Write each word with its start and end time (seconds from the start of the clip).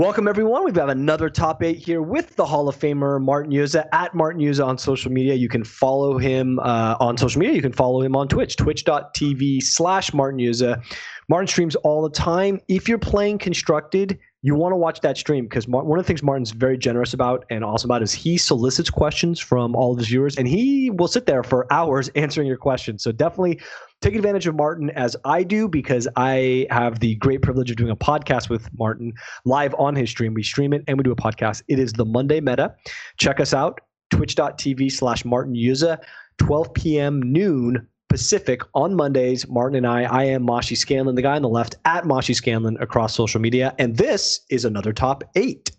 Welcome, 0.00 0.28
everyone. 0.28 0.64
We've 0.64 0.72
got 0.72 0.88
another 0.88 1.28
top 1.28 1.62
eight 1.62 1.76
here 1.76 2.00
with 2.00 2.34
the 2.34 2.46
Hall 2.46 2.70
of 2.70 2.76
Famer 2.78 3.20
Martin 3.20 3.52
Juza 3.52 3.86
at 3.92 4.14
Martin 4.14 4.40
Juza 4.40 4.66
on 4.66 4.78
social 4.78 5.12
media. 5.12 5.34
You 5.34 5.50
can 5.50 5.62
follow 5.62 6.16
him 6.16 6.58
uh, 6.60 6.96
on 6.98 7.18
social 7.18 7.38
media. 7.38 7.54
You 7.54 7.60
can 7.60 7.74
follow 7.74 8.00
him 8.00 8.16
on 8.16 8.26
Twitch, 8.26 8.56
twitch.tv 8.56 9.62
slash 9.62 10.14
Martin 10.14 10.40
Juza. 10.40 10.82
Martin 11.28 11.48
streams 11.48 11.74
all 11.76 12.00
the 12.00 12.08
time. 12.08 12.62
If 12.66 12.88
you're 12.88 12.96
playing 12.96 13.36
Constructed, 13.40 14.18
you 14.42 14.54
want 14.54 14.72
to 14.72 14.76
watch 14.76 15.00
that 15.00 15.18
stream 15.18 15.44
because 15.44 15.68
one 15.68 15.98
of 15.98 16.04
the 16.04 16.06
things 16.06 16.22
Martin's 16.22 16.52
very 16.52 16.78
generous 16.78 17.12
about 17.12 17.44
and 17.50 17.62
awesome 17.62 17.90
about 17.90 18.02
is 18.02 18.12
he 18.12 18.38
solicits 18.38 18.88
questions 18.88 19.38
from 19.38 19.76
all 19.76 19.92
of 19.92 19.98
his 19.98 20.08
viewers 20.08 20.36
and 20.36 20.48
he 20.48 20.90
will 20.90 21.08
sit 21.08 21.26
there 21.26 21.42
for 21.42 21.70
hours 21.70 22.08
answering 22.14 22.46
your 22.46 22.56
questions. 22.56 23.02
So 23.02 23.12
definitely 23.12 23.60
take 24.00 24.14
advantage 24.14 24.46
of 24.46 24.54
Martin 24.54 24.88
as 24.90 25.14
I 25.26 25.42
do 25.42 25.68
because 25.68 26.08
I 26.16 26.66
have 26.70 27.00
the 27.00 27.16
great 27.16 27.42
privilege 27.42 27.70
of 27.70 27.76
doing 27.76 27.90
a 27.90 27.96
podcast 27.96 28.48
with 28.48 28.66
Martin 28.78 29.12
live 29.44 29.74
on 29.78 29.94
his 29.94 30.08
stream. 30.08 30.32
We 30.32 30.42
stream 30.42 30.72
it 30.72 30.84
and 30.88 30.96
we 30.96 31.04
do 31.04 31.12
a 31.12 31.16
podcast. 31.16 31.62
It 31.68 31.78
is 31.78 31.92
the 31.92 32.06
Monday 32.06 32.40
Meta. 32.40 32.74
Check 33.18 33.40
us 33.40 33.52
out, 33.52 33.78
twitch.tv 34.08 34.90
slash 34.90 35.22
Martin 35.26 35.54
Juza, 35.54 35.98
12 36.38 36.72
p.m. 36.72 37.20
noon 37.20 37.86
Pacific 38.10 38.60
on 38.74 38.94
Mondays. 38.94 39.48
Martin 39.48 39.76
and 39.76 39.86
I, 39.86 40.02
I 40.02 40.24
am 40.24 40.46
Mashi 40.46 40.76
Scanlon, 40.76 41.14
the 41.14 41.22
guy 41.22 41.36
on 41.36 41.42
the 41.42 41.48
left 41.48 41.76
at 41.86 42.04
Mashi 42.04 42.34
Scanlon 42.34 42.76
across 42.80 43.14
social 43.14 43.40
media. 43.40 43.74
And 43.78 43.96
this 43.96 44.40
is 44.50 44.66
another 44.66 44.92
top 44.92 45.24
eight. 45.36 45.70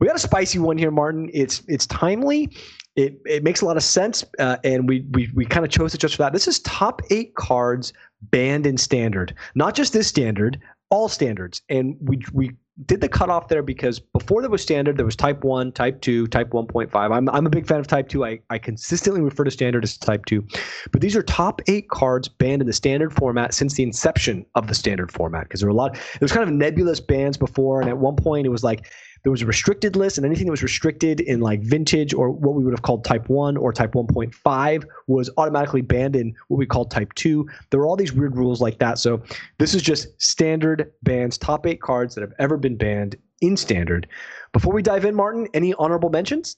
We 0.00 0.06
got 0.06 0.16
a 0.16 0.20
spicy 0.20 0.58
one 0.58 0.76
here, 0.76 0.90
Martin. 0.90 1.30
It's 1.32 1.62
it's 1.68 1.86
timely. 1.86 2.50
It, 2.96 3.20
it 3.26 3.44
makes 3.44 3.60
a 3.60 3.66
lot 3.66 3.76
of 3.76 3.82
sense, 3.82 4.24
uh, 4.38 4.56
and 4.64 4.88
we 4.88 5.06
we, 5.12 5.30
we 5.34 5.44
kind 5.44 5.64
of 5.64 5.70
chose 5.70 5.94
it 5.94 5.98
just 5.98 6.16
for 6.16 6.22
that. 6.22 6.32
This 6.32 6.48
is 6.48 6.60
top 6.60 7.02
eight 7.10 7.34
cards 7.34 7.92
banned 8.22 8.66
in 8.66 8.78
standard, 8.78 9.34
not 9.54 9.74
just 9.74 9.92
this 9.92 10.08
standard, 10.08 10.60
all 10.90 11.08
standards. 11.08 11.62
And 11.68 11.96
we 12.00 12.22
we 12.32 12.52
did 12.84 13.00
the 13.00 13.08
cutoff 13.08 13.48
there 13.48 13.62
because 13.62 13.98
before 13.98 14.42
there 14.42 14.50
was 14.50 14.60
standard, 14.60 14.98
there 14.98 15.06
was 15.06 15.16
type 15.16 15.44
1, 15.44 15.72
type 15.72 16.00
2, 16.02 16.26
type 16.26 16.50
1.5. 16.50 16.94
I'm, 16.94 17.28
I'm 17.30 17.46
a 17.46 17.50
big 17.50 17.66
fan 17.66 17.80
of 17.80 17.86
type 17.86 18.08
2. 18.08 18.24
I, 18.24 18.38
I 18.50 18.58
consistently 18.58 19.22
refer 19.22 19.44
to 19.44 19.50
standard 19.50 19.82
as 19.82 19.96
type 19.96 20.26
2. 20.26 20.46
But 20.92 21.00
these 21.00 21.16
are 21.16 21.22
top 21.22 21.62
eight 21.68 21.88
cards 21.88 22.28
banned 22.28 22.60
in 22.60 22.66
the 22.66 22.74
standard 22.74 23.14
format 23.14 23.54
since 23.54 23.74
the 23.74 23.82
inception 23.82 24.44
of 24.54 24.66
the 24.66 24.74
standard 24.74 25.10
format 25.10 25.44
because 25.44 25.60
there 25.60 25.68
were 25.68 25.74
a 25.74 25.76
lot, 25.76 25.94
there 25.94 26.18
was 26.20 26.32
kind 26.32 26.46
of 26.46 26.54
nebulous 26.54 27.00
bans 27.00 27.38
before. 27.38 27.80
And 27.80 27.88
at 27.88 27.96
one 27.96 28.16
point, 28.16 28.46
it 28.46 28.50
was 28.50 28.62
like 28.62 28.92
there 29.22 29.30
was 29.32 29.42
a 29.42 29.46
restricted 29.46 29.96
list, 29.96 30.18
and 30.18 30.26
anything 30.26 30.46
that 30.46 30.52
was 30.52 30.62
restricted 30.62 31.20
in 31.20 31.40
like 31.40 31.60
vintage 31.60 32.14
or 32.14 32.30
what 32.30 32.54
we 32.54 32.64
would 32.64 32.72
have 32.72 32.82
called 32.82 33.04
type 33.04 33.28
1 33.28 33.56
or 33.56 33.72
type 33.72 33.92
1.5 33.92 34.84
was 35.06 35.30
automatically 35.36 35.82
banned 35.82 36.16
in 36.16 36.34
what 36.48 36.58
we 36.58 36.66
called 36.66 36.90
type 36.90 37.12
2. 37.14 37.48
There 37.70 37.80
were 37.80 37.86
all 37.86 37.96
these 37.96 38.12
weird 38.12 38.36
rules 38.36 38.60
like 38.60 38.78
that. 38.78 38.98
So 38.98 39.22
this 39.58 39.74
is 39.74 39.82
just 39.82 40.20
standard 40.20 40.92
bans, 41.02 41.38
top 41.38 41.66
eight 41.66 41.80
cards 41.80 42.14
that 42.14 42.20
have 42.22 42.34
ever 42.38 42.56
been 42.56 42.76
banned 42.76 43.16
in 43.40 43.56
standard. 43.56 44.06
Before 44.52 44.72
we 44.72 44.82
dive 44.82 45.04
in, 45.04 45.14
Martin, 45.14 45.48
any 45.54 45.74
honorable 45.74 46.10
mentions? 46.10 46.56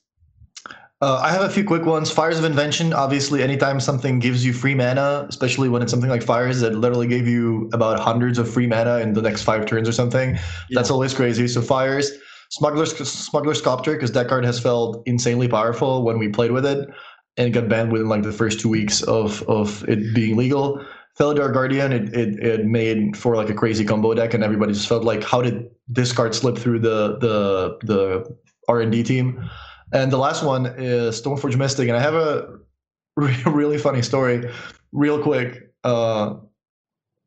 Uh, 1.01 1.17
I 1.23 1.31
have 1.31 1.43
a 1.43 1.49
few 1.49 1.63
quick 1.63 1.85
ones. 1.85 2.11
Fires 2.11 2.37
of 2.37 2.43
Invention. 2.43 2.91
Obviously, 2.91 3.41
anytime 3.41 3.79
something 3.79 4.19
gives 4.19 4.45
you 4.45 4.51
free 4.51 4.75
mana, 4.75 5.25
especially 5.29 5.69
when 5.69 5.81
it's 5.81 5.91
something 5.91 6.09
like 6.09 6.21
Fires 6.21 6.59
that 6.59 6.75
literally 6.75 7.07
gave 7.07 7.25
you 7.25 7.69
about 7.71 7.99
hundreds 7.99 8.37
of 8.37 8.51
free 8.51 8.67
mana 8.67 8.97
in 8.97 9.13
the 9.13 9.21
next 9.21 9.43
five 9.43 9.65
turns 9.65 9.87
or 9.87 9.93
something, 9.93 10.31
yeah. 10.31 10.39
that's 10.71 10.91
always 10.91 11.13
crazy. 11.13 11.47
So 11.47 11.61
Fires. 11.61 12.11
Smuggler's 12.49 12.95
Smuggler's 13.09 13.61
Copter 13.61 13.93
because 13.93 14.11
that 14.13 14.27
card 14.27 14.43
has 14.43 14.59
felt 14.59 15.03
insanely 15.05 15.47
powerful 15.47 16.03
when 16.03 16.17
we 16.17 16.27
played 16.27 16.51
with 16.51 16.65
it, 16.65 16.89
and 17.37 17.53
got 17.53 17.69
banned 17.69 17.91
within 17.91 18.09
like 18.09 18.23
the 18.23 18.31
first 18.31 18.59
two 18.59 18.69
weeks 18.69 19.01
of 19.03 19.43
of 19.43 19.87
it 19.87 20.13
being 20.13 20.35
legal. 20.35 20.83
Felidar 21.17 21.51
Guardian, 21.51 21.91
it, 21.91 22.13
it, 22.15 22.39
it 22.39 22.65
made 22.65 23.17
for 23.17 23.35
like 23.35 23.49
a 23.49 23.53
crazy 23.53 23.83
combo 23.83 24.13
deck, 24.13 24.33
and 24.33 24.43
everybody 24.43 24.73
just 24.73 24.87
felt 24.87 25.03
like, 25.03 25.23
how 25.23 25.41
did 25.41 25.69
this 25.87 26.11
card 26.11 26.33
slip 26.33 26.57
through 26.57 26.79
the 26.79 27.17
the 27.19 27.77
the 27.83 28.37
R 28.67 28.81
and 28.81 28.91
D 28.91 29.03
team? 29.03 29.49
And 29.91 30.11
the 30.11 30.17
last 30.17 30.43
one 30.43 30.67
is 30.77 31.21
Stoneforge 31.21 31.57
Mystic, 31.57 31.87
and 31.87 31.97
I 31.97 32.01
have 32.01 32.15
a 32.15 32.57
really 33.15 33.77
funny 33.77 34.01
story, 34.01 34.49
real 34.91 35.21
quick. 35.21 35.71
Uh, 35.83 36.35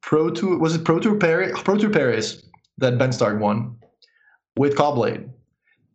Pro 0.01 0.31
Tour 0.31 0.59
was 0.59 0.75
it 0.75 0.85
Pro 0.85 0.99
Tour 0.99 1.17
Paris? 1.17 1.61
Pro 1.63 1.77
Tour 1.77 1.91
Paris 1.91 2.43
that 2.79 2.99
Ben 2.99 3.13
Stark 3.13 3.41
won 3.41 3.77
with 4.57 4.77
Caw-Blade. 4.77 5.29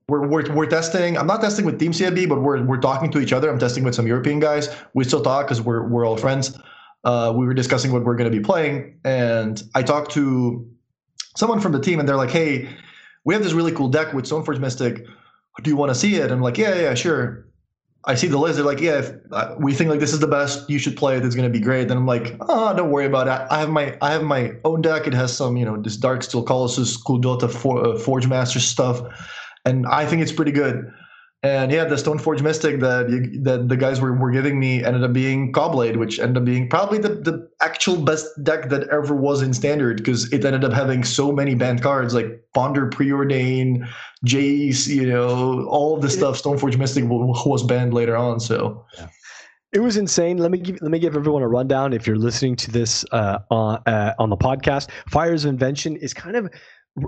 We're, 0.10 0.28
we're, 0.28 0.54
we're 0.54 0.68
testing. 0.68 1.18
I'm 1.18 1.28
not 1.28 1.42
testing 1.42 1.66
with 1.66 1.80
Team 1.80 1.92
CFB, 1.92 2.30
but 2.30 2.42
we're, 2.42 2.64
we're 2.64 2.80
talking 2.80 3.12
to 3.12 3.20
each 3.20 3.34
other. 3.34 3.50
I'm 3.50 3.60
testing 3.60 3.84
with 3.84 3.94
some 3.94 4.08
European 4.08 4.40
guys. 4.40 4.70
We 4.94 5.04
still 5.04 5.22
talk 5.22 5.48
because 5.48 5.62
we're, 5.62 5.88
we're 5.88 6.06
all 6.06 6.18
friends. 6.18 6.58
Uh, 7.04 7.34
we 7.36 7.46
were 7.46 7.54
discussing 7.54 7.92
what 7.92 8.04
we're 8.04 8.16
going 8.16 8.32
to 8.32 8.36
be 8.36 8.44
playing. 8.44 9.00
And 9.04 9.62
I 9.76 9.84
talked 9.84 10.12
to 10.12 10.70
someone 11.36 11.60
from 11.60 11.74
the 11.74 11.80
team, 11.82 12.00
and 12.00 12.08
they're 12.08 12.16
like, 12.16 12.32
hey, 12.32 12.70
we 13.26 13.34
have 13.34 13.44
this 13.44 13.54
really 13.54 13.74
cool 13.74 13.90
deck 13.90 14.14
with 14.14 14.26
Stoneforge 14.26 14.60
Mystic. 14.60 15.06
Do 15.62 15.70
you 15.70 15.76
want 15.76 15.90
to 15.90 15.96
see 15.96 16.16
it? 16.16 16.32
I'm 16.32 16.42
like, 16.42 16.58
yeah, 16.58 16.76
yeah, 16.76 16.94
sure. 16.94 17.47
I 18.08 18.16
see 18.16 18.28
the 18.28 18.38
list. 18.38 18.56
They're 18.56 18.66
like, 18.66 18.80
yeah, 18.80 19.00
if, 19.00 19.12
uh, 19.34 19.56
we 19.60 19.74
think 19.74 19.90
like 19.90 20.00
this 20.00 20.14
is 20.14 20.20
the 20.20 20.28
best. 20.28 20.70
You 20.70 20.80
should 20.80 20.96
play 20.96 21.18
it. 21.18 21.26
It's 21.26 21.36
gonna 21.36 21.50
be 21.50 21.60
great. 21.60 21.90
Then 21.90 21.98
I'm 21.98 22.06
like, 22.06 22.38
oh, 22.40 22.74
don't 22.76 22.90
worry 22.90 23.06
about 23.06 23.28
it. 23.28 23.48
I 23.52 23.60
have 23.60 23.70
my 23.70 23.98
I 24.02 24.12
have 24.14 24.24
my 24.24 24.54
own 24.64 24.82
deck. 24.82 25.08
It 25.08 25.14
has 25.14 25.36
some 25.36 25.58
you 25.58 25.66
know 25.66 25.76
this 25.76 25.98
Darksteel 25.98 26.46
Colossus, 26.46 26.98
Kuldotha, 27.04 27.52
for, 27.52 27.86
uh, 27.86 28.00
Forge 28.00 28.28
Master 28.28 28.62
stuff, 28.62 29.02
and 29.66 29.86
I 29.88 30.06
think 30.06 30.22
it's 30.22 30.32
pretty 30.32 30.54
good. 30.54 30.90
And 31.44 31.72
yeah, 31.72 31.86
the 31.86 31.96
Stoneforge 31.96 32.42
Mystic 32.42 32.80
that 32.80 33.10
you, 33.10 33.42
that 33.44 33.70
the 33.70 33.78
guys 33.78 34.02
were, 34.02 34.12
were 34.14 34.32
giving 34.32 34.60
me 34.60 34.84
ended 34.84 35.04
up 35.04 35.14
being 35.14 35.54
Caw-Blade, 35.54 35.98
which 35.98 36.20
ended 36.20 36.38
up 36.38 36.46
being 36.46 36.68
probably 36.68 36.98
the, 36.98 37.10
the 37.10 37.48
actual 37.62 37.96
best 37.98 38.26
deck 38.44 38.70
that 38.70 38.90
ever 38.90 39.16
was 39.16 39.44
in 39.44 39.54
Standard 39.54 39.98
because 39.98 40.32
it 40.34 40.44
ended 40.44 40.64
up 40.64 40.74
having 40.74 41.04
so 41.04 41.32
many 41.32 41.54
banned 41.54 41.84
cards 41.84 42.16
like 42.16 42.44
Ponder 42.56 42.90
Preordain, 42.90 43.88
Jace, 44.26 44.88
you 44.88 45.06
know, 45.06 45.64
all 45.68 45.98
the 45.98 46.10
stuff. 46.10 46.42
Stoneforge 46.42 46.78
Mystic 46.78 47.04
was 47.08 47.64
banned 47.64 47.94
later 47.94 48.18
on. 48.18 48.40
So. 48.40 48.84
Yeah. 48.98 49.08
It 49.74 49.82
was 49.82 49.98
insane. 49.98 50.38
Let 50.38 50.50
me 50.50 50.60
give 50.60 50.82
let 50.82 50.92
me 50.92 50.98
give 50.98 51.16
everyone 51.16 51.44
a 51.44 51.48
rundown. 51.48 51.92
If 51.92 52.08
you're 52.08 52.16
listening 52.16 52.56
to 52.56 52.72
this 52.72 53.04
uh, 53.12 53.40
on 53.52 53.82
uh, 53.86 54.14
on 54.18 54.30
the 54.30 54.38
podcast, 54.38 54.90
Fires 55.10 55.44
of 55.44 55.50
Invention 55.50 55.98
is 55.98 56.14
kind 56.14 56.38
of 56.38 56.50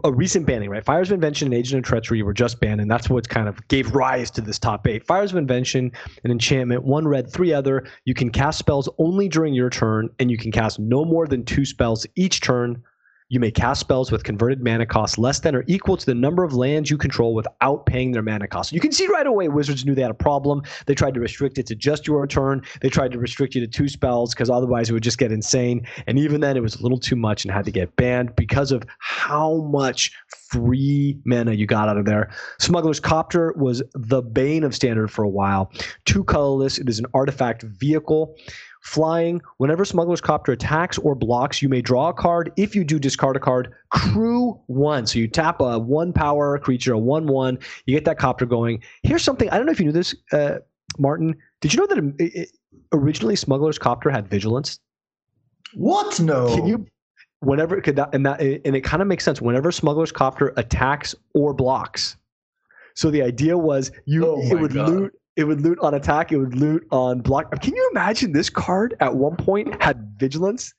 a 0.04 0.12
recent 0.12 0.46
banning, 0.46 0.70
right? 0.70 0.84
Fires 0.84 1.10
of 1.10 1.16
Invention 1.16 1.48
and 1.48 1.54
Agent 1.54 1.80
of 1.80 1.86
Treachery 1.86 2.22
were 2.22 2.34
just 2.34 2.60
banned, 2.60 2.82
and 2.82 2.90
that's 2.90 3.10
what 3.10 3.28
kind 3.28 3.48
of 3.48 3.68
gave 3.68 3.96
rise 3.96 4.30
to 4.32 4.42
this 4.42 4.60
top 4.60 4.88
eight. 4.88 5.06
Fires 5.06 5.32
of 5.32 5.38
Invention, 5.38 5.92
an 6.24 6.32
enchantment, 6.32 6.84
one 6.84 7.08
red, 7.08 7.32
three 7.32 7.54
other. 7.54 7.88
You 8.06 8.14
can 8.14 8.30
cast 8.30 8.60
spells 8.60 8.90
only 8.98 9.28
during 9.28 9.54
your 9.54 9.70
turn, 9.70 10.10
and 10.20 10.30
you 10.30 10.38
can 10.38 10.52
cast 10.52 10.80
no 10.80 11.06
more 11.06 11.28
than 11.28 11.44
two 11.44 11.66
spells 11.66 12.06
each 12.16 12.42
turn 12.42 12.84
you 13.30 13.40
may 13.40 13.52
cast 13.52 13.80
spells 13.80 14.12
with 14.12 14.24
converted 14.24 14.64
mana 14.64 14.88
cost 14.88 15.20
less 15.20 15.40
than 15.40 15.56
or 15.56 15.64
equal 15.68 15.96
to 15.96 16.06
the 16.06 16.16
number 16.16 16.44
of 16.44 16.54
lands 16.54 16.90
you 16.90 16.98
control 16.98 17.36
without 17.36 17.86
paying 17.86 18.12
their 18.12 18.24
mana 18.24 18.48
cost. 18.48 18.74
You 18.74 18.80
can 18.80 18.92
see 18.92 19.08
right 19.08 19.28
away 19.28 19.48
Wizards 19.48 19.86
knew 19.86 19.94
they 19.94 20.02
had 20.02 20.10
a 20.10 20.16
problem. 20.16 20.64
They 20.88 20.96
tried 20.96 21.14
to 21.14 21.20
restrict 21.20 21.60
it 21.60 21.68
to 21.68 21.76
just 21.76 22.08
your 22.08 22.26
turn. 22.26 22.64
They 22.82 22.90
tried 22.90 23.12
to 23.12 23.20
restrict 23.20 23.54
you 23.54 23.62
to 23.62 23.68
two 23.68 23.88
spells 23.88 24.34
because 24.34 24.50
otherwise 24.50 24.90
it 24.90 24.94
would 24.94 25.04
just 25.04 25.20
get 25.20 25.32
insane. 25.32 25.86
And 26.08 26.18
even 26.18 26.42
then, 26.42 26.58
it 26.58 26.62
was 26.62 26.76
a 26.76 26.82
little 26.82 26.98
too 26.98 27.16
much 27.16 27.46
and 27.46 27.54
had 27.54 27.66
to 27.66 27.72
get 27.72 27.96
banned 27.96 28.36
because 28.36 28.72
of 28.72 28.84
how 28.98 29.58
much 29.58 30.12
free 30.50 31.20
mana 31.24 31.52
you 31.52 31.68
got 31.68 31.88
out 31.88 31.98
of 31.98 32.06
there. 32.06 32.32
Smuggler's 32.60 33.00
Copter 33.00 33.54
was 33.58 33.84
the 33.94 34.24
bane 34.24 34.64
of 34.64 34.74
standard 34.74 35.12
for 35.12 35.24
a 35.24 35.30
while. 35.30 35.72
Two 36.06 36.24
colorless, 36.24 36.80
it 36.80 36.90
is 36.90 36.98
an 36.98 37.06
artifact 37.14 37.62
vehicle. 37.62 38.36
Flying, 38.82 39.42
whenever 39.58 39.84
Smuggler's 39.84 40.22
Copter 40.22 40.54
attacks 40.54 40.98
or 40.98 41.14
blocks, 41.14 41.62
you 41.62 41.70
may 41.70 41.82
draw 41.82 42.10
a 42.10 42.14
card. 42.14 42.52
If 42.56 42.76
you 42.76 42.84
do, 42.84 42.98
discard 42.98 43.36
a 43.36 43.40
card. 43.40 43.74
Crew 43.92 44.60
one. 44.68 45.06
So 45.06 45.20
you 45.20 45.28
tap 45.28 45.60
a 45.60 45.78
one 45.78 46.14
power 46.14 46.58
creature, 46.60 46.94
a 46.94 46.98
1 46.98 47.28
1. 47.28 47.60
You 47.86 47.96
get 47.96 48.06
that 48.06 48.18
copter 48.18 48.46
going. 48.46 48.82
Here's 49.04 49.24
something 49.24 49.50
I 49.50 49.58
don't 49.58 49.66
know 49.66 49.72
if 49.72 49.80
you 49.80 49.88
knew 49.88 49.92
this, 49.92 50.16
uh, 50.32 50.60
Martin. 50.98 51.36
Did 51.62 51.74
you 51.74 51.80
know 51.80 51.88
that 51.88 51.98
it, 52.20 52.36
it, 52.36 52.50
originally 52.94 53.36
Smuggler's 53.36 53.78
Copter 53.78 54.10
had 54.10 54.28
vigilance? 54.28 54.80
What? 55.74 56.20
No. 56.20 56.56
Can 56.56 56.66
you 56.66 56.86
whenever 57.42 57.80
could 57.82 57.96
that 57.96 58.14
and 58.14 58.26
that 58.26 58.42
and 58.42 58.76
it 58.76 58.84
kind 58.84 59.02
of 59.02 59.08
makes 59.08 59.24
sense 59.24 59.42
whenever 59.42 59.72
smuggler's 59.72 60.12
copter 60.12 60.54
attacks 60.58 61.16
or 61.34 61.54
blocks 61.54 62.18
so 62.96 63.10
the 63.10 63.22
idea 63.22 63.58
was 63.58 63.92
you 64.06 64.26
oh 64.26 64.42
it 64.42 64.60
would 64.60 64.74
God. 64.74 64.90
loot 64.90 65.19
it 65.40 65.46
would 65.46 65.62
loot 65.62 65.80
on 65.80 65.94
attack. 65.94 66.34
It 66.34 66.38
would 66.38 66.56
loot 66.56 66.86
on 66.92 67.22
block. 67.22 67.62
Can 67.62 67.74
you 67.74 67.90
imagine 67.92 68.34
this 68.34 68.50
card 68.50 68.94
at 69.00 69.16
one 69.16 69.38
point 69.38 69.82
had 69.82 70.14
vigilance? 70.18 70.74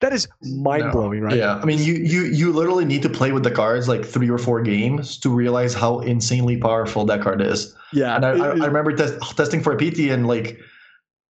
That 0.00 0.12
is 0.12 0.28
mind 0.42 0.92
blowing, 0.92 1.20
no. 1.20 1.26
right? 1.26 1.36
Yeah, 1.38 1.54
I 1.56 1.64
mean, 1.64 1.78
you 1.78 1.94
you 1.94 2.24
you 2.24 2.52
literally 2.52 2.84
need 2.84 3.00
to 3.02 3.08
play 3.08 3.32
with 3.32 3.44
the 3.44 3.50
cards 3.50 3.88
like 3.88 4.04
three 4.04 4.28
or 4.28 4.36
four 4.36 4.60
games 4.60 5.16
to 5.20 5.30
realize 5.30 5.72
how 5.72 6.00
insanely 6.00 6.58
powerful 6.58 7.06
that 7.06 7.22
card 7.22 7.40
is. 7.40 7.74
Yeah, 7.94 8.14
and 8.16 8.26
I, 8.26 8.32
I, 8.32 8.48
I 8.48 8.66
remember 8.66 8.94
testing 8.94 9.62
for 9.62 9.72
a 9.72 9.78
PT 9.78 10.10
and 10.10 10.26
like 10.26 10.58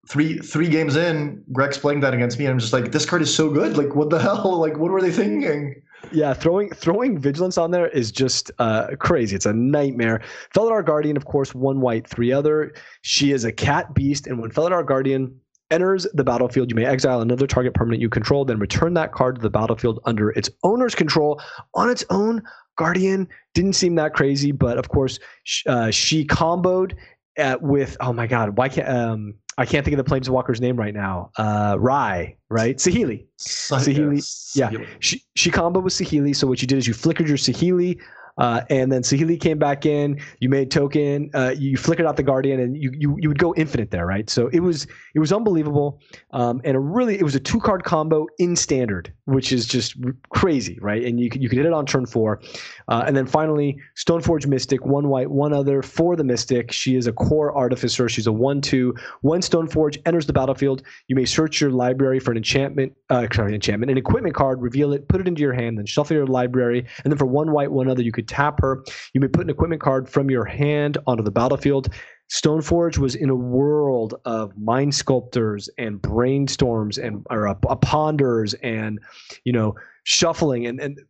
three 0.09 0.39
three 0.39 0.69
games 0.69 0.97
in, 0.97 1.45
Greg's 1.53 1.79
playing 1.79 2.01
that 2.01 2.13
against 2.13 2.41
me, 2.41 2.47
and 2.47 2.53
I'm 2.53 2.59
just 2.59 2.73
like, 2.73 2.91
this 2.91 3.07
card 3.07 3.23
is 3.23 3.33
so 3.33 3.51
good. 3.51 3.77
Like, 3.77 3.95
what 3.95 4.11
the 4.11 4.19
hell? 4.27 4.59
Like, 4.59 4.79
what 4.79 4.91
were 4.91 5.01
they 5.01 5.13
thinking? 5.13 5.81
Yeah, 6.13 6.35
throwing 6.35 6.71
throwing 6.71 7.19
vigilance 7.19 7.59
on 7.59 7.71
there 7.71 7.89
is 7.89 8.13
just 8.13 8.51
uh, 8.59 8.89
crazy. 8.99 9.37
It's 9.37 9.47
a 9.47 9.53
nightmare. 9.53 10.23
Felidar 10.55 10.85
Guardian, 10.85 11.17
of 11.17 11.25
course, 11.25 11.55
one 11.55 11.81
white, 11.81 12.07
three 12.07 12.33
other. 12.33 12.75
She 13.03 13.33
is 13.33 13.45
a 13.45 13.53
cat 13.53 13.95
beast, 13.95 14.27
and 14.27 14.41
when 14.41 14.51
Felidar 14.51 14.87
Guardian 14.87 15.39
enters 15.71 16.07
the 16.15 16.25
battlefield, 16.25 16.71
you 16.71 16.77
may 16.77 16.85
exile 16.85 17.21
another 17.21 17.47
target 17.47 17.75
permanent 17.75 18.01
you 18.01 18.09
control, 18.09 18.45
then 18.45 18.59
return 18.59 18.95
that 18.95 19.13
card 19.13 19.37
to 19.37 19.41
the 19.41 19.51
battlefield 19.51 19.99
under 20.05 20.31
its 20.31 20.51
owner's 20.63 20.95
control 20.95 21.41
on 21.75 21.91
its 21.91 22.05
own 22.11 22.43
Guardian 22.77 23.29
didn't 23.55 23.75
seem 23.75 23.95
that 23.97 24.15
crazy, 24.15 24.53
but 24.53 24.79
of 24.79 24.89
course, 24.89 25.19
uh, 25.67 25.91
she 25.91 26.25
comboed 26.25 26.95
at, 27.37 27.63
with 27.63 27.97
oh 28.01 28.13
my 28.13 28.27
god, 28.27 28.57
why 28.57 28.69
can't 28.69 28.89
um, 28.89 29.35
I 29.57 29.67
can't 29.67 29.85
think 29.85 29.97
of 29.97 30.05
the 30.05 30.11
planeswalker's 30.11 30.61
name 30.61 30.77
right 30.77 30.95
now. 30.95 31.31
Uh, 31.37 31.77
Rai, 31.79 32.37
right? 32.49 32.77
Saheeli. 32.77 33.27
Saheeli. 33.39 34.57
Yeah. 34.57 34.71
She, 35.01 35.23
she 35.37 35.51
comboed 35.51 35.85
with 35.85 35.93
Saheeli. 35.93 36.35
So 36.35 36.47
what 36.47 36.61
you 36.61 36.69
did 36.69 36.79
is 36.79 36.87
you 36.89 36.95
flickered 36.95 37.29
your 37.29 37.37
Saheeli 37.37 38.01
uh, 38.39 38.63
and 38.71 38.91
then 38.91 39.03
Saheeli 39.03 39.41
came 39.41 39.59
back 39.59 39.87
in. 39.87 40.21
You 40.41 40.49
made 40.49 40.71
token. 40.71 41.31
Uh, 41.35 41.55
you 41.57 41.77
flickered 41.77 42.07
out 42.07 42.17
the 42.17 42.23
Guardian, 42.23 42.61
and 42.61 42.77
you, 42.77 42.93
you 42.93 43.17
you 43.21 43.29
would 43.29 43.39
go 43.39 43.55
infinite 43.57 43.91
there, 43.91 44.07
right? 44.07 44.29
So 44.29 44.49
it 44.49 44.61
was 44.61 44.87
it 45.15 45.21
was 45.21 45.33
unbelievable, 45.33 46.01
um, 46.33 46.61
and 46.65 46.77
a 46.77 46.81
really 46.81 47.19
it 47.19 47.23
was 47.23 47.35
a 47.35 47.41
two 47.41 47.61
card 47.61 47.85
combo 47.85 48.27
in 48.39 48.57
standard, 48.57 49.13
which 49.27 49.53
is 49.53 49.67
just 49.67 49.97
crazy, 50.31 50.79
right? 50.81 51.05
And 51.05 51.21
you 51.21 51.31
could 51.31 51.43
you 51.43 51.49
could 51.49 51.59
hit 51.59 51.67
it 51.67 51.73
on 51.73 51.87
turn 51.87 52.07
four, 52.07 52.41
uh, 52.89 53.05
and 53.07 53.17
then 53.17 53.27
finally 53.27 53.79
Stoneforge 53.97 54.47
Mystic, 54.47 54.85
one 54.85 55.09
white, 55.09 55.31
one 55.31 55.53
other 55.53 55.83
for 55.83 56.17
the 56.17 56.25
Mystic. 56.25 56.73
She 56.73 56.97
is 56.97 57.07
a 57.07 57.13
Kor 57.13 57.57
Artificer. 57.57 58.09
She's 58.09 58.27
a 58.27 58.33
one 58.33 58.61
two. 58.61 58.95
One 59.21 59.41
Stoneforge 59.41 59.99
enters 60.07 60.27
the 60.27 60.33
battlefield. 60.33 60.83
You 61.07 61.15
may 61.15 61.25
search 61.25 61.61
your 61.61 61.71
library 61.71 62.19
for 62.19 62.33
an 62.33 62.37
enchantment, 62.37 62.95
uh, 63.11 63.27
sorry, 63.33 63.55
enchantment, 63.55 63.93
an 63.93 63.99
equipment 63.99 64.35
card, 64.35 64.61
reveal 64.61 64.93
it, 64.93 65.09
put 65.09 65.21
it 65.21 65.29
into 65.29 65.41
your 65.41 65.53
hand, 65.53 65.79
then 65.79 65.87
shuffle 65.87 66.17
your 66.17 66.27
library, 66.27 66.85
and 67.05 67.13
then 67.13 67.19
for 67.19 67.27
one 67.27 67.53
white, 67.53 67.71
one 67.71 67.89
other, 67.89 68.03
you 68.03 68.13
could 68.13 68.24
could 68.25 68.35
tap 68.35 68.61
her. 68.61 68.85
You 69.13 69.21
may 69.21 69.29
put 69.29 69.43
an 69.43 69.51
equipment 69.51 69.81
card 69.81 70.09
from 70.09 70.31
your 70.31 70.45
hand 70.45 70.99
onto 71.07 71.23
the 71.23 71.31
battlefield. 71.31 71.89
Stoneforge 72.33 72.99
was 72.99 73.15
in 73.15 73.29
a 73.29 73.35
world 73.35 74.15
of 74.25 74.57
mind 74.57 74.95
sculptors 74.95 75.69
and 75.77 76.01
brainstorms 76.01 77.03
and 77.03 77.27
or 77.31 77.47
uh, 77.49 77.55
ponders 77.55 78.55
and 78.55 78.99
you 79.45 79.53
know 79.53 79.75
shuffling 80.05 80.67
and 80.67 80.81
and 80.81 81.01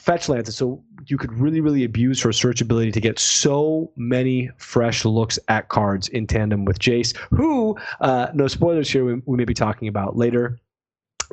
fetch 0.00 0.28
lands. 0.28 0.54
So 0.54 0.82
you 1.06 1.18
could 1.18 1.32
really, 1.32 1.60
really 1.60 1.84
abuse 1.84 2.22
her 2.22 2.32
search 2.32 2.60
ability 2.60 2.92
to 2.92 3.00
get 3.00 3.18
so 3.18 3.92
many 3.96 4.50
fresh 4.56 5.04
looks 5.04 5.38
at 5.48 5.68
cards 5.68 6.08
in 6.08 6.26
tandem 6.26 6.64
with 6.64 6.78
Jace, 6.78 7.16
who, 7.30 7.76
uh, 8.00 8.28
no 8.34 8.46
spoilers 8.46 8.88
here, 8.88 9.04
we, 9.04 9.20
we 9.26 9.36
may 9.36 9.44
be 9.44 9.52
talking 9.52 9.88
about 9.88 10.16
later 10.16 10.58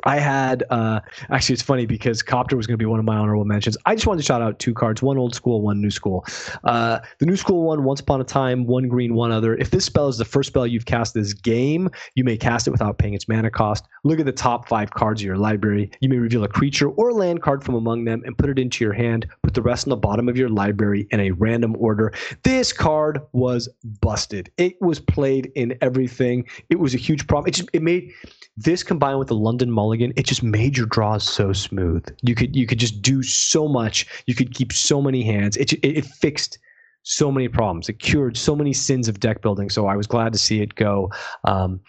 I 0.04 0.18
had 0.18 0.64
uh, 0.70 1.00
actually 1.30 1.54
it's 1.54 1.62
funny 1.62 1.86
because 1.86 2.22
Copter 2.22 2.56
was 2.56 2.66
going 2.66 2.74
to 2.74 2.82
be 2.82 2.86
one 2.86 2.98
of 2.98 3.04
my 3.04 3.16
honorable 3.16 3.44
mentions. 3.44 3.76
I 3.86 3.94
just 3.94 4.06
wanted 4.06 4.20
to 4.20 4.26
shout 4.26 4.42
out 4.42 4.58
two 4.58 4.74
cards, 4.74 5.02
one 5.02 5.18
old 5.18 5.34
school, 5.34 5.60
one 5.60 5.80
new 5.80 5.90
school. 5.90 6.24
Uh, 6.64 7.00
the 7.18 7.26
new 7.26 7.36
school 7.36 7.64
one, 7.64 7.84
Once 7.84 8.00
Upon 8.00 8.20
a 8.20 8.24
Time, 8.24 8.66
one 8.66 8.88
green, 8.88 9.14
one 9.14 9.32
other. 9.32 9.56
If 9.56 9.70
this 9.70 9.84
spell 9.84 10.08
is 10.08 10.18
the 10.18 10.24
first 10.24 10.48
spell 10.48 10.66
you've 10.66 10.86
cast 10.86 11.14
this 11.14 11.32
game, 11.32 11.90
you 12.14 12.24
may 12.24 12.36
cast 12.36 12.66
it 12.66 12.70
without 12.70 12.98
paying 12.98 13.14
its 13.14 13.28
mana 13.28 13.50
cost. 13.50 13.86
Look 14.04 14.20
at 14.20 14.26
the 14.26 14.32
top 14.32 14.68
five 14.68 14.90
cards 14.90 15.20
of 15.20 15.26
your 15.26 15.36
library. 15.36 15.90
You 16.00 16.08
may 16.08 16.18
reveal 16.18 16.44
a 16.44 16.48
creature 16.48 16.88
or 16.90 17.12
land 17.12 17.42
card 17.42 17.62
from 17.64 17.74
among 17.74 18.04
them 18.04 18.22
and 18.24 18.36
put 18.36 18.50
it 18.50 18.58
into 18.58 18.84
your 18.84 18.92
hand. 18.92 19.26
Put 19.42 19.54
the 19.54 19.62
rest 19.62 19.86
on 19.86 19.90
the 19.90 19.96
bottom 19.96 20.28
of 20.28 20.36
your 20.36 20.48
library 20.48 21.06
in 21.10 21.20
a 21.20 21.30
random 21.32 21.76
order. 21.78 22.12
This 22.42 22.72
card 22.72 23.20
was 23.32 23.68
busted. 24.00 24.50
It 24.56 24.80
was 24.80 25.00
played 25.00 25.50
in 25.54 25.76
everything. 25.80 26.46
It 26.70 26.78
was 26.78 26.94
a 26.94 26.98
huge 26.98 27.26
problem. 27.26 27.48
It 27.48 27.52
just 27.52 27.68
it 27.72 27.82
made 27.82 28.12
this 28.56 28.82
combined 28.82 29.18
with 29.18 29.28
the 29.28 29.34
London 29.34 29.70
Mulligan, 29.90 30.12
it 30.14 30.24
just 30.24 30.44
made 30.44 30.76
your 30.76 30.86
draws 30.86 31.28
so 31.28 31.52
smooth. 31.52 32.06
You 32.22 32.36
could 32.36 32.54
you 32.54 32.64
could 32.64 32.78
just 32.78 33.02
do 33.02 33.24
so 33.24 33.66
much. 33.66 34.06
You 34.26 34.36
could 34.36 34.54
keep 34.54 34.72
so 34.72 35.02
many 35.02 35.24
hands. 35.24 35.56
It 35.56 35.72
it, 35.72 35.98
it 35.98 36.04
fixed 36.04 36.58
so 37.02 37.32
many 37.32 37.48
problems. 37.48 37.88
It 37.88 37.94
cured 37.94 38.36
so 38.36 38.54
many 38.54 38.72
sins 38.72 39.08
of 39.08 39.18
deck 39.18 39.42
building. 39.42 39.68
So 39.68 39.88
I 39.88 39.96
was 39.96 40.06
glad 40.06 40.32
to 40.32 40.38
see 40.38 40.62
it 40.62 40.76
go. 40.76 41.10
Um, 41.42 41.80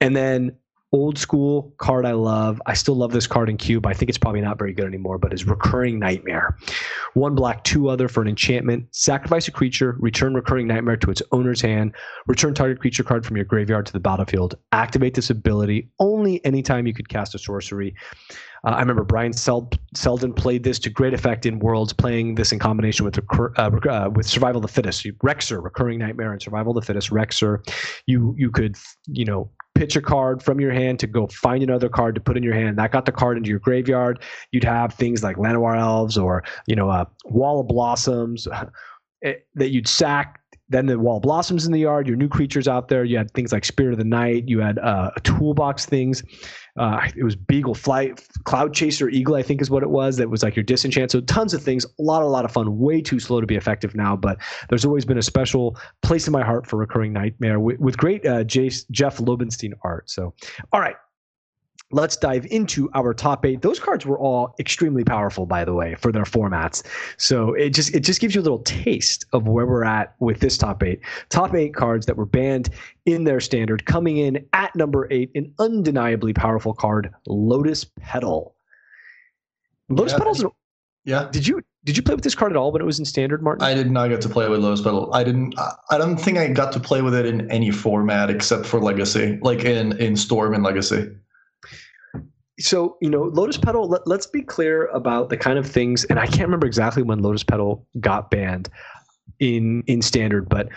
and 0.00 0.16
then 0.16 0.56
old 0.92 1.18
school 1.18 1.72
card 1.78 2.04
I 2.04 2.12
love. 2.12 2.60
I 2.66 2.74
still 2.74 2.96
love 2.96 3.12
this 3.12 3.26
card 3.26 3.48
in 3.48 3.56
cube. 3.56 3.86
I 3.86 3.92
think 3.92 4.08
it's 4.08 4.18
probably 4.18 4.40
not 4.40 4.58
very 4.58 4.72
good 4.72 4.86
anymore, 4.86 5.18
but 5.18 5.32
is 5.32 5.46
Recurring 5.46 5.98
Nightmare. 5.98 6.56
One 7.14 7.34
black, 7.34 7.62
two 7.64 7.88
other 7.88 8.08
for 8.08 8.22
an 8.22 8.28
enchantment. 8.28 8.86
Sacrifice 8.90 9.46
a 9.46 9.52
creature, 9.52 9.96
return 10.00 10.34
Recurring 10.34 10.66
Nightmare 10.66 10.96
to 10.96 11.10
its 11.10 11.22
owner's 11.32 11.60
hand, 11.60 11.94
return 12.26 12.54
target 12.54 12.80
creature 12.80 13.04
card 13.04 13.24
from 13.24 13.36
your 13.36 13.44
graveyard 13.44 13.86
to 13.86 13.92
the 13.92 14.00
battlefield. 14.00 14.56
Activate 14.72 15.14
this 15.14 15.30
ability 15.30 15.88
only 16.00 16.44
anytime 16.44 16.86
you 16.86 16.94
could 16.94 17.08
cast 17.08 17.34
a 17.34 17.38
sorcery. 17.38 17.94
Uh, 18.64 18.70
I 18.70 18.80
remember 18.80 19.04
Brian 19.04 19.32
Seld- 19.32 19.78
Selden 19.94 20.34
played 20.34 20.64
this 20.64 20.78
to 20.80 20.90
great 20.90 21.14
effect 21.14 21.46
in 21.46 21.60
Worlds, 21.60 21.92
playing 21.92 22.34
this 22.34 22.52
in 22.52 22.58
combination 22.58 23.04
with 23.04 23.18
uh, 23.18 23.70
uh, 23.88 24.10
with 24.14 24.26
Survival 24.26 24.58
of 24.58 24.62
the 24.62 24.72
Fittest. 24.72 25.04
RecSur, 25.04 25.62
Recurring 25.62 25.98
Nightmare, 25.98 26.32
and 26.32 26.42
Survival 26.42 26.76
of 26.76 26.82
the 26.82 26.86
Fittest. 26.86 27.10
RecSur, 27.10 27.66
you 28.06 28.34
you 28.36 28.50
could 28.50 28.76
you 29.06 29.24
know 29.24 29.50
pitch 29.80 29.96
a 29.96 30.02
card 30.02 30.42
from 30.42 30.60
your 30.60 30.72
hand 30.72 30.98
to 30.98 31.06
go 31.06 31.26
find 31.28 31.62
another 31.62 31.88
card 31.88 32.14
to 32.14 32.20
put 32.20 32.36
in 32.36 32.42
your 32.42 32.52
hand. 32.52 32.76
That 32.76 32.92
got 32.92 33.06
the 33.06 33.12
card 33.12 33.38
into 33.38 33.48
your 33.48 33.60
graveyard. 33.60 34.20
You'd 34.52 34.62
have 34.62 34.92
things 34.92 35.22
like 35.22 35.36
Llanowar 35.38 35.78
Elves 35.78 36.18
or 36.18 36.44
you 36.66 36.76
know 36.76 36.90
a 36.90 37.08
Wall 37.24 37.60
of 37.60 37.66
Blossoms 37.66 38.46
eh, 39.24 39.36
that 39.54 39.70
you'd 39.70 39.88
sack 39.88 40.39
then 40.70 40.86
the 40.86 40.98
wall 40.98 41.20
blossoms 41.20 41.66
in 41.66 41.72
the 41.72 41.80
yard 41.80 42.06
your 42.06 42.16
new 42.16 42.28
creatures 42.28 42.66
out 42.66 42.88
there. 42.88 43.04
You 43.04 43.18
had 43.18 43.30
things 43.32 43.52
like 43.52 43.64
spirit 43.64 43.92
of 43.92 43.98
the 43.98 44.04
night. 44.04 44.48
You 44.48 44.60
had 44.60 44.78
uh, 44.78 45.10
toolbox 45.22 45.84
things. 45.84 46.22
Uh, 46.76 47.06
it 47.16 47.24
was 47.24 47.34
beagle 47.34 47.74
flight 47.74 48.26
cloud 48.44 48.72
chaser 48.72 49.08
eagle 49.08 49.34
i 49.34 49.42
think 49.42 49.60
is 49.60 49.68
what 49.68 49.82
it 49.82 49.90
was 49.90 50.16
that 50.16 50.30
was 50.30 50.42
like 50.42 50.56
your 50.56 50.62
disenchant. 50.62 51.10
So 51.10 51.20
tons 51.20 51.52
of 51.52 51.62
things. 51.62 51.84
A 51.84 52.02
lot 52.02 52.22
a 52.22 52.26
lot 52.26 52.44
of 52.44 52.52
fun. 52.52 52.78
Way 52.78 53.02
too 53.02 53.20
slow 53.20 53.40
to 53.40 53.46
be 53.46 53.56
effective 53.56 53.94
now 53.94 54.16
but 54.16 54.38
there's 54.68 54.84
always 54.84 55.04
been 55.04 55.18
a 55.18 55.22
special 55.22 55.76
place 56.02 56.26
in 56.26 56.32
my 56.32 56.44
heart 56.44 56.66
for 56.66 56.76
recurring 56.76 57.12
nightmare 57.12 57.60
with, 57.60 57.78
with 57.80 57.96
great 57.96 58.24
uh, 58.24 58.44
jeff 58.44 58.86
laubenstein 58.86 59.72
art. 59.82 60.08
So 60.08 60.32
all 60.72 60.80
right 60.80 60.96
let's 61.92 62.16
dive 62.16 62.46
into 62.46 62.88
our 62.94 63.12
top 63.12 63.44
eight. 63.44 63.62
Those 63.62 63.80
cards 63.80 64.06
were 64.06 64.18
all 64.18 64.54
extremely 64.58 65.04
powerful, 65.04 65.46
by 65.46 65.64
the 65.64 65.74
way, 65.74 65.94
for 65.96 66.12
their 66.12 66.24
formats. 66.24 66.84
So 67.16 67.54
it 67.54 67.70
just 67.70 67.94
it 67.94 68.00
just 68.00 68.20
gives 68.20 68.34
you 68.34 68.40
a 68.40 68.42
little 68.44 68.60
taste 68.60 69.26
of 69.32 69.48
where 69.48 69.66
we're 69.66 69.84
at 69.84 70.14
with 70.20 70.40
this 70.40 70.56
top 70.56 70.82
eight. 70.82 71.00
Top 71.28 71.54
eight 71.54 71.74
cards 71.74 72.06
that 72.06 72.16
were 72.16 72.26
banned 72.26 72.70
in 73.06 73.24
their 73.24 73.40
standard, 73.40 73.84
coming 73.86 74.18
in 74.18 74.46
at 74.52 74.74
number 74.76 75.08
eight, 75.10 75.30
an 75.34 75.52
undeniably 75.58 76.32
powerful 76.32 76.74
card, 76.74 77.12
Lotus 77.26 77.84
Petal. 77.84 78.54
Lotus 79.88 80.12
yeah. 80.12 80.18
Petal's. 80.18 80.44
Yeah. 81.04 81.28
Did 81.32 81.46
you 81.46 81.62
did 81.84 81.96
you 81.96 82.02
play 82.02 82.14
with 82.14 82.24
this 82.24 82.34
card 82.34 82.52
at 82.52 82.56
all 82.56 82.72
when 82.72 82.82
it 82.82 82.84
was 82.84 82.98
in 82.98 83.06
standard, 83.06 83.42
Martin? 83.42 83.64
I 83.64 83.74
did 83.74 83.90
not 83.90 84.08
get 84.08 84.20
to 84.20 84.28
play 84.28 84.48
with 84.48 84.60
Lotus 84.60 84.82
Petal. 84.82 85.12
I 85.14 85.24
didn't. 85.24 85.54
I 85.90 85.98
don't 85.98 86.18
think 86.18 86.38
I 86.38 86.46
got 86.48 86.72
to 86.72 86.80
play 86.80 87.00
with 87.02 87.14
it 87.14 87.26
in 87.26 87.50
any 87.50 87.70
format 87.70 88.30
except 88.30 88.66
for 88.66 88.78
Legacy, 88.80 89.38
like 89.42 89.64
in 89.64 89.98
in 89.98 90.14
Storm 90.14 90.54
and 90.54 90.62
Legacy 90.62 91.10
so 92.60 92.96
you 93.00 93.10
know 93.10 93.24
lotus 93.24 93.56
petal 93.56 93.88
let, 93.88 94.06
us 94.06 94.26
be 94.26 94.42
clear 94.42 94.86
about 94.86 95.28
the 95.28 95.36
kind 95.36 95.58
of 95.58 95.66
things 95.66 96.04
and 96.04 96.18
i 96.18 96.26
can't 96.26 96.42
remember 96.42 96.66
exactly 96.66 97.02
when 97.02 97.20
lotus 97.20 97.42
petal 97.42 97.86
got 98.00 98.30
banned 98.30 98.68
in 99.38 99.82
in 99.86 100.02
standard 100.02 100.48
but 100.48 100.68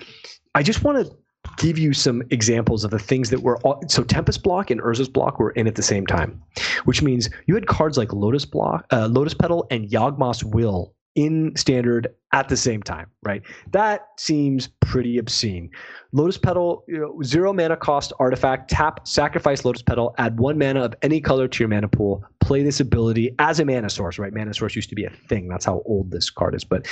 i 0.55 0.63
just 0.63 0.83
want 0.83 1.05
to 1.05 1.15
give 1.57 1.77
you 1.77 1.93
some 1.93 2.23
examples 2.31 2.85
of 2.85 2.91
the 2.91 2.97
things 2.97 3.29
that 3.29 3.41
were 3.41 3.57
all, 3.59 3.81
so 3.87 4.03
tempest 4.03 4.43
block 4.43 4.71
and 4.71 4.81
urza's 4.81 5.09
block 5.09 5.39
were 5.39 5.51
in 5.51 5.67
at 5.67 5.75
the 5.75 5.83
same 5.83 6.05
time 6.05 6.41
which 6.85 7.01
means 7.01 7.29
you 7.47 7.53
had 7.53 7.67
cards 7.67 7.97
like 7.97 8.13
lotus 8.13 8.45
block 8.45 8.85
uh, 8.91 9.07
lotus 9.07 9.33
petal 9.33 9.67
and 9.69 9.89
yawgmoth's 9.89 10.43
will 10.43 10.93
in 11.15 11.55
standard 11.55 12.07
at 12.31 12.49
the 12.49 12.57
same 12.57 12.81
time, 12.81 13.07
right? 13.21 13.43
That 13.71 14.07
seems 14.17 14.69
pretty 14.79 15.17
obscene. 15.17 15.69
Lotus 16.11 16.37
Petal, 16.37 16.83
you 16.87 16.97
know, 16.97 17.21
zero 17.23 17.53
mana 17.53 17.77
cost 17.77 18.11
artifact, 18.19 18.69
tap, 18.69 19.07
sacrifice 19.07 19.63
Lotus 19.63 19.83
Petal, 19.83 20.15
add 20.17 20.39
one 20.39 20.57
mana 20.57 20.83
of 20.83 20.95
any 21.03 21.21
color 21.21 21.47
to 21.47 21.59
your 21.59 21.69
mana 21.69 21.87
pool, 21.87 22.23
play 22.39 22.63
this 22.63 22.79
ability 22.79 23.35
as 23.37 23.59
a 23.59 23.65
mana 23.65 23.89
source, 23.89 24.17
right? 24.17 24.33
Mana 24.33 24.53
source 24.53 24.75
used 24.75 24.89
to 24.89 24.95
be 24.95 25.05
a 25.05 25.11
thing. 25.29 25.47
That's 25.47 25.65
how 25.65 25.83
old 25.85 26.11
this 26.11 26.31
card 26.31 26.55
is. 26.55 26.63
But 26.63 26.87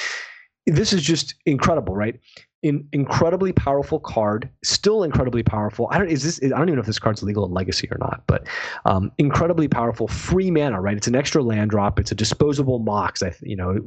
this 0.68 0.94
is 0.94 1.02
just 1.02 1.34
incredible, 1.46 1.96
right? 1.96 2.20
In, 2.64 2.88
incredibly 2.92 3.52
powerful 3.52 4.00
card, 4.00 4.50
still 4.64 5.04
incredibly 5.04 5.42
powerful. 5.42 5.88
I 5.92 5.98
don't 5.98 6.10
is 6.10 6.24
this 6.24 6.40
I 6.44 6.58
don't 6.58 6.70
even 6.70 6.76
know 6.76 6.82
if 6.82 6.86
this 6.86 7.00
card's 7.00 7.24
legal 7.24 7.46
in 7.46 7.52
Legacy 7.52 7.88
or 7.92 7.98
not, 8.00 8.24
but 8.28 8.48
um, 8.86 9.12
incredibly 9.18 9.68
powerful, 9.68 10.08
free 10.08 10.52
mana. 10.52 10.80
Right, 10.80 10.96
it's 10.96 11.08
an 11.08 11.16
extra 11.16 11.42
land 11.42 11.72
drop. 11.72 12.00
It's 12.00 12.12
a 12.12 12.16
disposable 12.16 12.80
mox. 12.80 13.24
I 13.24 13.34
you 13.42 13.56
know 13.56 13.80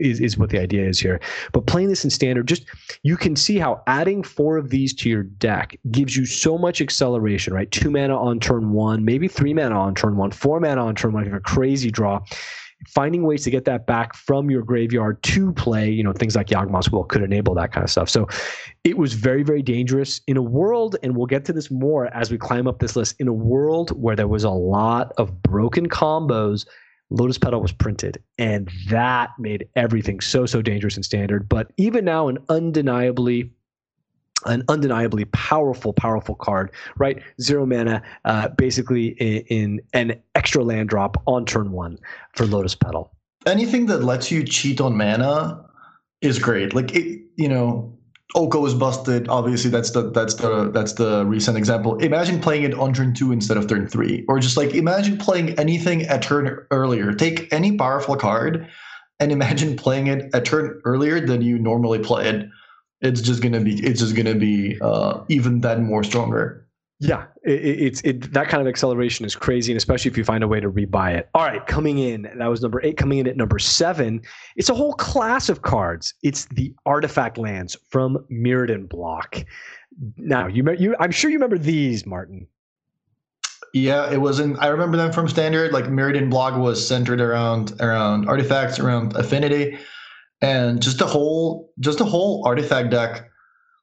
is 0.00 0.20
is 0.20 0.38
what 0.38 0.50
the 0.50 0.60
idea 0.60 0.88
is 0.88 0.98
here. 0.98 1.20
But 1.52 1.66
playing 1.66 1.88
this 1.88 2.04
in 2.04 2.10
standard, 2.10 2.48
just 2.48 2.64
you 3.02 3.16
can 3.16 3.36
see 3.36 3.58
how 3.58 3.82
adding 3.86 4.22
four 4.22 4.56
of 4.56 4.70
these 4.70 4.94
to 4.94 5.10
your 5.10 5.24
deck 5.24 5.78
gives 5.90 6.16
you 6.16 6.24
so 6.24 6.56
much 6.56 6.80
acceleration. 6.80 7.52
Right, 7.52 7.70
two 7.70 7.90
mana 7.90 8.18
on 8.18 8.40
turn 8.40 8.72
one, 8.72 9.04
maybe 9.04 9.28
three 9.28 9.52
mana 9.52 9.78
on 9.78 9.94
turn 9.94 10.16
one, 10.16 10.30
four 10.30 10.60
mana 10.60 10.84
on 10.84 10.94
turn 10.94 11.12
one. 11.12 11.22
If 11.24 11.26
you 11.26 11.32
have 11.34 11.40
a 11.40 11.44
crazy 11.44 11.90
draw 11.90 12.22
finding 12.88 13.24
ways 13.24 13.44
to 13.44 13.50
get 13.50 13.64
that 13.64 13.86
back 13.86 14.14
from 14.14 14.50
your 14.50 14.62
graveyard 14.62 15.22
to 15.22 15.52
play, 15.52 15.90
you 15.90 16.02
know, 16.02 16.12
things 16.12 16.36
like 16.36 16.48
Yawgmoth's 16.48 16.90
Will 16.90 17.04
could 17.04 17.22
enable 17.22 17.54
that 17.54 17.72
kind 17.72 17.84
of 17.84 17.90
stuff. 17.90 18.08
So 18.08 18.28
it 18.84 18.98
was 18.98 19.14
very, 19.14 19.42
very 19.42 19.62
dangerous 19.62 20.20
in 20.26 20.36
a 20.36 20.42
world, 20.42 20.96
and 21.02 21.16
we'll 21.16 21.26
get 21.26 21.44
to 21.46 21.52
this 21.52 21.70
more 21.70 22.06
as 22.14 22.30
we 22.30 22.38
climb 22.38 22.66
up 22.66 22.78
this 22.78 22.96
list, 22.96 23.16
in 23.18 23.28
a 23.28 23.32
world 23.32 23.90
where 24.00 24.16
there 24.16 24.28
was 24.28 24.44
a 24.44 24.50
lot 24.50 25.12
of 25.18 25.42
broken 25.42 25.88
combos. 25.88 26.66
Lotus 27.10 27.38
Petal 27.38 27.60
was 27.60 27.72
printed, 27.72 28.22
and 28.38 28.70
that 28.88 29.30
made 29.38 29.68
everything 29.76 30.20
so, 30.20 30.46
so 30.46 30.62
dangerous 30.62 30.96
in 30.96 31.02
standard. 31.02 31.48
But 31.48 31.70
even 31.76 32.04
now, 32.04 32.28
an 32.28 32.38
undeniably 32.48 33.50
an 34.46 34.62
undeniably 34.68 35.24
powerful, 35.26 35.92
powerful 35.92 36.34
card, 36.34 36.70
right? 36.96 37.22
Zero 37.40 37.64
mana, 37.66 38.02
uh, 38.24 38.48
basically 38.48 39.08
in, 39.08 39.42
in, 39.48 39.80
an 39.92 40.20
extra 40.34 40.62
land 40.62 40.88
drop 40.88 41.22
on 41.26 41.44
turn 41.46 41.72
one 41.72 41.98
for 42.34 42.46
Lotus 42.46 42.74
Petal. 42.74 43.10
anything 43.46 43.86
that 43.86 44.02
lets 44.02 44.30
you 44.30 44.44
cheat 44.44 44.80
on 44.80 44.96
mana 44.96 45.64
is 46.20 46.38
great. 46.38 46.74
Like 46.74 46.94
it, 46.94 47.22
you 47.36 47.48
know, 47.48 47.96
Oko 48.34 48.66
is 48.66 48.74
busted. 48.74 49.28
Obviously, 49.28 49.70
that's 49.70 49.90
the 49.90 50.10
that's 50.10 50.34
the 50.34 50.70
that's 50.70 50.94
the 50.94 51.24
recent 51.24 51.56
example. 51.56 51.96
Imagine 51.98 52.40
playing 52.40 52.64
it 52.64 52.74
on 52.74 52.92
turn 52.92 53.14
two 53.14 53.30
instead 53.30 53.56
of 53.56 53.68
turn 53.68 53.86
three, 53.86 54.24
or 54.28 54.40
just 54.40 54.56
like 54.56 54.74
imagine 54.74 55.18
playing 55.18 55.58
anything 55.58 56.02
at 56.02 56.22
turn 56.22 56.66
earlier. 56.70 57.12
Take 57.12 57.52
any 57.52 57.76
powerful 57.76 58.16
card, 58.16 58.66
and 59.20 59.30
imagine 59.30 59.76
playing 59.76 60.08
it 60.08 60.34
at 60.34 60.44
turn 60.44 60.80
earlier 60.84 61.24
than 61.24 61.42
you 61.42 61.58
normally 61.58 62.00
play 62.00 62.28
it. 62.28 62.48
It's 63.00 63.20
just 63.20 63.42
gonna 63.42 63.60
be 63.60 63.84
it's 63.84 64.00
just 64.00 64.16
gonna 64.16 64.34
be 64.34 64.78
uh, 64.80 65.24
even 65.28 65.60
that 65.60 65.80
more 65.80 66.04
stronger. 66.04 66.66
Yeah, 67.00 67.24
it, 67.42 67.60
it's 67.60 68.00
it, 68.02 68.32
that 68.32 68.48
kind 68.48 68.60
of 68.60 68.66
acceleration 68.66 69.26
is 69.26 69.34
crazy, 69.34 69.72
and 69.72 69.76
especially 69.76 70.10
if 70.10 70.16
you 70.16 70.24
find 70.24 70.44
a 70.44 70.48
way 70.48 70.60
to 70.60 70.70
rebuy 70.70 71.16
it. 71.16 71.28
All 71.34 71.42
right, 71.42 71.64
coming 71.66 71.98
in, 71.98 72.22
that 72.36 72.46
was 72.46 72.62
number 72.62 72.80
eight. 72.84 72.96
Coming 72.96 73.18
in 73.18 73.26
at 73.26 73.36
number 73.36 73.58
seven, 73.58 74.22
it's 74.56 74.68
a 74.68 74.74
whole 74.74 74.94
class 74.94 75.48
of 75.48 75.62
cards. 75.62 76.14
It's 76.22 76.46
the 76.46 76.72
artifact 76.86 77.36
lands 77.36 77.76
from 77.90 78.24
Mirrodin 78.30 78.88
block. 78.88 79.44
Now, 80.16 80.46
you, 80.46 80.64
you, 80.78 80.96
I'm 80.98 81.10
sure 81.10 81.30
you 81.30 81.36
remember 81.36 81.58
these, 81.58 82.06
Martin. 82.06 82.46
Yeah, 83.74 84.10
it 84.10 84.20
was 84.20 84.38
in. 84.38 84.56
I 84.58 84.68
remember 84.68 84.96
them 84.96 85.12
from 85.12 85.28
standard. 85.28 85.72
Like 85.72 85.86
Mirrodin 85.86 86.30
block 86.30 86.56
was 86.56 86.86
centered 86.86 87.20
around 87.20 87.72
around 87.80 88.28
artifacts, 88.28 88.78
around 88.78 89.16
affinity, 89.16 89.78
and 90.44 90.82
just 90.82 91.00
a 91.00 91.06
whole 91.06 91.72
just 91.80 92.00
a 92.00 92.04
whole 92.04 92.46
artifact 92.46 92.90
deck 92.90 93.30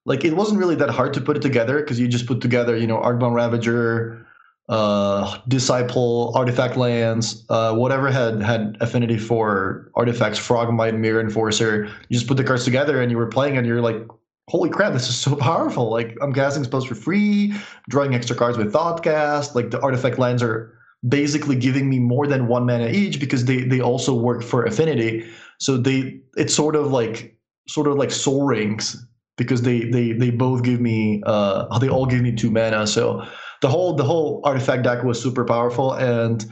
like 0.06 0.26
it 0.26 0.36
wasn't 0.36 0.60
really 0.60 0.76
that 0.76 0.90
hard 0.90 1.14
to 1.14 1.22
put 1.22 1.38
it 1.38 1.42
together 1.42 1.80
because 1.80 2.00
you 2.00 2.08
just 2.08 2.26
put 2.26 2.42
together 2.42 2.76
you 2.76 2.88
know 2.88 2.98
Arcbound 2.98 3.36
Ravager, 3.36 4.26
uh, 4.70 5.38
Disciple, 5.48 6.32
Artifact 6.36 6.78
Lands, 6.78 7.46
uh, 7.50 7.76
whatever 7.76 8.10
had 8.10 8.42
had 8.42 8.78
affinity 8.80 9.18
for 9.18 9.92
artifacts, 9.96 10.40
Frogmite, 10.40 10.98
Myr 10.98 11.20
Enforcer. 11.20 11.86
You 12.10 12.18
just 12.18 12.28
put 12.28 12.38
the 12.38 12.44
cards 12.44 12.64
together 12.64 13.02
and 13.02 13.12
you 13.12 13.18
were 13.18 13.28
playing 13.28 13.58
and 13.58 13.68
you're 13.68 13.82
like, 13.82 14.02
holy 14.48 14.70
crap, 14.70 14.94
this 14.94 15.08
is 15.10 15.18
so 15.18 15.36
powerful! 15.50 15.92
Like 15.92 16.18
I'm 16.22 16.34
casting 16.34 16.64
spells 16.64 16.86
for 16.86 16.96
free, 16.96 17.54
drawing 17.90 18.16
extra 18.16 18.36
cards 18.36 18.58
with 18.58 18.74
Thoughtcast. 18.74 19.56
Like 19.56 19.70
the 19.70 19.80
artifact 19.82 20.18
lands 20.18 20.42
are 20.42 20.78
basically 21.08 21.56
giving 21.56 21.90
me 21.90 22.00
more 22.00 22.28
than 22.28 22.48
one 22.48 22.66
mana 22.66 22.88
each 22.88 23.20
because 23.20 23.46
they 23.46 23.62
they 23.62 23.82
also 23.82 24.16
work 24.16 24.44
for 24.44 24.64
affinity. 24.66 25.28
So 25.62 25.78
they 25.78 26.20
it's 26.36 26.56
sort 26.56 26.76
of 26.76 26.92
like 26.92 27.38
sort 27.68 27.86
of 27.86 27.96
like 27.96 28.10
sol 28.10 28.44
rings 28.44 28.98
because 29.38 29.62
they 29.62 29.82
they 29.82 30.12
they 30.12 30.32
both 30.32 30.64
give 30.64 30.82
me 30.82 31.22
uh 31.28 31.78
they 31.78 31.88
all 31.88 32.08
give 32.08 32.22
me 32.22 32.36
two 32.36 32.50
mana. 32.50 32.88
So 32.88 33.24
the 33.62 33.70
whole 33.70 33.94
the 33.94 34.04
whole 34.04 34.42
artifact 34.44 34.84
deck 34.84 35.04
was 35.04 35.22
super 35.22 35.46
powerful, 35.46 35.94
and 35.94 36.44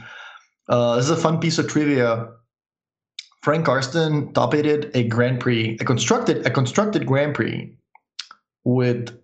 uh, 0.68 0.94
this 0.94 1.06
is 1.06 1.10
a 1.10 1.16
fun 1.16 1.40
piece 1.40 1.58
of 1.58 1.66
trivia. 1.66 2.28
Frank 3.42 3.66
Karsten 3.66 4.32
top 4.32 4.54
aided 4.54 4.92
a 4.94 5.02
Grand 5.08 5.40
Prix, 5.40 5.76
a 5.80 5.84
constructed 5.84 6.46
a 6.46 6.50
constructed 6.50 7.04
Grand 7.04 7.34
Prix 7.34 7.76
with 8.62 9.18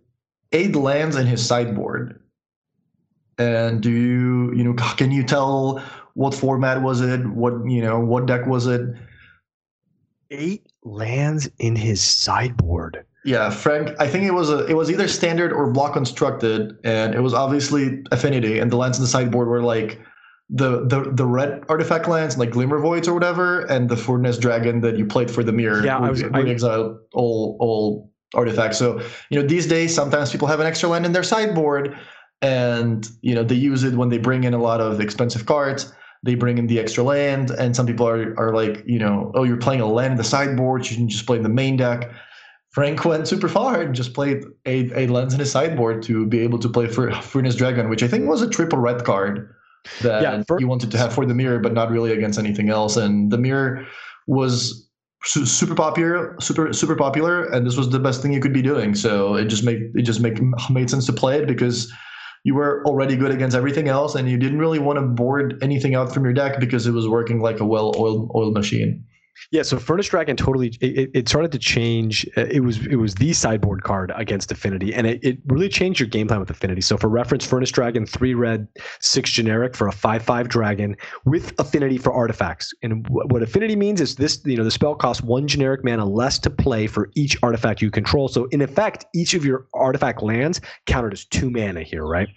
eight 0.51 0.75
lands 0.75 1.15
in 1.15 1.27
his 1.27 1.47
sideboard. 1.47 2.21
And 3.39 3.81
do 3.81 3.91
you 3.93 4.53
you 4.53 4.65
know 4.65 4.75
can 4.97 5.13
you 5.13 5.23
tell 5.23 5.81
what 6.15 6.35
format 6.35 6.83
was 6.83 7.01
it? 7.01 7.25
What 7.25 7.53
you 7.71 7.83
know 7.83 8.01
what 8.01 8.27
deck 8.27 8.47
was 8.47 8.67
it? 8.67 8.81
Eight 10.31 10.67
lands 10.85 11.49
in 11.59 11.77
his 11.77 12.03
sideboard. 12.03 13.05
Yeah, 13.25 13.51
Frank. 13.51 13.91
I 13.99 14.07
think 14.07 14.25
it 14.25 14.33
was 14.33 14.51
a 14.51 14.67
it 14.67 14.75
was 14.75 14.91
either 14.91 15.09
standard 15.09 15.53
or 15.53 15.71
block 15.73 15.95
constructed, 15.95 16.79
and 16.85 17.15
it 17.15 17.21
was 17.21 17.35
obviously 17.35 18.05
affinity. 18.13 18.61
And 18.61 18.71
the 18.71 18.77
lands 18.77 18.99
in 18.99 19.03
the 19.03 19.09
sideboard 19.09 19.49
were 19.49 19.63
like 19.63 20.01
the 20.49 20.87
the 20.87 21.11
the 21.13 21.27
red 21.27 21.65
artifact 21.69 22.07
lands, 22.07 22.39
like 22.39 22.51
Glimmer 22.51 22.79
Voids 22.79 23.09
or 23.09 23.15
whatever, 23.15 23.63
and 23.63 23.89
the 23.89 23.97
Furnace 23.97 24.39
Dragon 24.39 24.81
that 24.83 24.97
you 24.97 25.07
played 25.07 25.29
for 25.29 25.43
the 25.43 25.53
mirror. 25.53 25.85
Yeah, 25.85 25.99
I 25.99 26.09
was 26.09 26.23
I, 26.23 26.43
exiled 26.43 26.99
all 27.15 27.57
all 27.59 28.13
artifacts. 28.35 28.79
So 28.79 29.01
you 29.31 29.41
know 29.41 29.47
these 29.47 29.67
days 29.67 29.93
sometimes 29.93 30.31
people 30.31 30.47
have 30.47 30.61
an 30.61 30.67
extra 30.67 30.89
land 30.89 31.05
in 31.05 31.11
their 31.11 31.25
sideboard, 31.25 31.99
and 32.43 33.09
you 33.23 33.35
know 33.35 33.43
they 33.43 33.57
use 33.57 33.83
it 33.83 33.95
when 33.95 34.09
they 34.09 34.19
bring 34.19 34.45
in 34.45 34.55
a 34.55 34.63
lot 34.63 34.81
of 34.81 35.01
expensive 35.01 35.47
cards 35.47 35.93
they 36.23 36.35
bring 36.35 36.59
in 36.59 36.67
the 36.67 36.79
extra 36.79 37.03
land 37.03 37.51
and 37.51 37.75
some 37.77 37.87
people 37.87 38.09
are, 38.09 38.39
are 38.39 38.55
like 38.55 38.83
you 38.87 38.99
know 38.99 39.33
oh 39.35 39.45
you're 39.45 39.57
playing 39.57 39.81
a 39.81 39.87
land 39.87 40.13
in 40.13 40.19
the 40.19 40.25
sideboard 40.25 40.89
you 40.91 40.97
can 40.97 41.09
just 41.09 41.27
play 41.27 41.37
in 41.37 41.43
the 41.43 41.49
main 41.49 41.77
deck 41.77 42.11
Frank 42.77 43.07
went 43.07 43.27
super 43.27 43.49
far 43.49 43.81
and 43.81 43.95
just 43.95 44.13
played 44.13 44.45
a, 44.67 44.91
a 44.95 45.07
lens 45.07 45.33
in 45.33 45.41
his 45.41 45.51
sideboard 45.51 46.03
to 46.03 46.27
be 46.27 46.41
able 46.41 46.59
to 46.59 46.69
play 46.69 46.87
for 46.87 47.11
Furnace 47.23 47.55
Dragon, 47.55 47.89
which 47.89 48.03
I 48.03 48.07
think 48.07 48.29
was 48.29 48.43
a 48.43 48.51
triple 48.51 48.79
red 48.79 49.03
card 49.03 49.51
that 50.03 50.21
yeah, 50.21 50.43
for- 50.47 50.61
you 50.61 50.69
wanted 50.69 50.91
to 50.91 50.99
have 50.99 51.15
for 51.15 51.25
the 51.25 51.33
mirror, 51.33 51.59
but 51.59 51.73
not 51.73 51.91
really 51.91 52.13
against 52.13 52.39
anything 52.39 52.69
else. 52.69 52.99
And 52.99 53.33
the 53.33 53.39
mirror 53.39 53.87
was 54.27 54.87
su- 55.25 55.47
super 55.47 55.75
popular, 55.75 56.37
super 56.39 56.71
super 56.75 56.97
popular, 56.97 57.45
and 57.45 57.67
this 57.67 57.79
was 57.79 57.89
the 57.89 57.99
best 57.99 58.21
thing 58.21 58.35
you 58.35 58.41
could 58.41 58.53
be 58.53 58.61
doing. 58.61 58.95
So 58.95 59.37
it 59.37 59.47
just 59.47 59.65
made 59.65 59.93
it 59.95 60.03
just 60.03 60.21
make 60.21 60.39
made 60.69 60.91
sense 60.91 61.07
to 61.07 61.15
play 61.15 61.39
it 61.39 61.47
because 61.47 61.91
you 62.47 62.55
were 62.55 62.81
already 62.87 63.17
good 63.17 63.33
against 63.33 63.57
everything 63.57 63.89
else, 63.89 64.15
and 64.15 64.31
you 64.31 64.37
didn't 64.37 64.61
really 64.61 64.79
want 64.79 64.99
to 64.99 65.03
board 65.03 65.59
anything 65.63 65.97
out 65.97 66.15
from 66.15 66.23
your 66.23 66.33
deck 66.33 66.61
because 66.61 66.87
it 66.87 66.93
was 66.93 67.09
working 67.09 67.41
like 67.41 67.59
a 67.59 67.65
well-oiled 67.65 68.31
oiled 68.37 68.55
machine. 68.55 69.05
Yeah, 69.51 69.63
so 69.63 69.79
Furnace 69.79 70.09
Dragon 70.09 70.37
totally 70.37 70.69
it, 70.81 71.11
it 71.15 71.29
started 71.29 71.53
to 71.53 71.59
change. 71.59 72.27
Uh, 72.37 72.47
it 72.51 72.61
was 72.61 72.85
it 72.87 72.97
was 72.97 73.15
the 73.15 73.33
sideboard 73.33 73.83
card 73.85 74.13
against 74.17 74.51
Affinity, 74.51 74.95
and 74.95 75.07
it, 75.07 75.23
it 75.23 75.39
really 75.47 75.69
changed 75.69 76.01
your 76.01 76.09
game 76.09 76.27
plan 76.27 76.41
with 76.41 76.51
Affinity. 76.51 76.81
So 76.81 76.97
for 76.97 77.09
reference, 77.09 77.47
Furnace 77.47 77.71
Dragon 77.71 78.07
three 78.07 78.35
red, 78.35 78.67
six 79.01 79.31
generic 79.31 79.77
for 79.77 79.89
a 79.89 79.93
five 79.93 80.23
five 80.23 80.49
dragon 80.49 80.97
with 81.25 81.53
Affinity 81.59 81.99
for 81.99 82.13
artifacts. 82.13 82.73
And 82.83 83.07
what 83.09 83.43
Affinity 83.43 83.77
means 83.77 84.01
is 84.01 84.17
this 84.17 84.41
you 84.45 84.57
know 84.57 84.65
the 84.65 84.71
spell 84.71 84.95
costs 84.95 85.23
one 85.23 85.47
generic 85.47 85.85
mana 85.85 86.05
less 86.05 86.39
to 86.41 86.51
play 86.51 86.87
for 86.87 87.11
each 87.15 87.37
artifact 87.43 87.83
you 87.83 87.91
control. 87.91 88.29
So 88.29 88.47
in 88.47 88.63
effect, 88.63 89.07
each 89.15 89.35
of 89.35 89.45
your 89.45 89.67
artifact 89.75 90.23
lands 90.23 90.61
counted 90.87 91.13
as 91.13 91.25
two 91.25 91.51
mana 91.51 91.83
here, 91.83 92.05
right? 92.05 92.29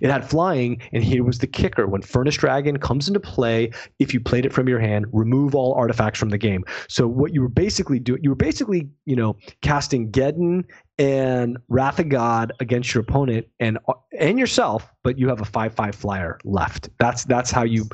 It 0.00 0.10
had 0.10 0.28
flying, 0.28 0.80
and 0.92 1.04
here 1.04 1.22
was 1.22 1.38
the 1.38 1.46
kicker: 1.46 1.86
when 1.86 2.02
Furnace 2.02 2.36
Dragon 2.36 2.78
comes 2.78 3.08
into 3.08 3.20
play, 3.20 3.70
if 3.98 4.12
you 4.12 4.20
played 4.20 4.46
it 4.46 4.52
from 4.52 4.68
your 4.68 4.80
hand, 4.80 5.06
remove 5.12 5.54
all 5.54 5.74
artifacts 5.74 6.18
from 6.18 6.30
the 6.30 6.38
game 6.38 6.45
game. 6.46 6.64
So 6.88 7.06
what 7.06 7.32
you 7.32 7.42
were 7.42 7.48
basically 7.48 7.98
doing, 7.98 8.20
you 8.22 8.30
were 8.30 8.36
basically, 8.36 8.88
you 9.04 9.16
know, 9.16 9.36
casting 9.62 10.10
Geddon 10.10 10.64
and 10.98 11.58
Wrath 11.68 11.98
of 11.98 12.08
God 12.08 12.52
against 12.60 12.94
your 12.94 13.02
opponent 13.02 13.46
and 13.60 13.78
and 14.18 14.38
yourself, 14.38 14.88
but 15.02 15.18
you 15.18 15.28
have 15.28 15.40
a 15.40 15.44
five 15.44 15.74
five 15.74 15.94
flyer 15.94 16.38
left. 16.44 16.88
That's 16.98 17.24
that's 17.24 17.50
how 17.50 17.64
you 17.64 17.88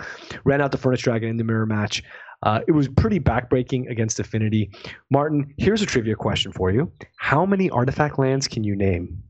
ran 0.45 0.61
out 0.61 0.73
the 0.73 0.79
Furnace 0.79 1.01
Dragon 1.01 1.29
in 1.31 1.37
the 1.37 1.45
mirror 1.45 1.67
match. 1.67 2.03
Uh, 2.43 2.61
it 2.67 2.73
was 2.73 2.89
pretty 2.89 3.21
backbreaking 3.21 3.89
against 3.89 4.19
Affinity. 4.19 4.69
Martin, 5.11 5.55
here's 5.59 5.81
a 5.81 5.87
trivia 5.87 6.17
question 6.17 6.53
for 6.53 6.71
you: 6.71 6.91
How 7.17 7.47
many 7.47 7.71
artifact 7.71 8.19
lands 8.19 8.49
can 8.49 8.65
you 8.65 8.77
name? 8.77 9.23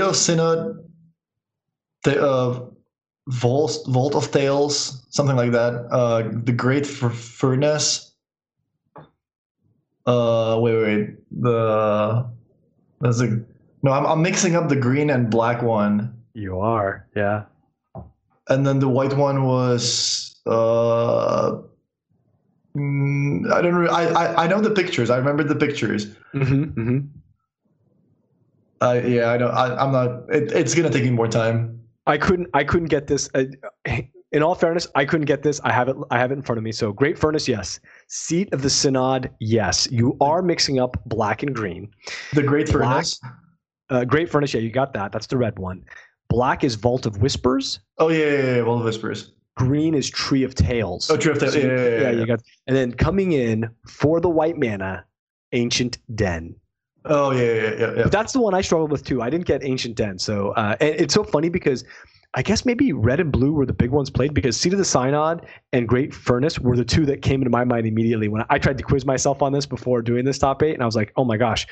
Of 0.00 0.16
Synod, 0.16 0.76
the 2.04 2.22
uh, 2.22 2.66
Vault, 3.28 3.78
Vault 3.86 4.14
of 4.14 4.30
Tales, 4.32 5.06
something 5.10 5.36
like 5.36 5.52
that. 5.52 5.86
Uh, 5.90 6.28
the 6.44 6.52
Great 6.52 6.86
Furnace. 6.86 8.12
Uh, 10.06 10.58
wait, 10.60 10.82
wait, 10.82 11.10
the 11.30 12.28
there's 13.00 13.20
a 13.20 13.28
no. 13.82 13.92
I'm 13.92 14.04
I'm 14.04 14.22
mixing 14.22 14.56
up 14.56 14.68
the 14.68 14.76
green 14.76 15.10
and 15.10 15.30
black 15.30 15.62
one. 15.62 16.12
You 16.34 16.58
are, 16.58 17.06
yeah. 17.14 17.44
And 18.48 18.66
then 18.66 18.80
the 18.80 18.88
white 18.88 19.16
one 19.16 19.44
was 19.44 20.40
uh. 20.46 21.58
Mm, 22.76 23.52
I 23.52 23.62
don't. 23.62 23.74
Re- 23.74 23.88
I, 23.88 24.06
I 24.06 24.44
I 24.44 24.46
know 24.48 24.60
the 24.60 24.70
pictures. 24.70 25.10
I 25.10 25.18
remember 25.18 25.44
the 25.44 25.54
pictures. 25.54 26.06
Mm-hmm, 26.34 26.62
mm-hmm. 26.64 26.98
Uh, 28.80 29.00
yeah, 29.04 29.30
I 29.30 29.36
know. 29.36 29.48
I, 29.48 29.80
I'm 29.80 29.92
not. 29.92 30.28
It, 30.30 30.50
it's 30.52 30.74
gonna 30.74 30.90
take 30.90 31.04
me 31.04 31.10
more 31.10 31.28
time. 31.28 31.81
I 32.06 32.18
couldn't 32.18 32.48
I 32.54 32.64
couldn't 32.64 32.88
get 32.88 33.06
this. 33.06 33.28
Uh, 33.34 33.44
in 34.32 34.42
all 34.42 34.54
fairness, 34.54 34.88
I 34.94 35.04
couldn't 35.04 35.26
get 35.26 35.42
this. 35.42 35.60
I 35.62 35.72
have 35.72 35.88
it. 35.88 35.96
I 36.10 36.18
have 36.18 36.32
it 36.32 36.34
in 36.34 36.42
front 36.42 36.58
of 36.58 36.64
me. 36.64 36.72
So 36.72 36.92
great 36.92 37.18
furnace, 37.18 37.46
yes. 37.46 37.80
Seat 38.08 38.52
of 38.52 38.62
the 38.62 38.70
synod, 38.70 39.30
yes. 39.40 39.88
You 39.90 40.16
are 40.20 40.42
mixing 40.42 40.80
up 40.80 40.96
black 41.06 41.42
and 41.42 41.54
green. 41.54 41.90
The 42.32 42.42
great 42.42 42.70
black, 42.72 42.92
furnace. 42.92 43.20
Uh, 43.90 44.04
great 44.04 44.30
furnace, 44.30 44.54
yeah, 44.54 44.60
you 44.60 44.70
got 44.70 44.94
that. 44.94 45.12
That's 45.12 45.26
the 45.26 45.36
red 45.36 45.58
one. 45.58 45.84
Black 46.28 46.64
is 46.64 46.76
Vault 46.76 47.04
of 47.04 47.20
Whispers. 47.20 47.80
Oh 47.98 48.08
yeah, 48.08 48.24
yeah, 48.24 48.56
yeah 48.56 48.62
Vault 48.62 48.80
of 48.80 48.84
Whispers. 48.86 49.32
Green 49.54 49.94
is 49.94 50.08
Tree 50.08 50.44
of 50.44 50.54
Tales. 50.54 51.10
Oh, 51.10 51.16
Tree 51.16 51.32
of 51.32 51.38
Tales. 51.38 51.52
So, 51.52 51.58
yeah, 51.58 51.66
yeah, 51.66 51.76
yeah, 51.76 52.00
yeah, 52.00 52.10
you 52.12 52.26
got. 52.26 52.40
And 52.66 52.74
then 52.74 52.92
coming 52.92 53.32
in 53.32 53.68
for 53.86 54.18
the 54.20 54.30
white 54.30 54.56
mana, 54.56 55.04
Ancient 55.52 55.98
Den. 56.14 56.56
Oh 57.04 57.32
yeah, 57.32 57.40
yeah, 57.40 57.74
yeah, 57.78 57.94
yeah. 57.96 58.04
That's 58.04 58.32
the 58.32 58.40
one 58.40 58.54
I 58.54 58.60
struggled 58.60 58.90
with 58.90 59.04
too. 59.04 59.22
I 59.22 59.30
didn't 59.30 59.46
get 59.46 59.64
Ancient 59.64 59.96
Den, 59.96 60.18
so 60.18 60.50
uh, 60.52 60.76
it's 60.80 61.14
so 61.14 61.24
funny 61.24 61.48
because 61.48 61.84
I 62.34 62.42
guess 62.42 62.64
maybe 62.64 62.92
red 62.92 63.20
and 63.20 63.30
blue 63.30 63.52
were 63.52 63.66
the 63.66 63.74
big 63.74 63.90
ones 63.90 64.08
played 64.08 64.32
because 64.32 64.56
Seat 64.56 64.72
of 64.72 64.78
the 64.78 64.84
Synod 64.84 65.44
and 65.74 65.86
Great 65.86 66.14
Furnace 66.14 66.58
were 66.58 66.76
the 66.76 66.84
two 66.84 67.04
that 67.06 67.20
came 67.20 67.40
into 67.40 67.50
my 67.50 67.64
mind 67.64 67.86
immediately 67.86 68.28
when 68.28 68.42
I 68.48 68.58
tried 68.58 68.78
to 68.78 68.84
quiz 68.84 69.04
myself 69.04 69.42
on 69.42 69.52
this 69.52 69.66
before 69.66 70.00
doing 70.00 70.24
this 70.24 70.38
top 70.38 70.62
eight, 70.62 70.72
and 70.74 70.82
I 70.82 70.86
was 70.86 70.96
like, 70.96 71.12
oh 71.16 71.24
my 71.24 71.36
gosh, 71.36 71.66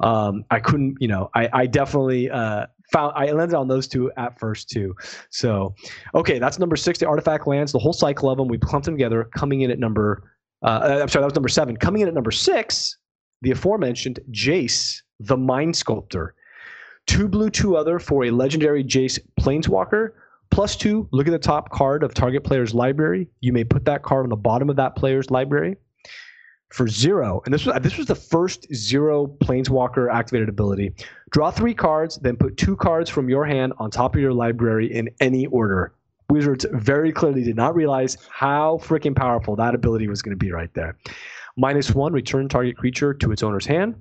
um, 0.00 0.44
I 0.50 0.60
couldn't. 0.60 0.96
You 1.00 1.08
know, 1.08 1.30
I, 1.34 1.48
I 1.52 1.66
definitely 1.66 2.28
uh, 2.30 2.66
found 2.92 3.12
I 3.16 3.30
landed 3.30 3.56
on 3.56 3.68
those 3.68 3.88
two 3.88 4.12
at 4.16 4.38
first 4.38 4.68
too. 4.68 4.94
So, 5.30 5.74
okay, 6.14 6.38
that's 6.38 6.58
number 6.58 6.76
six. 6.76 6.98
The 6.98 7.06
artifact 7.06 7.46
lands, 7.46 7.72
the 7.72 7.78
whole 7.78 7.94
cycle 7.94 8.28
of 8.28 8.36
them. 8.36 8.48
We 8.48 8.58
clumped 8.58 8.84
them 8.84 8.94
together, 8.94 9.24
coming 9.34 9.62
in 9.62 9.70
at 9.70 9.78
number. 9.78 10.30
Uh, 10.62 10.98
I'm 11.02 11.08
sorry, 11.08 11.22
that 11.22 11.26
was 11.26 11.34
number 11.34 11.48
seven. 11.48 11.76
Coming 11.76 12.02
in 12.02 12.08
at 12.08 12.14
number 12.14 12.30
six, 12.30 12.98
the 13.42 13.50
aforementioned 13.50 14.20
Jace, 14.30 15.02
the 15.20 15.36
Mind 15.36 15.76
Sculptor. 15.76 16.34
Two 17.06 17.28
blue, 17.28 17.50
two 17.50 17.76
other 17.76 17.98
for 17.98 18.24
a 18.24 18.30
legendary 18.30 18.82
Jace 18.84 19.18
Planeswalker. 19.40 20.12
Plus 20.50 20.76
two, 20.76 21.08
look 21.10 21.26
at 21.26 21.32
the 21.32 21.38
top 21.38 21.70
card 21.70 22.02
of 22.02 22.14
target 22.14 22.44
player's 22.44 22.74
library. 22.74 23.28
You 23.40 23.52
may 23.52 23.64
put 23.64 23.84
that 23.86 24.02
card 24.02 24.24
on 24.24 24.30
the 24.30 24.36
bottom 24.36 24.70
of 24.70 24.76
that 24.76 24.96
player's 24.96 25.30
library. 25.30 25.76
For 26.70 26.88
zero, 26.88 27.42
and 27.44 27.52
this 27.52 27.66
was 27.66 27.78
this 27.82 27.98
was 27.98 28.06
the 28.06 28.14
first 28.14 28.66
zero 28.72 29.26
Planeswalker 29.26 30.10
activated 30.10 30.48
ability. 30.48 30.94
Draw 31.30 31.50
three 31.50 31.74
cards, 31.74 32.16
then 32.16 32.34
put 32.34 32.56
two 32.56 32.76
cards 32.76 33.10
from 33.10 33.28
your 33.28 33.44
hand 33.44 33.74
on 33.78 33.90
top 33.90 34.14
of 34.14 34.22
your 34.22 34.32
library 34.32 34.90
in 34.90 35.10
any 35.20 35.44
order. 35.46 35.92
Wizards 36.30 36.64
very 36.72 37.12
clearly 37.12 37.44
did 37.44 37.56
not 37.56 37.74
realize 37.74 38.16
how 38.30 38.78
freaking 38.82 39.14
powerful 39.14 39.54
that 39.56 39.74
ability 39.74 40.08
was 40.08 40.22
going 40.22 40.32
to 40.32 40.36
be 40.42 40.50
right 40.50 40.72
there. 40.72 40.96
Minus 41.56 41.94
one, 41.94 42.12
return 42.12 42.48
target 42.48 42.76
creature 42.76 43.14
to 43.14 43.32
its 43.32 43.42
owner's 43.42 43.66
hand. 43.66 43.94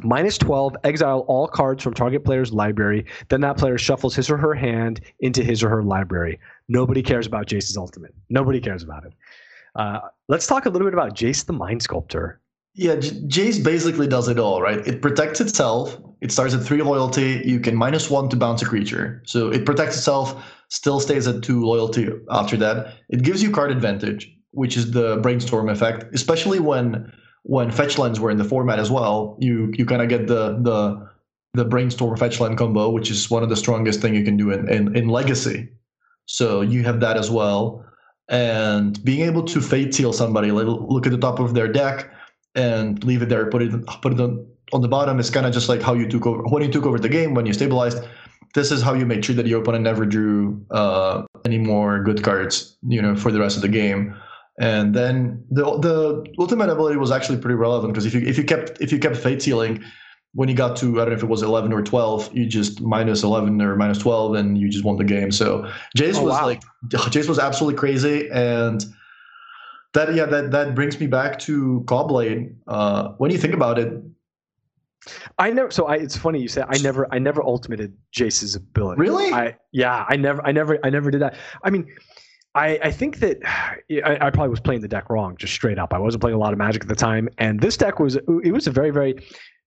Minus 0.00 0.36
12, 0.36 0.76
exile 0.84 1.20
all 1.28 1.46
cards 1.46 1.82
from 1.82 1.94
target 1.94 2.24
player's 2.24 2.52
library. 2.52 3.06
Then 3.28 3.40
that 3.42 3.56
player 3.56 3.78
shuffles 3.78 4.14
his 4.14 4.28
or 4.28 4.36
her 4.36 4.54
hand 4.54 5.00
into 5.20 5.42
his 5.42 5.62
or 5.62 5.68
her 5.68 5.82
library. 5.82 6.38
Nobody 6.68 7.02
cares 7.02 7.26
about 7.26 7.46
Jace's 7.46 7.76
ultimate. 7.76 8.14
Nobody 8.28 8.60
cares 8.60 8.82
about 8.82 9.06
it. 9.06 9.12
Uh, 9.74 10.00
let's 10.28 10.46
talk 10.46 10.66
a 10.66 10.70
little 10.70 10.86
bit 10.86 10.94
about 10.94 11.14
Jace 11.14 11.44
the 11.44 11.52
Mind 11.52 11.82
Sculptor. 11.82 12.40
Yeah, 12.74 12.96
Jace 12.96 13.62
basically 13.62 14.06
does 14.06 14.28
it 14.28 14.38
all, 14.38 14.60
right? 14.60 14.86
It 14.86 15.00
protects 15.00 15.40
itself. 15.40 15.96
It 16.20 16.30
starts 16.30 16.52
at 16.52 16.62
three 16.62 16.82
loyalty. 16.82 17.42
You 17.44 17.58
can 17.60 17.74
minus 17.74 18.10
one 18.10 18.28
to 18.30 18.36
bounce 18.36 18.60
a 18.60 18.66
creature. 18.66 19.22
So 19.24 19.48
it 19.48 19.64
protects 19.64 19.96
itself, 19.96 20.44
still 20.68 21.00
stays 21.00 21.26
at 21.26 21.42
two 21.42 21.64
loyalty 21.64 22.08
after 22.30 22.56
that. 22.58 22.96
It 23.08 23.22
gives 23.22 23.42
you 23.42 23.50
card 23.50 23.70
advantage, 23.70 24.35
which 24.56 24.76
is 24.76 24.90
the 24.92 25.18
brainstorm 25.18 25.68
effect, 25.68 26.04
especially 26.14 26.60
when 26.60 27.12
when 27.42 27.70
fetch 27.70 27.98
lands 27.98 28.18
were 28.18 28.30
in 28.30 28.38
the 28.38 28.44
format 28.44 28.78
as 28.78 28.90
well, 28.90 29.36
you 29.38 29.72
you 29.76 29.84
kind 29.84 30.02
of 30.02 30.08
get 30.08 30.26
the 30.26 30.58
the 30.62 31.06
the 31.54 31.64
brainstorm 31.64 32.16
fetch 32.16 32.40
land 32.40 32.58
combo, 32.58 32.90
which 32.90 33.10
is 33.10 33.30
one 33.30 33.42
of 33.42 33.48
the 33.48 33.56
strongest 33.56 34.00
thing 34.00 34.14
you 34.14 34.24
can 34.24 34.36
do 34.36 34.50
in, 34.50 34.68
in, 34.68 34.94
in 34.94 35.08
legacy. 35.08 35.68
So 36.26 36.60
you 36.60 36.84
have 36.84 37.00
that 37.00 37.16
as 37.16 37.30
well. 37.30 37.84
And 38.28 39.02
being 39.04 39.22
able 39.22 39.44
to 39.44 39.60
fate 39.60 39.94
seal 39.94 40.12
somebody, 40.12 40.50
look 40.50 41.06
at 41.06 41.12
the 41.12 41.18
top 41.18 41.38
of 41.38 41.54
their 41.54 41.68
deck 41.68 42.10
and 42.54 43.02
leave 43.04 43.22
it 43.22 43.28
there, 43.28 43.48
put 43.48 43.62
it 43.62 43.86
put 44.02 44.12
it 44.12 44.20
on, 44.20 44.46
on 44.72 44.80
the 44.80 44.88
bottom 44.88 45.18
is 45.20 45.30
kind 45.30 45.46
of 45.46 45.52
just 45.52 45.68
like 45.68 45.80
how 45.80 45.94
you 45.94 46.08
took 46.08 46.26
over 46.26 46.42
when 46.42 46.62
you 46.62 46.70
took 46.70 46.86
over 46.86 46.98
the 46.98 47.08
game 47.08 47.34
when 47.34 47.46
you 47.46 47.52
stabilized. 47.52 47.98
This 48.54 48.72
is 48.72 48.82
how 48.82 48.94
you 48.94 49.06
make 49.06 49.22
sure 49.22 49.34
that 49.34 49.46
your 49.46 49.60
opponent 49.60 49.84
never 49.84 50.06
drew 50.06 50.64
uh, 50.70 51.24
any 51.44 51.58
more 51.58 52.02
good 52.02 52.22
cards, 52.22 52.76
you 52.88 53.02
know, 53.02 53.14
for 53.14 53.30
the 53.30 53.38
rest 53.38 53.56
of 53.56 53.62
the 53.62 53.68
game. 53.68 54.14
And 54.58 54.94
then 54.94 55.44
the 55.50 55.64
the 55.78 56.26
ultimate 56.38 56.70
ability 56.70 56.96
was 56.96 57.10
actually 57.10 57.38
pretty 57.38 57.56
relevant 57.56 57.92
because 57.92 58.06
if 58.06 58.14
you 58.14 58.20
if 58.26 58.38
you 58.38 58.44
kept 58.44 58.80
if 58.80 58.90
you 58.90 58.98
kept 58.98 59.16
fate 59.16 59.42
sealing, 59.42 59.84
when 60.32 60.48
you 60.48 60.54
got 60.54 60.76
to 60.76 61.00
I 61.00 61.04
don't 61.04 61.10
know 61.10 61.16
if 61.16 61.22
it 61.22 61.28
was 61.28 61.42
eleven 61.42 61.72
or 61.72 61.82
twelve, 61.82 62.30
you 62.34 62.46
just 62.46 62.80
minus 62.80 63.22
eleven 63.22 63.60
or 63.60 63.76
minus 63.76 63.98
twelve, 63.98 64.34
and 64.34 64.56
you 64.56 64.70
just 64.70 64.84
won 64.84 64.96
the 64.96 65.04
game. 65.04 65.30
So 65.30 65.70
Jace 65.96 66.16
oh, 66.16 66.24
was 66.24 66.32
wow. 66.32 66.46
like 66.46 66.62
Jace 66.88 67.28
was 67.28 67.38
absolutely 67.38 67.78
crazy, 67.78 68.30
and 68.30 68.82
that 69.92 70.14
yeah 70.14 70.24
that 70.26 70.50
that 70.52 70.74
brings 70.74 70.98
me 70.98 71.06
back 71.06 71.38
to 71.40 71.84
Caw-Blade. 71.86 72.54
Uh, 72.66 73.08
when 73.18 73.30
you 73.30 73.38
think 73.38 73.54
about 73.54 73.78
it, 73.78 73.92
I 75.38 75.50
never. 75.50 75.70
So 75.70 75.86
I, 75.86 75.96
it's 75.96 76.16
funny 76.16 76.40
you 76.40 76.48
say 76.48 76.62
I 76.68 76.78
never. 76.78 77.06
I 77.12 77.18
never 77.18 77.42
ultimated 77.42 77.96
Jace's 78.14 78.54
ability. 78.54 79.00
Really? 79.00 79.32
I 79.32 79.56
yeah. 79.72 80.04
I 80.08 80.16
never. 80.16 80.46
I 80.46 80.52
never. 80.52 80.78
I 80.84 80.90
never 80.90 81.10
did 81.10 81.20
that. 81.22 81.36
I 81.62 81.70
mean, 81.70 81.86
I, 82.56 82.78
I 82.84 82.90
think 82.90 83.18
that 83.18 83.38
I, 83.44 84.16
I, 84.26 84.30
probably 84.30 84.48
was 84.48 84.60
playing 84.60 84.80
the 84.80 84.88
deck 84.88 85.10
wrong, 85.10 85.36
just 85.36 85.52
straight 85.52 85.78
up. 85.78 85.92
I 85.92 85.98
wasn't 85.98 86.22
playing 86.22 86.36
a 86.36 86.38
lot 86.38 86.54
of 86.54 86.58
Magic 86.58 86.82
at 86.82 86.88
the 86.88 86.96
time, 86.96 87.28
and 87.36 87.60
this 87.60 87.76
deck 87.76 88.00
was 88.00 88.16
it 88.16 88.50
was 88.50 88.66
a 88.66 88.70
very 88.70 88.90
very 88.90 89.14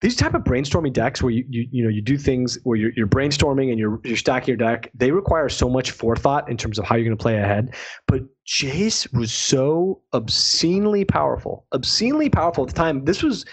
these 0.00 0.16
type 0.16 0.34
of 0.34 0.42
brainstorming 0.42 0.92
decks 0.92 1.22
where 1.22 1.30
you 1.30 1.44
you, 1.48 1.68
you 1.70 1.84
know 1.84 1.88
you 1.88 2.02
do 2.02 2.18
things 2.18 2.58
where 2.64 2.76
you're, 2.76 2.90
you're 2.96 3.06
brainstorming 3.06 3.70
and 3.70 3.78
you're 3.78 4.00
you're 4.02 4.16
stacking 4.16 4.48
your 4.48 4.56
deck. 4.56 4.90
They 4.92 5.12
require 5.12 5.48
so 5.48 5.68
much 5.68 5.92
forethought 5.92 6.50
in 6.50 6.56
terms 6.56 6.80
of 6.80 6.84
how 6.84 6.96
you're 6.96 7.04
going 7.04 7.16
to 7.16 7.22
play 7.22 7.38
ahead. 7.38 7.76
But 8.08 8.22
Jace 8.44 9.12
was 9.16 9.32
so 9.32 10.02
obscenely 10.12 11.04
powerful, 11.04 11.66
obscenely 11.70 12.28
powerful 12.28 12.64
at 12.64 12.70
the 12.70 12.76
time. 12.76 13.04
This 13.04 13.22
was, 13.22 13.44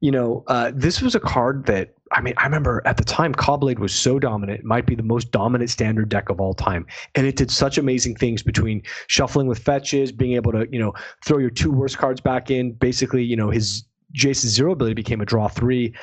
you 0.00 0.10
know, 0.10 0.44
uh, 0.48 0.72
this 0.74 1.02
was 1.02 1.14
a 1.14 1.20
card 1.20 1.66
that 1.66 1.94
I 2.12 2.20
mean, 2.20 2.34
I 2.36 2.44
remember 2.44 2.82
at 2.84 2.98
the 2.98 3.04
time, 3.04 3.34
Caw-Blade 3.34 3.80
was 3.80 3.92
so 3.92 4.18
dominant. 4.18 4.60
It 4.60 4.64
might 4.64 4.86
be 4.86 4.94
the 4.94 5.02
most 5.02 5.32
dominant 5.32 5.70
standard 5.70 6.08
deck 6.08 6.28
of 6.28 6.40
all 6.40 6.54
time. 6.54 6.86
And 7.16 7.26
it 7.26 7.34
did 7.36 7.50
such 7.50 7.78
amazing 7.78 8.14
things 8.14 8.44
between 8.44 8.82
shuffling 9.08 9.48
with 9.48 9.58
fetches, 9.58 10.12
being 10.12 10.34
able 10.34 10.52
to, 10.52 10.68
you 10.70 10.78
know, 10.78 10.94
throw 11.24 11.38
your 11.38 11.50
two 11.50 11.72
worst 11.72 11.98
cards 11.98 12.20
back 12.20 12.50
in. 12.50 12.72
Basically, 12.72 13.24
you 13.24 13.34
know, 13.34 13.50
his 13.50 13.84
Jace's 14.12 14.52
zero 14.52 14.72
ability 14.72 14.94
became 14.94 15.20
a 15.20 15.26
draw 15.26 15.48
three 15.48 15.94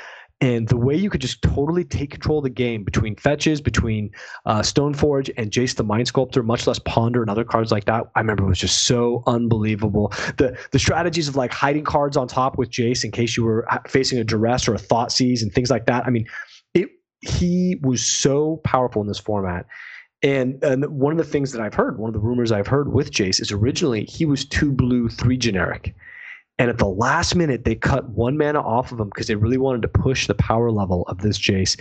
and 0.43 0.67
the 0.67 0.75
way 0.75 0.93
you 0.93 1.09
could 1.09 1.21
just 1.21 1.41
totally 1.41 1.85
take 1.85 2.11
control 2.11 2.39
of 2.39 2.43
the 2.43 2.49
game 2.49 2.83
between 2.83 3.15
fetches, 3.15 3.61
between 3.61 4.11
uh, 4.45 4.59
Stoneforge 4.59 5.31
and 5.37 5.51
Jace 5.51 5.73
the 5.73 5.85
Mind 5.85 6.09
Sculptor, 6.09 6.43
much 6.43 6.67
less 6.67 6.79
Ponder 6.79 7.21
and 7.21 7.31
other 7.31 7.45
cards 7.45 7.71
like 7.71 7.85
that, 7.85 8.11
I 8.15 8.19
remember 8.19 8.43
it 8.43 8.49
was 8.49 8.59
just 8.59 8.83
so 8.83 9.23
unbelievable. 9.25 10.11
The 10.35 10.57
the 10.71 10.79
strategies 10.79 11.29
of 11.29 11.37
like 11.37 11.53
hiding 11.53 11.85
cards 11.85 12.17
on 12.17 12.27
top 12.27 12.57
with 12.57 12.69
Jace 12.69 13.05
in 13.05 13.11
case 13.11 13.37
you 13.37 13.45
were 13.45 13.65
facing 13.87 14.19
a 14.19 14.25
duress 14.25 14.67
or 14.67 14.73
a 14.73 14.77
Thoughtseize 14.77 15.41
and 15.41 15.53
things 15.53 15.69
like 15.69 15.85
that. 15.85 16.05
I 16.05 16.09
mean, 16.09 16.27
it 16.73 16.89
he 17.21 17.77
was 17.81 18.05
so 18.05 18.57
powerful 18.65 19.01
in 19.01 19.07
this 19.07 19.19
format. 19.19 19.65
And, 20.23 20.61
and 20.61 20.85
one 20.87 21.13
of 21.13 21.17
the 21.17 21.23
things 21.23 21.53
that 21.53 21.61
I've 21.61 21.73
heard, 21.73 21.97
one 21.99 22.09
of 22.09 22.13
the 22.13 22.19
rumors 22.19 22.51
I've 22.51 22.67
heard 22.67 22.91
with 22.91 23.11
Jace 23.11 23.39
is 23.41 23.51
originally 23.51 24.03
he 24.05 24.25
was 24.25 24.43
two 24.43 24.73
blue, 24.73 25.07
three 25.07 25.37
generic. 25.37 25.95
And 26.59 26.69
at 26.69 26.77
the 26.77 26.87
last 26.87 27.35
minute, 27.35 27.65
they 27.65 27.75
cut 27.75 28.09
one 28.09 28.37
mana 28.37 28.61
off 28.61 28.91
of 28.91 28.99
him 28.99 29.09
because 29.09 29.27
they 29.27 29.35
really 29.35 29.57
wanted 29.57 29.81
to 29.81 29.87
push 29.87 30.27
the 30.27 30.35
power 30.35 30.71
level 30.71 31.03
of 31.07 31.19
this 31.19 31.37
Jace. 31.39 31.79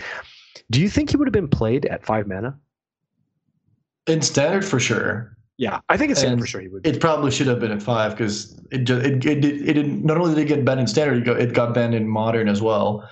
Do 0.71 0.81
you 0.81 0.89
think 0.89 1.11
he 1.11 1.17
would 1.17 1.27
have 1.27 1.33
been 1.33 1.47
played 1.47 1.85
at 1.85 2.03
five 2.03 2.27
mana? 2.27 2.57
In 4.07 4.21
standard, 4.21 4.65
for 4.65 4.79
sure. 4.79 5.37
Yeah, 5.57 5.79
I 5.89 5.97
think 5.97 6.11
it's 6.11 6.19
standard 6.19 6.41
for 6.41 6.47
sure. 6.47 6.61
He 6.61 6.67
would. 6.67 6.85
It 6.85 6.99
probably 6.99 7.29
should 7.29 7.47
have 7.47 7.59
been 7.59 7.71
at 7.71 7.81
five 7.81 8.17
because 8.17 8.59
it 8.71 8.79
just 8.79 9.05
it 9.05 9.25
it, 9.25 9.45
it, 9.45 9.77
it 9.77 10.03
not 10.03 10.17
only 10.17 10.33
did 10.33 10.41
it 10.41 10.47
get 10.47 10.65
banned 10.65 10.79
in 10.79 10.87
standard, 10.87 11.27
it 11.27 11.53
got 11.53 11.73
banned 11.73 11.93
in 11.93 12.07
modern 12.07 12.49
as 12.49 12.61
well, 12.61 13.07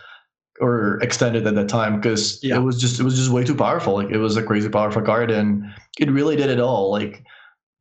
or 0.60 1.00
extended 1.02 1.45
at 1.45 1.54
that 1.56 1.69
time 1.69 1.97
because 1.97 2.43
yeah. 2.43 2.56
it 2.56 2.60
was 2.60 2.82
just 2.82 3.00
it 3.00 3.04
was 3.04 3.15
just 3.15 3.30
way 3.30 3.43
too 3.43 3.56
powerful. 3.56 3.93
Like 3.93 4.10
it 4.10 4.17
was 4.17 4.38
a 4.38 4.43
crazy 4.43 4.69
powerful 4.69 5.04
card, 5.04 5.30
and 5.30 5.63
it 6.00 6.10
really 6.10 6.36
did 6.36 6.50
it 6.50 6.60
all. 6.60 6.91
Like 6.91 7.24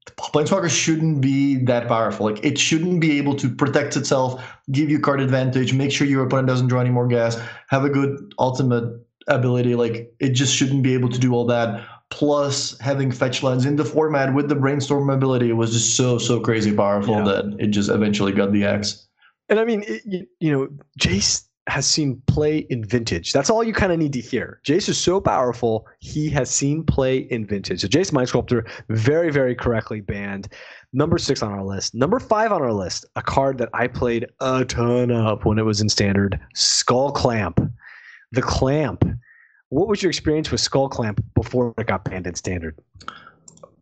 Planeswalker 0.07 0.71
shouldn't 0.71 1.21
be 1.21 1.57
that 1.65 1.89
powerful. 1.89 2.27
Like 2.31 2.45
it 2.45 2.59
shouldn't 2.59 3.01
be 3.01 3.19
able 3.19 3.37
to 3.37 3.49
protect 3.49 3.97
itself, 3.97 4.43
give 4.71 4.91
you 4.91 4.99
card 4.99 5.21
advantage, 5.21 5.73
make 5.73 5.93
sure 5.93 6.07
your 6.07 6.25
opponent 6.25 6.49
doesn't 6.49 6.69
draw 6.69 6.81
any 6.81 6.91
more 6.91 7.07
gas, 7.07 7.41
have 7.69 7.85
a 7.85 7.91
good 7.91 8.33
ultimate 8.39 8.85
ability. 9.29 9.75
Like 9.75 10.13
it 10.19 10.31
just 10.31 10.55
shouldn't 10.55 10.83
be 10.83 10.95
able 10.95 11.11
to 11.11 11.19
do 11.19 11.35
all 11.35 11.47
that. 11.47 11.87
Plus 12.11 12.79
having 12.81 13.13
fetch 13.13 13.43
lands 13.43 13.65
in 13.65 13.77
the 13.77 13.85
format 13.85 14.35
with 14.35 14.49
the 14.49 14.57
brainstorm 14.57 15.11
ability 15.11 15.53
was 15.53 15.73
just 15.73 15.97
so 15.97 16.19
so 16.19 16.41
crazy 16.41 16.75
powerful 16.75 17.17
yeah. 17.17 17.25
that 17.25 17.57
it 17.59 17.69
just 17.69 17.89
eventually 17.89 18.33
got 18.33 18.53
the 18.53 18.65
X. 18.65 19.07
And 19.49 19.61
I 19.61 19.65
mean, 19.65 19.85
it, 19.87 20.29
you 20.41 20.53
know, 20.53 20.69
Jace 20.99 21.45
has 21.69 21.87
seen 21.87 22.21
play 22.27 22.59
in 22.71 22.85
vintage. 22.85 23.33
That's 23.33 23.51
all 23.51 23.63
you 23.63 23.73
kind 23.73 23.93
of 23.93 23.99
need 23.99 24.13
to 24.15 24.21
hear. 24.21 24.61
Jace 24.65 24.89
is 24.89 24.99
so 24.99 25.21
powerful, 25.21 25.87
he 25.99 26.29
has 26.31 26.51
seen 26.51 26.83
play 26.83 27.19
in 27.19 27.47
vintage. 27.47 27.83
So 27.83 27.89
Jace 27.89 28.13
Mind 28.13 28.29
Sculptor, 28.29 28.67
very, 28.89 29.31
very 29.31 29.55
correctly 29.55 30.01
banned. 30.01 30.49
Number 30.93 31.19
six 31.19 31.43
on 31.43 31.53
our 31.53 31.65
list. 31.65 31.95
Number 31.95 32.19
five 32.19 32.51
on 32.51 32.63
our 32.63 32.73
list, 32.73 33.05
a 33.15 33.23
card 33.23 33.59
that 33.59 33.69
I 33.73 33.87
played 33.87 34.27
a 34.41 34.65
ton 34.65 35.11
of 35.11 35.45
when 35.45 35.59
it 35.59 35.65
was 35.65 35.81
in 35.81 35.89
standard, 35.89 36.41
Skull 36.55 37.13
Clamp. 37.13 37.61
The 38.33 38.43
Clamp. 38.43 39.05
What 39.69 39.87
was 39.87 40.03
your 40.03 40.11
experience 40.11 40.51
with 40.51 40.61
Skull 40.61 40.89
Clamp 40.89 41.23
before 41.35 41.75
it 41.79 41.87
got 41.87 42.05
banned 42.05 42.27
in 42.27 42.35
standard? 42.35 42.77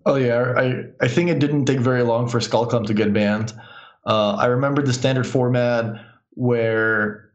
Oh 0.05 0.17
yeah, 0.17 0.55
I, 0.57 0.85
I 1.01 1.09
think 1.09 1.31
it 1.31 1.39
didn't 1.39 1.65
take 1.65 1.81
very 1.81 2.03
long 2.03 2.29
for 2.29 2.41
Skull 2.41 2.67
Clamp 2.67 2.87
to 2.87 2.95
get 2.95 3.13
banned. 3.13 3.55
Uh, 4.05 4.35
I 4.35 4.47
remember 4.47 4.83
the 4.83 4.93
standard 4.93 5.27
format 5.27 6.05
where 6.31 7.28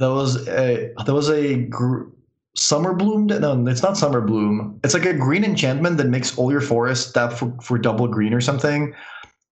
there 0.00 0.10
was 0.10 0.48
a 0.48 0.92
there 1.04 1.14
was 1.14 1.28
a 1.28 1.56
gr- 1.66 2.08
summer 2.56 2.94
bloom. 2.94 3.26
No, 3.26 3.64
it's 3.68 3.82
not 3.82 3.96
summer 3.96 4.22
bloom. 4.22 4.80
It's 4.82 4.94
like 4.94 5.04
a 5.04 5.12
green 5.12 5.44
enchantment 5.44 5.98
that 5.98 6.08
makes 6.08 6.36
all 6.36 6.50
your 6.50 6.62
forests 6.62 7.12
tap 7.12 7.34
for, 7.34 7.54
for 7.62 7.78
double 7.78 8.08
green 8.08 8.32
or 8.32 8.40
something. 8.40 8.94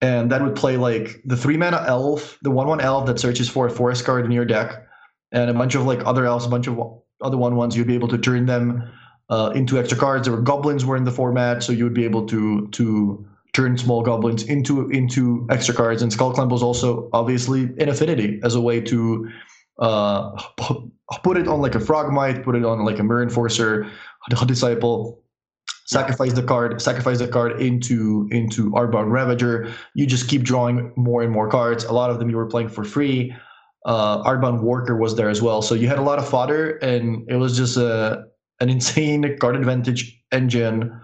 And 0.01 0.33
that 0.33 0.43
would 0.43 0.57
play 0.57 0.77
like 0.77 1.21
the 1.25 1.37
three 1.37 1.57
mana 1.57 1.85
elf, 1.87 2.39
the 2.43 2.51
one 2.51 2.67
one 2.67 2.81
elf 2.81 3.07
that 3.07 3.21
searches 3.21 3.49
for 3.49 3.67
a 3.67 3.71
forest 3.71 4.05
card 4.05 4.25
in 4.25 4.31
your 4.31 4.45
deck, 4.45 4.87
and 5.33 5.51
a 5.51 5.55
bunch 5.55 5.75
of 5.75 5.85
like 5.85 6.05
other 6.07 6.25
elves, 6.25 6.47
a 6.47 6.49
bunch 6.49 6.67
of 6.67 6.79
other 7.21 7.37
one 7.37 7.57
ones. 7.57 7.77
You'd 7.77 7.87
be 7.87 7.95
able 7.95 8.09
to 8.09 8.19
turn 8.19 8.47
them 8.47 8.91
uh, 9.29 9.53
into 9.55 9.79
extra 9.79 9.99
cards. 9.99 10.27
There 10.27 10.35
were 10.35 10.43
goblins 10.43 10.87
were 10.87 10.97
in 10.97 11.05
the 11.05 11.13
format, 11.13 11.63
so 11.63 11.73
you 11.73 11.85
would 11.85 11.95
be 11.95 12.05
able 12.05 12.27
to 12.27 12.69
to 12.69 13.27
turn 13.53 13.77
small 13.77 14.03
goblins 14.03 14.45
into 14.45 14.89
into 14.91 15.47
extra 15.51 15.75
cards. 15.75 16.01
And 16.01 16.11
Skull 16.11 16.33
Clamp 16.33 16.51
was 16.53 16.63
also 16.63 17.11
obviously 17.13 17.69
in 17.77 17.91
affinity 17.91 18.41
as 18.45 18.55
a 18.55 18.61
way 18.61 18.81
to 18.83 19.29
uh, 19.79 20.31
put 21.23 21.37
it 21.37 21.49
on 21.49 21.61
like 21.61 21.75
a 21.75 21.79
Frogmite, 21.79 22.45
put 22.45 22.57
it 22.57 22.64
on 22.64 22.85
like 22.85 22.99
a 22.99 23.03
Myr 23.03 23.23
Enforcer, 23.23 23.91
a 24.31 24.47
Disciple, 24.47 25.23
sacrifice 25.87 26.35
the 26.35 26.43
card, 26.43 26.81
sacrifice 26.81 27.19
the 27.19 27.29
card 27.29 27.61
into 27.61 28.29
into 28.31 28.71
Arcbound 28.73 29.11
Ravager. 29.11 29.73
You 29.95 30.07
just 30.07 30.29
keep 30.29 30.43
drawing 30.43 30.93
more 30.97 31.23
and 31.23 31.33
more 31.33 31.49
cards. 31.49 31.85
A 31.85 31.93
lot 31.93 32.11
of 32.11 32.19
them 32.19 32.31
you 32.31 32.37
were 32.37 32.47
playing 32.47 32.69
for 32.69 32.85
free. 32.85 33.35
Uh, 33.87 34.23
Arcbound 34.25 34.61
Worker 34.61 34.97
was 34.97 35.17
there 35.17 35.31
as 35.31 35.41
well, 35.41 35.62
so 35.62 35.75
you 35.75 35.88
had 35.88 35.99
a 35.99 36.03
lot 36.03 36.19
of 36.19 36.29
fodder, 36.29 36.77
and 36.79 37.29
it 37.31 37.37
was 37.37 37.57
just 37.57 37.77
a 37.77 38.25
an 38.61 38.69
insane 38.77 39.37
card 39.41 39.57
advantage 39.57 40.21
engine 40.31 41.01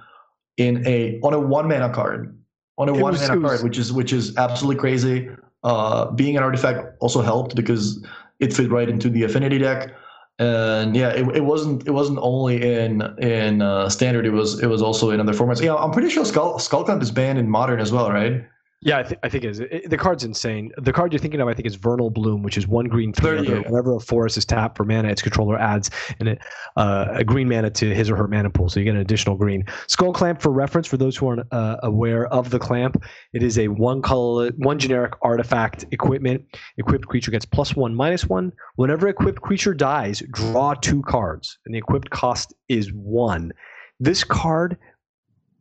in 0.57 0.87
a 0.87 1.19
on 1.23 1.33
a 1.33 1.41
one 1.41 1.67
mana 1.67 1.93
card 1.93 2.37
on 2.77 2.89
a 2.89 2.95
it 2.95 3.01
one 3.01 3.13
was, 3.13 3.23
mana 3.23 3.41
was, 3.41 3.51
card, 3.51 3.65
which 3.65 3.79
is 3.79 3.93
which 3.93 4.13
is 4.13 4.37
absolutely 4.37 4.79
crazy. 4.79 5.29
Uh, 5.63 6.11
being 6.11 6.37
an 6.37 6.43
artifact 6.43 6.95
also 7.01 7.23
helped 7.23 7.57
because 7.57 8.05
it 8.41 8.53
fit 8.53 8.71
right 8.71 8.89
into 8.89 9.09
the 9.09 9.23
affinity 9.23 9.59
deck 9.59 9.95
and 10.39 10.97
yeah, 10.97 11.11
it, 11.11 11.37
it 11.37 11.45
wasn't 11.45 11.87
it 11.87 11.93
wasn't 11.93 12.19
only 12.21 12.61
in 12.61 13.03
in 13.19 13.63
uh, 13.63 13.89
standard. 13.89 14.27
It 14.27 14.31
was 14.31 14.61
it 14.61 14.67
was 14.67 14.83
also 14.83 15.11
in 15.11 15.21
other 15.21 15.33
formats. 15.33 15.63
Yeah, 15.63 15.77
I'm 15.77 15.93
pretty 15.93 16.11
sure 16.11 16.25
Skull 16.25 16.59
Skullclamp 16.59 17.03
is 17.03 17.11
banned 17.11 17.39
in 17.39 17.49
modern 17.49 17.81
as 17.81 17.93
well, 17.93 18.11
right? 18.11 18.45
Yeah, 18.85 18.99
I, 18.99 19.03
th- 19.03 19.19
I 19.23 19.31
think 19.31 19.45
it 19.45 19.51
is. 19.51 19.61
It, 19.61 19.89
the 19.89 19.97
card's 19.97 20.25
insane. 20.25 20.71
The 20.77 20.93
card 20.93 21.11
you're 21.11 21.19
thinking 21.19 21.41
of, 21.41 21.49
I 21.49 21.55
think, 21.55 21.67
is 21.67 21.75
Vernal 21.75 22.11
Bloom, 22.11 22.43
which 22.43 22.59
is 22.59 22.69
one 22.69 22.85
green 22.85 23.15
three. 23.15 23.41
Yeah. 23.41 23.61
Whenever 23.61 23.97
a 23.97 24.01
forest 24.01 24.37
is 24.37 24.45
tapped 24.45 24.77
for 24.77 24.85
mana, 24.85 25.09
its 25.09 25.23
controller 25.23 25.59
adds 25.59 25.91
an, 26.21 26.39
uh, 26.77 27.07
a 27.11 27.25
green 27.25 27.49
mana 27.49 27.71
to 27.71 27.95
his 27.95 28.11
or 28.11 28.17
her 28.17 28.29
mana 28.29 28.51
pool, 28.51 28.69
so 28.69 28.81
you 28.81 28.85
get 28.85 28.95
an 28.95 29.01
additional 29.01 29.37
green. 29.37 29.65
Skull 29.87 30.13
Clamp, 30.13 30.43
for 30.43 30.53
reference, 30.53 30.87
for 30.87 30.99
those 30.99 31.17
who 31.17 31.29
aren't 31.29 31.51
uh, 31.51 31.79
aware 31.83 32.27
of 32.27 32.51
the 32.51 32.59
clamp, 32.59 33.03
it 33.33 33.43
is 33.43 33.59
a 33.59 33.69
one 33.69 34.03
color, 34.03 34.51
one 34.59 34.79
generic 34.79 35.15
artifact 35.23 35.87
equipment. 35.91 36.45
Equipped 36.77 37.09
creature 37.09 37.31
gets 37.31 37.47
plus 37.47 37.75
one, 37.75 37.95
minus 37.95 38.27
one. 38.27 38.53
Whenever 38.77 39.09
equipped 39.09 39.41
creature 39.41 39.73
dies, 39.73 40.23
draw 40.31 40.75
two 40.75 41.03
cards, 41.05 41.59
and 41.65 41.75
the 41.75 41.79
equipped 41.79 42.11
cost 42.11 42.53
is 42.69 42.93
one. 42.93 43.51
This 43.99 44.25
card 44.25 44.77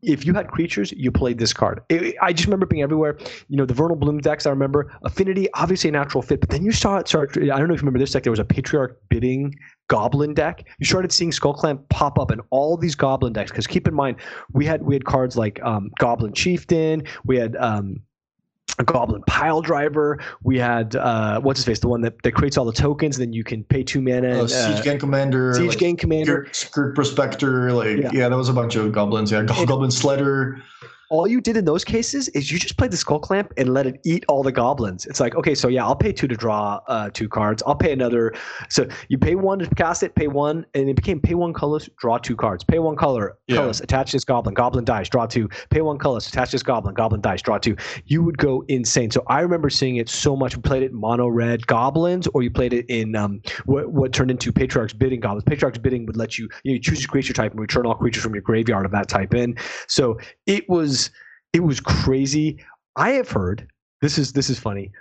if 0.04 0.26
you 0.26 0.34
had 0.34 0.48
creatures, 0.48 0.92
you 0.92 1.12
played 1.12 1.38
this 1.38 1.54
card. 1.54 1.82
It, 1.90 2.16
I 2.22 2.34
just 2.34 2.48
remember 2.48 2.66
being 2.66 2.82
everywhere. 2.82 3.18
You 3.48 3.58
know, 3.58 3.66
the 3.66 3.74
Vernal 3.74 3.96
Bloom 3.96 4.20
decks, 4.20 4.46
I 4.46 4.50
remember. 4.50 4.92
Affinity, 5.04 5.48
obviously 5.54 5.90
a 5.90 5.94
natural 5.94 6.22
fit, 6.22 6.40
but 6.40 6.50
then 6.50 6.64
you 6.64 6.72
saw 6.72 6.98
it 6.98 7.08
start. 7.08 7.38
I 7.38 7.46
don't 7.46 7.68
know 7.68 7.74
if 7.74 7.82
you 7.82 7.86
remember 7.86 8.00
this 8.00 8.12
deck. 8.12 8.24
There 8.24 8.32
was 8.32 8.40
a 8.40 8.46
Patriarch 8.46 9.02
bidding 9.10 9.54
Goblin 9.88 10.34
deck. 10.34 10.66
You 10.80 10.86
started 10.86 11.12
seeing 11.12 11.32
Skullclamp 11.32 11.88
pop 11.90 12.18
up 12.20 12.32
in 12.32 12.40
all 12.50 12.78
these 12.78 12.96
Goblin 12.96 13.34
decks. 13.34 13.52
Because 13.52 13.68
keep 13.68 13.88
in 13.88 13.94
mind, 13.94 14.18
we 14.52 14.66
had 14.66 14.84
we 14.84 14.96
had 14.96 15.06
cards 15.06 15.38
like 15.38 15.62
um, 15.64 15.92
Goblin 16.00 16.34
Chieftain. 16.34 17.04
We 17.26 17.38
had 17.38 17.56
um, 17.58 18.02
a 18.80 18.84
goblin 18.84 19.22
pile 19.28 19.62
driver. 19.62 20.20
We 20.42 20.58
had 20.58 20.96
uh, 20.96 21.40
what's 21.42 21.60
his 21.60 21.66
face, 21.66 21.80
the 21.80 21.88
one 21.88 22.02
that, 22.02 22.22
that 22.24 22.34
creates 22.34 22.58
all 22.58 22.66
the 22.66 22.72
tokens, 22.74 23.18
and 23.18 23.28
then 23.28 23.34
you 23.34 23.44
can 23.44 23.64
pay 23.64 23.84
two 23.84 24.02
mana. 24.02 24.40
Oh, 24.40 24.48
Siege 24.48 24.80
uh, 24.80 24.84
Gang 24.84 25.00
Commander, 25.00 25.54
Siege 25.54 25.70
like, 25.70 25.78
Gang 25.78 25.98
Commander, 25.98 26.48
Skirk 26.52 26.96
Prospector. 26.96 27.72
Like 27.74 27.98
yeah. 27.98 28.10
yeah, 28.14 28.30
that 28.30 28.38
was 28.38 28.50
a 28.50 28.54
bunch 28.54 28.76
of 28.76 28.92
goblins. 28.92 29.32
Yeah, 29.32 29.44
Goblin 29.44 29.90
Sledder 29.92 30.62
all 31.14 31.28
you 31.28 31.40
did 31.40 31.56
in 31.56 31.64
those 31.64 31.84
cases 31.84 32.28
is 32.30 32.52
you 32.52 32.58
just 32.58 32.76
played 32.76 32.90
the 32.90 32.98
skull 32.98 33.20
clamp 33.20 33.54
and 33.56 33.72
let 33.72 33.86
it 33.86 34.02
eat 34.04 34.26
all 34.28 34.42
the 34.42 34.52
goblins. 34.52 35.06
It's 35.06 35.20
like, 35.20 35.36
okay, 35.36 35.54
so 35.54 35.68
yeah, 35.68 35.86
I'll 35.86 35.96
pay 35.96 36.12
two 36.12 36.28
to 36.28 36.36
draw 36.36 36.82
uh, 36.88 37.12
two 37.14 37.30
cards. 37.30 37.62
I'll 37.68 37.76
pay 37.76 37.92
another. 37.92 38.34
So 38.68 38.88
you 39.10 39.20
pay 39.20 39.36
one 39.36 39.60
to 39.60 39.68
cast 39.76 40.02
it, 40.02 40.16
pay 40.16 40.28
one, 40.28 40.66
and 40.74 40.90
it 40.90 40.96
became 40.96 41.20
pay 41.20 41.36
one 41.36 41.54
colorless, 41.54 41.88
draw 42.00 42.18
two 42.18 42.36
cards. 42.36 42.64
Pay 42.64 42.80
one 42.80 42.96
color, 42.96 43.38
yeah. 43.46 43.58
colorless, 43.58 43.80
attach 43.80 44.12
this 44.12 44.26
goblin, 44.26 44.56
goblin 44.56 44.86
dice, 44.86 45.08
draw 45.08 45.28
two. 45.28 45.48
Pay 45.70 45.82
one 45.82 46.00
colorless, 46.00 46.28
attach 46.30 46.52
this 46.52 46.64
goblin, 46.64 46.96
goblin 46.96 47.22
dice, 47.22 47.44
draw 47.44 47.60
two. 47.60 47.78
You 48.06 48.24
would 48.24 48.40
go 48.40 48.66
insane. 48.68 49.12
So 49.12 49.24
I 49.28 49.42
remember 49.42 49.70
seeing 49.70 49.98
it 49.98 50.10
so 50.10 50.36
much. 50.36 50.56
We 50.56 50.64
played 50.64 50.82
it 50.82 50.94
in 50.94 50.98
mono 51.00 51.28
red 51.28 51.68
goblins, 51.68 52.26
or 52.34 52.42
you 52.42 52.50
played 52.50 52.74
it 52.74 52.88
in 52.90 53.16
um, 53.16 53.40
what, 53.66 53.92
what 53.92 54.14
turned 54.14 54.32
into 54.32 54.52
Patriarch's 54.52 54.94
bidding 54.94 55.20
goblins. 55.20 55.44
Patriarch's 55.44 55.78
bidding 55.78 56.08
would 56.08 56.18
let 56.18 56.40
you, 56.40 56.50
you, 56.64 56.72
know, 56.72 56.74
you 56.74 56.80
choose 56.80 57.02
your 57.02 57.10
creature 57.10 57.34
type 57.34 57.52
and 57.52 57.62
return 57.62 57.86
all 57.86 57.94
creatures 57.94 58.24
from 58.24 58.34
your 58.34 58.42
graveyard 58.42 58.84
of 58.84 58.92
that 58.94 59.08
type 59.08 59.36
in. 59.36 59.56
So 59.88 60.18
it 60.48 60.68
was 60.68 61.03
it 61.54 61.64
was 61.64 61.80
crazy. 61.80 62.58
I 62.96 63.12
have 63.12 63.30
heard 63.30 63.68
this 64.02 64.18
is 64.18 64.34
this 64.34 64.50
is 64.50 64.60
funny. 64.60 64.92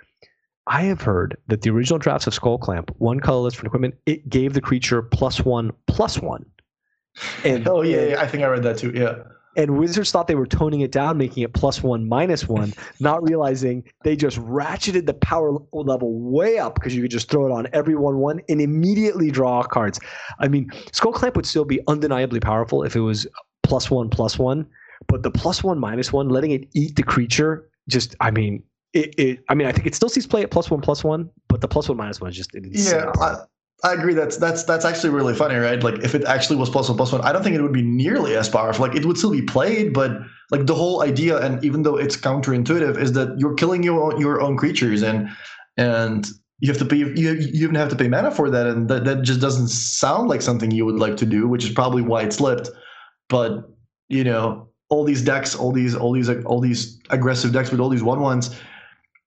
I 0.67 0.83
have 0.83 1.01
heard 1.01 1.35
that 1.47 1.61
the 1.61 1.69
original 1.71 1.99
drafts 1.99 2.25
of 2.25 2.33
Skull 2.33 2.57
Clamp, 2.57 2.89
one 2.97 3.19
colorless 3.19 3.53
for 3.53 3.65
equipment, 3.65 3.95
it 4.05 4.29
gave 4.29 4.53
the 4.53 4.61
creature 4.61 5.01
plus 5.01 5.43
one 5.43 5.71
plus 5.87 6.19
one. 6.19 6.45
And 7.43 7.67
oh 7.67 7.81
yeah, 7.81 8.05
yeah, 8.05 8.21
I 8.21 8.27
think 8.27 8.43
I 8.43 8.47
read 8.47 8.63
that 8.63 8.77
too. 8.77 8.91
Yeah. 8.95 9.15
And 9.55 9.77
Wizards 9.77 10.11
thought 10.11 10.25
they 10.25 10.33
were 10.33 10.47
toning 10.47 10.81
it 10.81 10.91
down, 10.91 11.17
making 11.17 11.43
it 11.43 11.53
plus 11.53 11.83
one, 11.83 12.09
minus 12.09 12.47
one, 12.47 12.73
not 12.99 13.21
realizing 13.21 13.83
they 14.03 14.15
just 14.15 14.39
ratcheted 14.39 15.05
the 15.05 15.13
power 15.13 15.59
level 15.73 16.19
way 16.19 16.57
up 16.57 16.73
because 16.73 16.95
you 16.95 17.03
could 17.03 17.11
just 17.11 17.29
throw 17.29 17.45
it 17.45 17.51
on 17.51 17.67
every 17.71 17.95
one 17.95 18.17
one 18.17 18.41
and 18.49 18.59
immediately 18.59 19.29
draw 19.29 19.61
cards. 19.61 19.99
I 20.39 20.47
mean, 20.47 20.71
Skull 20.91 21.11
Clamp 21.13 21.35
would 21.35 21.45
still 21.45 21.65
be 21.65 21.81
undeniably 21.87 22.39
powerful 22.39 22.83
if 22.83 22.95
it 22.95 23.01
was 23.01 23.27
plus 23.61 23.91
one, 23.91 24.09
plus 24.09 24.39
one. 24.39 24.65
But 25.07 25.23
the 25.23 25.31
plus 25.31 25.63
one 25.63 25.79
minus 25.79 26.11
one, 26.11 26.29
letting 26.29 26.51
it 26.51 26.67
eat 26.73 26.95
the 26.95 27.03
creature, 27.03 27.69
just 27.87 28.15
I 28.19 28.31
mean, 28.31 28.63
it, 28.93 29.13
it 29.17 29.43
I 29.49 29.55
mean, 29.55 29.67
I 29.67 29.71
think 29.71 29.87
it 29.87 29.95
still 29.95 30.09
sees 30.09 30.27
play 30.27 30.43
at 30.43 30.51
plus 30.51 30.69
one 30.69 30.81
plus 30.81 31.03
one, 31.03 31.29
but 31.47 31.61
the 31.61 31.67
plus 31.67 31.89
one 31.89 31.97
minus 31.97 32.21
one 32.21 32.29
is 32.29 32.37
just 32.37 32.51
yeah. 32.53 33.11
I, 33.19 33.37
I 33.83 33.93
agree. 33.93 34.13
That's 34.13 34.37
that's 34.37 34.63
that's 34.63 34.85
actually 34.85 35.09
really 35.09 35.33
funny, 35.33 35.55
right? 35.55 35.83
Like 35.83 35.95
if 35.99 36.15
it 36.15 36.23
actually 36.23 36.55
was 36.55 36.69
plus 36.69 36.87
one 36.87 36.97
plus 36.97 37.11
one, 37.11 37.21
I 37.21 37.33
don't 37.33 37.43
think 37.43 37.55
it 37.55 37.61
would 37.61 37.73
be 37.73 37.81
nearly 37.81 38.35
as 38.35 38.47
powerful. 38.47 38.87
Like 38.87 38.95
it 38.95 39.05
would 39.05 39.17
still 39.17 39.31
be 39.31 39.41
played, 39.41 39.93
but 39.93 40.21
like 40.51 40.67
the 40.67 40.75
whole 40.75 41.03
idea, 41.03 41.39
and 41.39 41.63
even 41.65 41.83
though 41.83 41.97
it's 41.97 42.15
counterintuitive, 42.15 42.97
is 42.97 43.11
that 43.13 43.37
you're 43.37 43.55
killing 43.55 43.83
your 43.83 44.01
own, 44.01 44.21
your 44.21 44.39
own 44.39 44.55
creatures, 44.55 45.01
and 45.01 45.29
and 45.75 46.27
you 46.59 46.69
have 46.69 46.77
to 46.77 46.85
pay 46.85 46.95
you, 46.95 47.07
you 47.07 47.33
even 47.63 47.75
have 47.75 47.89
to 47.89 47.95
pay 47.95 48.07
mana 48.07 48.31
for 48.31 48.49
that, 48.49 48.67
and 48.67 48.87
that, 48.87 49.03
that 49.03 49.23
just 49.23 49.41
doesn't 49.41 49.67
sound 49.67 50.29
like 50.29 50.41
something 50.41 50.71
you 50.71 50.85
would 50.85 50.95
like 50.95 51.17
to 51.17 51.25
do, 51.25 51.49
which 51.49 51.65
is 51.65 51.71
probably 51.71 52.01
why 52.01 52.21
it 52.21 52.31
slipped. 52.31 52.69
But 53.27 53.69
you 54.07 54.23
know, 54.23 54.69
all 54.93 55.03
these 55.03 55.23
decks, 55.23 55.55
all 55.55 55.71
these 55.71 55.95
all 55.95 56.11
these 56.13 56.29
all 56.45 56.59
these 56.59 56.99
aggressive 57.09 57.51
decks 57.51 57.71
with 57.71 57.79
all 57.79 57.89
these 57.89 58.03
one 58.03 58.21
ones, 58.21 58.55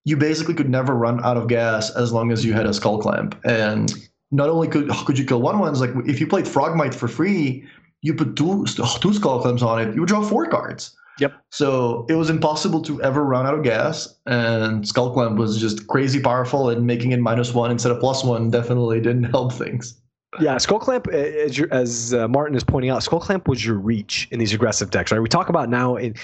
you 0.05 0.17
basically 0.17 0.55
could 0.55 0.71
never 0.71 0.95
run 0.95 1.23
out 1.25 1.37
of 1.37 1.49
gas 1.49 1.91
as 1.97 2.13
long 2.13 2.31
as 2.31 2.45
you 2.45 2.53
had 2.53 2.67
a 2.67 2.73
skull 2.73 2.99
clamp. 2.99 3.39
And 3.45 3.93
not 4.31 4.49
only 4.49 4.69
could 4.69 4.89
could 5.07 5.19
you 5.19 5.27
kill 5.27 5.43
one 5.43 5.59
ones, 5.59 5.81
like 5.81 5.91
if 6.07 6.21
you 6.21 6.27
played 6.29 6.45
Frogmite 6.45 6.95
for 6.95 7.09
free, 7.09 7.67
you 8.03 8.15
put 8.15 8.37
two 8.37 8.65
two 9.01 9.13
skull 9.13 9.43
clamps 9.43 9.63
on 9.63 9.81
it, 9.83 9.95
you 9.95 10.01
would 10.01 10.09
draw 10.09 10.23
four 10.23 10.47
cards. 10.47 10.97
Yep. 11.19 11.33
So 11.51 12.07
it 12.09 12.15
was 12.15 12.29
impossible 12.31 12.83
to 12.83 13.03
ever 13.03 13.25
run 13.25 13.47
out 13.47 13.55
of 13.55 13.63
gas, 13.65 14.15
and 14.27 14.87
Skull 14.87 15.15
Clamp 15.15 15.39
was 15.39 15.59
just 15.59 15.87
crazy 15.87 16.21
powerful, 16.21 16.69
and 16.69 16.87
making 16.87 17.13
it 17.13 17.21
minus 17.21 17.55
one 17.55 17.71
instead 17.71 17.91
of 17.91 18.01
plus 18.01 18.23
one 18.23 18.51
definitely 18.51 19.01
didn't 19.01 19.25
help 19.37 19.55
things. 19.55 19.99
Yeah, 20.41 20.59
Skull 20.59 20.79
Clamp, 20.79 21.09
as, 21.09 21.57
your, 21.57 21.73
as 21.73 22.15
uh, 22.15 22.29
Martin 22.29 22.57
is 22.57 22.65
pointing 22.65 22.91
out, 22.91 23.03
Skull 23.03 23.21
Clamp 23.21 23.49
was 23.49 23.65
your 23.65 23.77
reach 23.77 24.29
in 24.31 24.39
these 24.39 24.53
aggressive 24.53 24.91
decks, 24.91 25.13
right? 25.13 25.21
We 25.21 25.29
talk 25.29 25.49
about 25.49 25.69
now, 25.69 25.97
in, 25.97 26.15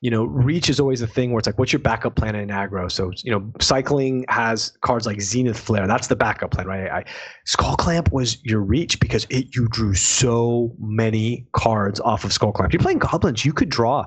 you 0.00 0.10
know, 0.10 0.24
reach 0.24 0.68
is 0.70 0.80
always 0.80 1.02
a 1.02 1.06
thing 1.06 1.30
where 1.32 1.38
it's 1.38 1.46
like, 1.46 1.58
what's 1.58 1.72
your 1.72 1.80
backup 1.80 2.16
plan 2.16 2.34
in 2.34 2.48
aggro? 2.48 2.90
So, 2.90 3.12
you 3.22 3.30
know, 3.30 3.52
cycling 3.60 4.24
has 4.28 4.72
cards 4.80 5.06
like 5.06 5.20
Zenith 5.20 5.58
Flare. 5.58 5.86
That's 5.86 6.06
the 6.06 6.16
backup 6.16 6.52
plan, 6.52 6.66
right? 6.66 6.90
I, 6.90 7.04
Skull 7.44 7.76
Clamp 7.76 8.12
was 8.12 8.42
your 8.44 8.60
reach 8.60 8.98
because 9.00 9.26
it 9.30 9.54
you 9.54 9.68
drew 9.68 9.94
so 9.94 10.74
many 10.78 11.46
cards 11.52 12.00
off 12.00 12.24
of 12.24 12.32
Skull 12.32 12.52
Clamp. 12.52 12.72
You're 12.72 12.80
playing 12.80 12.98
Goblins, 12.98 13.44
you 13.44 13.52
could 13.52 13.68
draw 13.68 14.04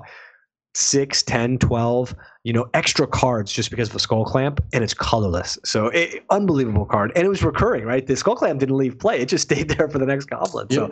6, 0.74 1.22
10, 1.22 1.58
12 1.58 2.14
you 2.44 2.52
know, 2.52 2.68
extra 2.74 3.06
cards 3.06 3.50
just 3.50 3.70
because 3.70 3.88
of 3.88 3.94
the 3.94 4.00
skull 4.00 4.24
clamp, 4.24 4.62
and 4.72 4.84
it's 4.84 4.94
colorless. 4.94 5.58
So 5.64 5.86
it, 5.88 6.24
unbelievable 6.30 6.86
card, 6.86 7.10
and 7.16 7.24
it 7.24 7.28
was 7.28 7.42
recurring, 7.42 7.84
right? 7.84 8.06
The 8.06 8.16
skull 8.16 8.36
clamp 8.36 8.60
didn't 8.60 8.76
leave 8.76 8.98
play; 8.98 9.20
it 9.20 9.26
just 9.26 9.44
stayed 9.50 9.68
there 9.68 9.88
for 9.88 9.98
the 9.98 10.06
next 10.06 10.26
goblin. 10.26 10.70
So. 10.70 10.90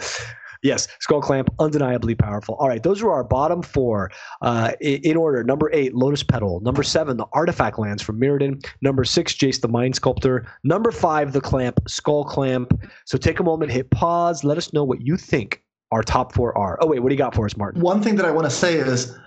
Yes, 0.64 0.86
Skull 1.00 1.20
Clamp, 1.20 1.52
undeniably 1.58 2.14
powerful. 2.14 2.54
All 2.54 2.68
right, 2.68 2.80
those 2.80 3.02
are 3.02 3.10
our 3.10 3.24
bottom 3.24 3.62
four 3.62 4.12
uh, 4.42 4.72
in 4.80 5.16
order. 5.16 5.42
Number 5.42 5.68
eight, 5.72 5.92
Lotus 5.92 6.22
Petal. 6.22 6.60
Number 6.60 6.84
seven, 6.84 7.16
the 7.16 7.26
Artifact 7.32 7.80
Lands 7.80 8.00
from 8.00 8.20
Mirrodin. 8.20 8.64
Number 8.80 9.02
six, 9.02 9.34
Jace 9.34 9.60
the 9.60 9.66
Mind 9.66 9.96
Sculptor. 9.96 10.46
Number 10.62 10.92
five, 10.92 11.32
the 11.32 11.40
Clamp, 11.40 11.80
Skull 11.88 12.24
Clamp. 12.24 12.80
So 13.06 13.18
take 13.18 13.40
a 13.40 13.42
moment, 13.42 13.72
hit 13.72 13.90
pause, 13.90 14.44
let 14.44 14.56
us 14.56 14.72
know 14.72 14.84
what 14.84 15.00
you 15.00 15.16
think 15.16 15.64
our 15.90 16.02
top 16.02 16.32
four 16.32 16.56
are. 16.56 16.78
Oh, 16.80 16.86
wait, 16.86 17.00
what 17.00 17.08
do 17.08 17.14
you 17.16 17.18
got 17.18 17.34
for 17.34 17.44
us, 17.44 17.56
Martin? 17.56 17.82
One 17.82 18.00
thing 18.00 18.14
that 18.14 18.24
I 18.24 18.30
want 18.30 18.44
to 18.44 18.50
say 18.50 18.76
is 18.76 19.18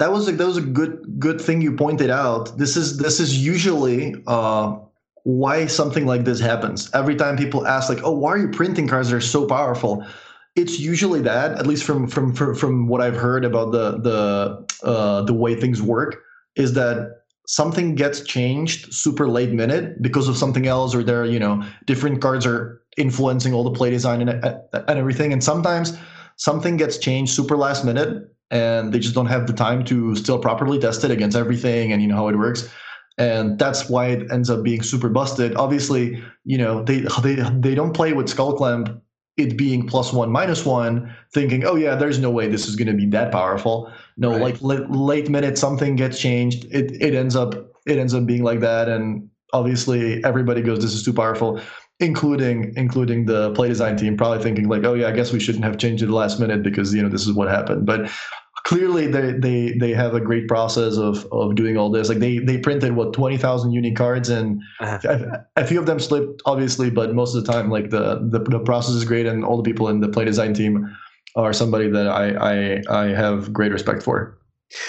that 0.00 0.10
was 0.10 0.26
a, 0.28 0.32
that 0.32 0.46
was 0.46 0.56
a 0.56 0.62
good 0.62 1.18
good 1.18 1.40
thing 1.40 1.60
you 1.60 1.76
pointed 1.76 2.08
out. 2.08 2.56
This 2.56 2.74
is 2.76 2.96
this 2.96 3.20
is 3.20 3.44
usually 3.44 4.14
uh, 4.26 4.76
why 5.24 5.66
something 5.66 6.06
like 6.06 6.24
this 6.24 6.40
happens. 6.40 6.90
Every 6.94 7.14
time 7.14 7.36
people 7.36 7.66
ask 7.66 7.90
like, 7.90 8.02
"Oh, 8.02 8.12
why 8.12 8.30
are 8.30 8.38
you 8.38 8.48
printing 8.48 8.88
cards 8.88 9.10
that 9.10 9.16
are 9.16 9.20
so 9.20 9.46
powerful?" 9.46 10.04
It's 10.56 10.80
usually 10.80 11.20
that, 11.22 11.58
at 11.58 11.66
least 11.66 11.84
from 11.84 12.08
from 12.08 12.34
from, 12.34 12.54
from 12.54 12.88
what 12.88 13.02
I've 13.02 13.16
heard 13.16 13.44
about 13.44 13.72
the 13.72 14.00
the 14.00 14.88
uh, 14.88 15.22
the 15.22 15.34
way 15.34 15.54
things 15.54 15.82
work, 15.82 16.22
is 16.56 16.72
that 16.72 17.24
something 17.46 17.94
gets 17.94 18.22
changed 18.22 18.94
super 18.94 19.28
late 19.28 19.52
minute 19.52 20.00
because 20.00 20.28
of 20.28 20.36
something 20.38 20.66
else, 20.66 20.94
or 20.94 21.02
there 21.02 21.26
you 21.26 21.38
know 21.38 21.62
different 21.84 22.22
cards 22.22 22.46
are 22.46 22.80
influencing 22.96 23.52
all 23.52 23.64
the 23.64 23.70
play 23.78 23.90
design 23.90 24.26
and 24.26 24.30
and 24.30 24.98
everything. 24.98 25.30
And 25.34 25.44
sometimes 25.44 25.92
something 26.36 26.78
gets 26.78 26.96
changed 26.96 27.34
super 27.34 27.54
last 27.54 27.84
minute 27.84 28.30
and 28.50 28.92
they 28.92 28.98
just 28.98 29.14
don't 29.14 29.26
have 29.26 29.46
the 29.46 29.52
time 29.52 29.84
to 29.84 30.16
still 30.16 30.38
properly 30.38 30.78
test 30.78 31.04
it 31.04 31.10
against 31.10 31.36
everything 31.36 31.92
and 31.92 32.02
you 32.02 32.08
know 32.08 32.16
how 32.16 32.28
it 32.28 32.36
works. 32.36 32.68
And 33.18 33.58
that's 33.58 33.88
why 33.88 34.06
it 34.06 34.30
ends 34.32 34.48
up 34.50 34.62
being 34.62 34.82
super 34.82 35.08
busted. 35.08 35.54
Obviously 35.56 36.22
you 36.44 36.58
know 36.58 36.82
they 36.82 37.00
they, 37.22 37.34
they 37.60 37.74
don't 37.74 37.92
play 37.92 38.12
with 38.12 38.28
skull 38.28 38.54
clamp 38.54 39.02
it 39.36 39.56
being 39.56 39.86
plus 39.86 40.12
one 40.12 40.30
minus 40.30 40.66
one 40.66 41.14
thinking 41.32 41.64
oh 41.64 41.76
yeah 41.76 41.94
there's 41.94 42.18
no 42.18 42.30
way 42.30 42.48
this 42.48 42.66
is 42.66 42.76
going 42.76 42.88
to 42.88 42.94
be 42.94 43.06
that 43.06 43.32
powerful. 43.32 43.92
No 44.16 44.32
right. 44.32 44.40
like 44.40 44.62
late, 44.62 44.90
late 44.90 45.28
minute 45.30 45.56
something 45.56 45.96
gets 45.96 46.18
changed 46.18 46.64
it, 46.72 47.00
it 47.00 47.14
ends 47.14 47.36
up 47.36 47.54
it 47.86 47.98
ends 47.98 48.14
up 48.14 48.26
being 48.26 48.42
like 48.42 48.60
that. 48.60 48.88
And 48.88 49.28
obviously 49.52 50.22
everybody 50.24 50.62
goes 50.62 50.80
this 50.80 50.92
is 50.92 51.02
too 51.02 51.12
powerful 51.12 51.60
including 52.00 52.72
including 52.76 53.26
the 53.26 53.52
play 53.52 53.68
design 53.68 53.96
team 53.96 54.16
probably 54.16 54.42
thinking 54.42 54.68
like 54.68 54.84
oh 54.84 54.94
yeah 54.94 55.08
i 55.08 55.12
guess 55.12 55.32
we 55.32 55.40
shouldn't 55.40 55.64
have 55.64 55.76
changed 55.76 56.02
it 56.02 56.06
the 56.06 56.14
last 56.14 56.40
minute 56.40 56.62
because 56.62 56.94
you 56.94 57.02
know 57.02 57.08
this 57.08 57.26
is 57.26 57.32
what 57.32 57.48
happened. 57.48 57.86
But 57.86 58.10
clearly 58.64 59.06
they, 59.06 59.32
they 59.32 59.72
they 59.78 59.92
have 59.92 60.14
a 60.14 60.20
great 60.20 60.48
process 60.48 60.96
of 60.96 61.26
of 61.32 61.54
doing 61.54 61.76
all 61.76 61.90
this. 61.90 62.08
Like 62.08 62.18
they 62.18 62.38
they 62.38 62.58
printed 62.58 62.94
what 62.94 63.12
20,000 63.12 63.72
unique 63.72 63.96
cards 63.96 64.28
and 64.28 64.60
uh-huh. 64.80 64.98
a, 65.56 65.62
a, 65.62 65.66
few 65.66 65.78
of 65.78 65.86
them 65.86 65.98
slipped 65.98 66.42
obviously 66.46 66.90
but 66.90 67.14
most 67.14 67.34
of 67.34 67.44
the 67.44 67.52
time 67.52 67.70
like 67.70 67.90
the, 67.90 68.26
the 68.30 68.38
the 68.38 68.60
process 68.60 68.94
is 68.94 69.04
great 69.04 69.26
and 69.26 69.44
all 69.44 69.56
the 69.56 69.62
people 69.62 69.88
in 69.88 70.00
the 70.00 70.08
play 70.08 70.24
design 70.24 70.54
team 70.54 70.96
are 71.36 71.52
somebody 71.52 71.88
that 71.88 72.08
I 72.08 72.82
I, 72.88 73.04
I 73.04 73.06
have 73.08 73.52
great 73.52 73.72
respect 73.72 74.02
for 74.02 74.39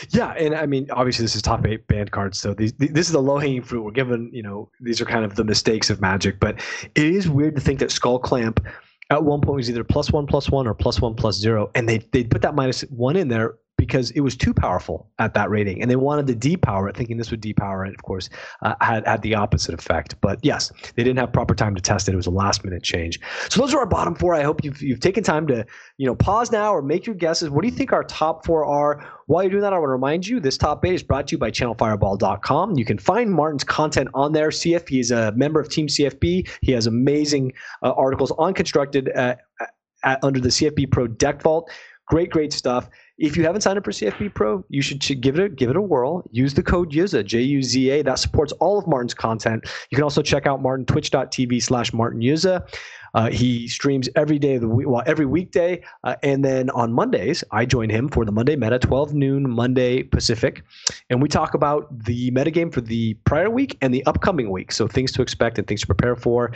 yeah, 0.09 0.31
and 0.31 0.55
I 0.55 0.65
mean, 0.65 0.87
obviously, 0.91 1.23
this 1.23 1.35
is 1.35 1.41
top 1.41 1.65
eight 1.65 1.87
band 1.87 2.11
cards, 2.11 2.39
so 2.39 2.53
these, 2.53 2.73
this 2.73 3.07
is 3.07 3.11
the 3.11 3.21
low 3.21 3.37
hanging 3.37 3.63
fruit. 3.63 3.83
We're 3.83 3.91
given, 3.91 4.29
you 4.33 4.43
know, 4.43 4.69
these 4.79 5.01
are 5.01 5.05
kind 5.05 5.25
of 5.25 5.35
the 5.35 5.43
mistakes 5.43 5.89
of 5.89 6.01
Magic, 6.01 6.39
but 6.39 6.59
it 6.95 7.05
is 7.05 7.29
weird 7.29 7.55
to 7.55 7.61
think 7.61 7.79
that 7.79 7.91
Skull 7.91 8.19
Clamp 8.19 8.65
at 9.09 9.23
one 9.23 9.41
point 9.41 9.57
was 9.57 9.69
either 9.69 9.83
plus 9.83 10.11
one 10.11 10.25
plus 10.25 10.49
one 10.49 10.67
or 10.67 10.73
plus 10.73 11.01
one 11.01 11.15
plus 11.15 11.35
zero, 11.35 11.69
and 11.75 11.87
they 11.87 11.99
they 12.11 12.23
put 12.23 12.41
that 12.41 12.55
minus 12.55 12.81
one 12.81 13.15
in 13.15 13.27
there 13.27 13.55
because 13.81 14.11
it 14.11 14.19
was 14.19 14.37
too 14.37 14.53
powerful 14.53 15.09
at 15.17 15.33
that 15.33 15.49
rating, 15.49 15.81
and 15.81 15.89
they 15.89 15.95
wanted 15.95 16.27
to 16.27 16.35
depower 16.35 16.87
it, 16.87 16.95
thinking 16.95 17.17
this 17.17 17.31
would 17.31 17.41
depower 17.41 17.87
it. 17.87 17.95
Of 17.95 18.03
course, 18.03 18.29
uh, 18.61 18.75
had 18.79 19.07
had 19.07 19.23
the 19.23 19.33
opposite 19.33 19.73
effect. 19.73 20.21
But 20.21 20.37
yes, 20.43 20.71
they 20.93 21.03
didn't 21.03 21.17
have 21.17 21.33
proper 21.33 21.55
time 21.55 21.73
to 21.73 21.81
test 21.81 22.07
it. 22.07 22.13
It 22.13 22.15
was 22.15 22.27
a 22.27 22.31
last 22.31 22.63
minute 22.63 22.83
change. 22.83 23.19
So 23.49 23.59
those 23.59 23.73
are 23.73 23.79
our 23.79 23.87
bottom 23.87 24.13
four. 24.13 24.35
I 24.35 24.43
hope 24.43 24.63
you've 24.63 24.83
you've 24.83 24.99
taken 24.99 25.23
time 25.23 25.47
to 25.47 25.65
you 25.97 26.05
know 26.05 26.13
pause 26.13 26.51
now 26.51 26.71
or 26.75 26.83
make 26.83 27.07
your 27.07 27.15
guesses. 27.15 27.49
What 27.49 27.63
do 27.63 27.69
you 27.69 27.73
think 27.73 27.91
our 27.91 28.03
top 28.03 28.45
four 28.45 28.65
are? 28.65 29.03
While 29.25 29.41
you're 29.41 29.49
doing 29.49 29.63
that, 29.63 29.73
I 29.73 29.79
want 29.79 29.87
to 29.87 29.93
remind 29.93 30.27
you 30.27 30.39
this 30.39 30.59
top 30.59 30.85
eight 30.85 30.93
is 30.93 31.01
brought 31.01 31.25
to 31.29 31.31
you 31.31 31.39
by 31.39 31.49
ChannelFireball.com. 31.49 32.77
You 32.77 32.85
can 32.85 32.99
find 32.99 33.31
Martin's 33.31 33.63
content 33.63 34.09
on 34.13 34.31
there. 34.33 34.49
CFP 34.49 34.89
he's 34.89 35.09
a 35.09 35.31
member 35.31 35.59
of 35.59 35.69
Team 35.69 35.87
CFB. 35.87 36.47
He 36.61 36.71
has 36.71 36.85
amazing 36.85 37.53
uh, 37.81 37.93
articles 37.93 38.31
on 38.37 38.53
constructed. 38.53 39.09
At, 39.09 39.39
at, 39.59 40.23
under 40.23 40.39
the 40.39 40.49
CFB 40.49 40.91
Pro 40.91 41.07
Deck 41.07 41.41
Vault. 41.41 41.69
Great, 42.11 42.29
great 42.29 42.51
stuff. 42.51 42.89
If 43.19 43.37
you 43.37 43.45
haven't 43.45 43.61
signed 43.61 43.77
up 43.77 43.85
for 43.85 43.91
CFB 43.91 44.33
Pro, 44.33 44.65
you 44.67 44.81
should 44.81 44.99
give 45.21 45.39
it 45.39 45.45
a, 45.45 45.47
give 45.47 45.69
it 45.69 45.77
a 45.77 45.81
whirl. 45.81 46.27
Use 46.33 46.53
the 46.53 46.61
code 46.61 46.91
Juza, 46.91 47.23
J 47.25 47.39
U 47.39 47.63
Z 47.63 47.89
A. 47.89 48.01
That 48.01 48.19
supports 48.19 48.51
all 48.59 48.77
of 48.77 48.85
Martin's 48.85 49.13
content. 49.13 49.63
You 49.89 49.95
can 49.95 50.03
also 50.03 50.21
check 50.21 50.45
out 50.45 50.61
Martin 50.61 50.85
twitch.tv 50.85 51.63
slash 51.63 51.93
Martin 51.93 52.19
Juza. 52.19 52.67
Uh, 53.13 53.29
he 53.29 53.65
streams 53.65 54.09
every 54.17 54.37
day 54.37 54.55
of 54.55 54.61
the 54.61 54.67
week, 54.67 54.89
well, 54.89 55.03
every 55.05 55.25
weekday, 55.25 55.81
uh, 56.03 56.17
and 56.21 56.43
then 56.43 56.69
on 56.71 56.91
Mondays, 56.91 57.45
I 57.51 57.65
join 57.65 57.89
him 57.89 58.09
for 58.09 58.25
the 58.25 58.31
Monday 58.33 58.57
Meta, 58.57 58.77
12 58.79 59.13
noon 59.13 59.49
Monday 59.49 60.03
Pacific, 60.03 60.63
and 61.09 61.21
we 61.21 61.29
talk 61.29 61.53
about 61.53 61.97
the 62.05 62.31
metagame 62.31 62.73
for 62.73 62.81
the 62.81 63.13
prior 63.23 63.49
week 63.49 63.77
and 63.81 63.93
the 63.93 64.05
upcoming 64.05 64.49
week. 64.49 64.73
So 64.73 64.85
things 64.85 65.13
to 65.13 65.21
expect 65.21 65.57
and 65.57 65.65
things 65.65 65.79
to 65.81 65.87
prepare 65.87 66.17
for. 66.17 66.51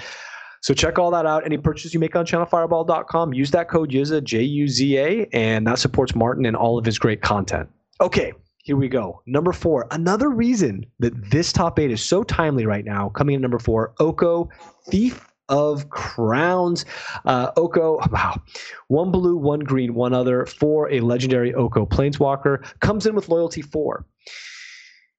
So 0.61 0.73
check 0.73 0.97
all 0.97 1.11
that 1.11 1.25
out. 1.25 1.45
Any 1.45 1.57
purchase 1.57 1.93
you 1.93 1.99
make 1.99 2.15
on 2.15 2.25
channelfireball.com, 2.25 3.33
use 3.33 3.51
that 3.51 3.69
code 3.69 3.91
Juza, 3.91 4.23
J 4.23 4.41
U 4.41 4.67
Z 4.67 4.97
A, 4.97 5.25
and 5.33 5.65
that 5.67 5.79
supports 5.79 6.15
Martin 6.15 6.45
and 6.45 6.55
all 6.55 6.77
of 6.77 6.85
his 6.85 6.97
great 6.97 7.21
content. 7.21 7.69
Okay, 8.01 8.33
here 8.63 8.75
we 8.75 8.89
go. 8.89 9.21
Number 9.25 9.53
four. 9.53 9.87
Another 9.91 10.29
reason 10.29 10.85
that 10.99 11.29
this 11.29 11.53
top 11.53 11.79
eight 11.79 11.91
is 11.91 12.03
so 12.03 12.23
timely 12.23 12.65
right 12.65 12.83
now, 12.83 13.09
coming 13.09 13.35
in 13.35 13.41
number 13.41 13.59
four, 13.59 13.93
Oko, 13.99 14.49
Thief 14.89 15.27
of 15.49 15.89
Crowns. 15.91 16.85
Uh, 17.25 17.51
Oko, 17.57 17.99
wow. 18.11 18.41
One 18.87 19.11
blue, 19.11 19.37
one 19.37 19.59
green, 19.59 19.93
one 19.93 20.13
other 20.13 20.45
for 20.47 20.91
a 20.91 20.99
legendary 20.99 21.53
Oko 21.53 21.85
Planeswalker. 21.85 22.65
Comes 22.79 23.05
in 23.05 23.13
with 23.13 23.29
loyalty 23.29 23.61
four. 23.61 24.07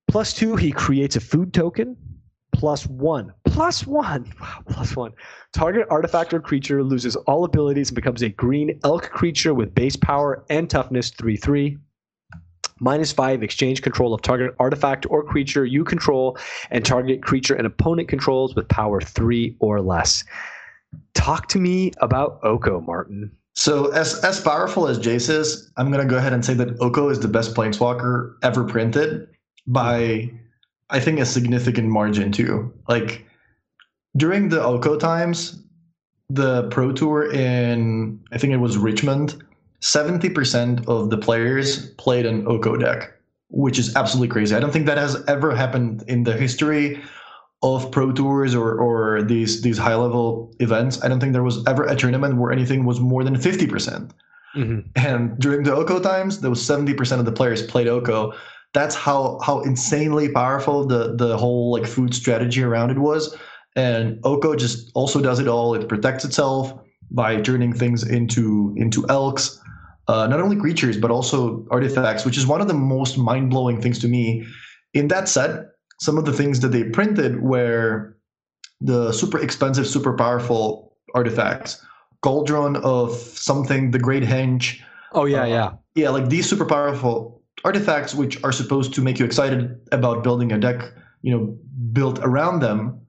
Plus 0.09 0.33
two, 0.33 0.57
he 0.57 0.73
creates 0.73 1.17
a 1.17 1.21
food 1.21 1.55
token 1.55 1.97
plus 2.53 2.87
one. 2.87 3.33
Plus 3.57 3.87
one. 3.87 4.31
Wow, 4.39 4.63
plus 4.69 4.95
one. 4.95 5.13
Target 5.55 5.87
artifact 5.89 6.35
or 6.35 6.41
creature 6.41 6.85
loses 6.85 7.17
all 7.17 7.43
abilities 7.43 7.89
and 7.89 7.95
becomes 7.95 8.21
a 8.21 8.29
green 8.29 8.79
elk 8.85 9.09
creature 9.09 9.55
with 9.55 9.75
base 9.75 9.97
power 9.97 10.45
and 10.51 10.69
toughness 10.69 11.09
3 11.09 11.39
3. 11.39 11.79
Minus 12.81 13.13
five, 13.13 13.43
exchange 13.43 13.81
control 13.81 14.13
of 14.13 14.21
target 14.21 14.55
artifact 14.59 15.07
or 15.09 15.25
creature 15.25 15.65
you 15.65 15.85
control 15.85 16.37
and 16.71 16.85
target 16.85 17.23
creature 17.23 17.55
and 17.55 17.67
opponent 17.67 18.09
controls 18.09 18.55
with 18.55 18.69
power 18.69 19.01
three 19.01 19.57
or 19.59 19.81
less. 19.81 20.23
Talk 21.15 21.49
to 21.49 21.59
me 21.59 21.93
about 22.03 22.39
Oko, 22.43 22.83
Martin. 22.83 23.31
So, 23.55 23.91
as, 23.93 24.23
as 24.23 24.39
powerful 24.39 24.87
as 24.87 24.99
Jace 24.99 25.31
is, 25.31 25.73
I'm 25.79 25.91
going 25.91 26.07
to 26.07 26.11
go 26.11 26.19
ahead 26.19 26.35
and 26.35 26.45
say 26.45 26.53
that 26.53 26.79
Oko 26.83 27.09
is 27.09 27.21
the 27.21 27.29
best 27.29 27.55
planeswalker 27.55 28.35
ever 28.43 28.65
printed 28.65 29.29
by 29.67 30.31
I 30.91 31.01
think 31.01 31.19
a 31.21 31.25
significant 31.25 31.89
margin 31.89 32.31
too. 32.31 32.71
Like 32.87 33.27
during 34.17 34.49
the 34.49 34.63
Oko 34.63 34.99
times, 34.99 35.63
the 36.29 36.69
Pro 36.71 36.93
Tour 36.93 37.33
in 37.33 38.21
I 38.33 38.39
think 38.39 38.53
it 38.53 38.59
was 38.59 38.77
Richmond, 38.77 39.43
seventy 39.81 40.31
percent 40.31 40.87
of 40.89 41.11
the 41.11 41.19
players 41.19 41.91
played 41.93 42.27
an 42.27 42.47
Oko 42.47 42.77
deck, 42.77 43.13
which 43.49 43.79
is 43.79 43.95
absolutely 43.97 44.29
crazy. 44.29 44.55
I 44.55 44.61
don't 44.61 44.73
think 44.73 44.87
that 44.87 44.99
has 44.99 45.23
ever 45.29 45.55
happened 45.55 46.05
in 46.09 46.25
the 46.25 46.37
history 46.37 47.03
of 47.63 47.91
pro 47.91 48.13
tours 48.13 48.55
or, 48.55 48.79
or 48.79 49.23
these 49.23 49.63
these 49.63 49.79
high 49.79 49.95
level 49.95 50.55
events. 50.61 51.03
I 51.03 51.09
don't 51.09 51.21
think 51.21 51.33
there 51.33 51.43
was 51.43 51.67
ever 51.67 51.85
a 51.85 51.97
tournament 51.97 52.37
where 52.37 52.53
anything 52.53 52.85
was 52.85 53.01
more 53.01 53.25
than 53.25 53.35
50%. 53.35 53.69
percent 53.69 54.15
mm 54.55 54.67
hmm 54.67 54.81
And 54.95 55.39
during 55.39 55.65
the 55.65 55.75
Oko 55.75 56.01
times, 56.01 56.41
there 56.41 56.51
was 56.51 56.61
70% 56.61 57.19
of 57.19 57.27
the 57.27 57.33
players 57.33 57.63
played 57.63 57.89
Oko 57.89 58.33
that's 58.77 58.95
how 58.95 59.39
how 59.43 59.61
insanely 59.63 60.29
powerful 60.29 60.87
the 60.87 61.15
the 61.17 61.37
whole 61.39 61.73
like 61.73 61.87
food 61.87 62.15
strategy 62.15 62.63
around 62.63 62.91
it 62.91 62.99
was. 62.99 63.35
And 63.77 64.19
Oko 64.25 64.57
just 64.57 64.91
also 64.95 65.21
does 65.21 65.39
it 65.39 65.47
all. 65.47 65.75
It 65.75 65.89
protects 65.89 66.25
itself 66.25 66.73
by 67.11 67.41
turning 67.41 67.73
things 67.73 68.03
into 68.03 68.75
into 68.77 69.07
elks, 69.09 69.61
uh, 70.09 70.27
not 70.27 70.41
only 70.41 70.57
creatures 70.57 70.97
but 70.97 71.11
also 71.11 71.67
artifacts, 71.71 72.25
which 72.25 72.37
is 72.37 72.47
one 72.47 72.61
of 72.61 72.69
the 72.69 72.75
most 72.75 73.19
mind 73.19 73.51
blowing 73.51 73.81
things 73.81 73.99
to 74.01 74.09
me. 74.09 74.47
In 74.95 75.09
that 75.09 75.29
set, 75.29 75.67
some 76.01 76.19
of 76.19 76.25
the 76.25 76.33
things 76.33 76.61
that 76.61 76.69
they 76.69 76.85
printed 76.85 77.43
were 77.43 78.17
the 78.81 79.13
super 79.13 79.39
expensive, 79.39 79.87
super 79.87 80.17
powerful 80.17 80.97
artifacts. 81.15 81.85
Cauldron 82.23 82.77
of 82.77 83.13
something, 83.13 83.91
the 83.91 83.99
Great 83.99 84.23
Henge. 84.23 84.81
Oh 85.13 85.27
yeah, 85.27 85.43
uh, 85.43 85.47
yeah, 85.47 85.71
yeah. 85.95 86.11
Like 86.11 86.29
these 86.29 86.49
super 86.49 86.65
powerful 86.67 87.43
artifacts 87.65 88.15
which 88.15 88.43
are 88.43 88.53
supposed 88.53 88.95
to 88.95 89.01
make 89.01 89.19
you 89.19 89.25
excited 89.25 89.79
about 89.93 90.25
building 90.25 90.53
a 90.53 90.59
deck, 90.59 90.83
you 91.23 91.37
know, 91.37 91.57
built 91.93 92.19
around 92.21 92.61
them, 92.61 93.06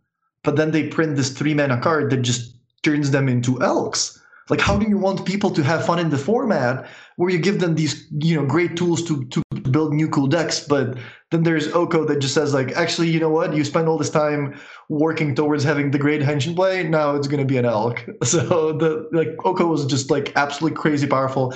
but 0.47 0.55
then 0.55 0.71
they 0.71 0.87
print 0.87 1.17
this 1.17 1.29
three 1.29 1.53
mana 1.53 1.77
card 1.77 2.09
that 2.09 2.21
just 2.21 2.55
turns 2.81 3.11
them 3.11 3.27
into 3.27 3.61
elks. 3.61 4.17
Like, 4.47 4.61
how 4.61 4.77
do 4.77 4.87
you 4.87 4.97
want 4.97 5.25
people 5.25 5.51
to 5.51 5.61
have 5.61 5.85
fun 5.85 5.99
in 5.99 6.09
the 6.09 6.17
format 6.17 6.87
where 7.17 7.29
you 7.29 7.37
give 7.37 7.59
them 7.59 7.75
these, 7.75 8.07
you 8.21 8.33
know, 8.37 8.45
great 8.45 8.77
tools 8.77 9.03
to 9.09 9.25
to 9.25 9.43
build 9.69 9.91
new 9.93 10.07
cool 10.07 10.27
decks, 10.27 10.65
but 10.65 10.97
then 11.31 11.43
there's 11.43 11.67
Oko 11.73 12.05
that 12.05 12.19
just 12.19 12.33
says 12.33 12.53
like, 12.53 12.71
actually, 12.77 13.09
you 13.09 13.19
know 13.19 13.29
what? 13.29 13.53
You 13.53 13.65
spend 13.65 13.89
all 13.89 13.97
this 13.97 14.09
time 14.09 14.57
working 14.87 15.35
towards 15.35 15.65
having 15.65 15.91
the 15.91 15.99
great 15.99 16.21
henshin 16.21 16.55
play. 16.55 16.87
Now 16.87 17.13
it's 17.17 17.27
going 17.27 17.45
to 17.45 17.53
be 17.53 17.57
an 17.57 17.65
elk. 17.65 18.05
So 18.23 18.71
the 18.71 19.09
like 19.11 19.35
Oko 19.43 19.65
was 19.67 19.85
just 19.85 20.09
like 20.09 20.31
absolutely 20.37 20.77
crazy 20.77 21.07
powerful, 21.07 21.53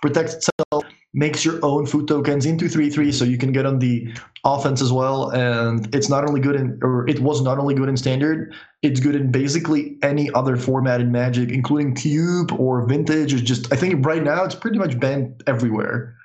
protects 0.00 0.34
itself, 0.34 0.81
makes 1.14 1.44
your 1.44 1.58
own 1.62 1.84
food 1.86 2.08
tokens 2.08 2.46
into 2.46 2.64
3-3 2.66 3.12
so 3.12 3.24
you 3.24 3.36
can 3.36 3.52
get 3.52 3.66
on 3.66 3.78
the 3.78 4.08
offense 4.44 4.80
as 4.80 4.92
well 4.92 5.30
and 5.30 5.94
it's 5.94 6.08
not 6.08 6.26
only 6.26 6.40
good 6.40 6.56
in 6.56 6.78
or 6.82 7.06
it 7.08 7.20
was 7.20 7.42
not 7.42 7.58
only 7.58 7.74
good 7.74 7.88
in 7.88 7.96
standard 7.96 8.54
it's 8.80 8.98
good 8.98 9.14
in 9.14 9.30
basically 9.30 9.98
any 10.02 10.30
other 10.32 10.56
format 10.56 11.00
in 11.00 11.12
magic 11.12 11.50
including 11.50 11.94
cube 11.94 12.50
or 12.58 12.86
vintage 12.86 13.34
or 13.34 13.38
just 13.38 13.70
i 13.72 13.76
think 13.76 14.04
right 14.06 14.22
now 14.22 14.42
it's 14.42 14.54
pretty 14.54 14.78
much 14.78 14.98
banned 14.98 15.42
everywhere 15.46 16.16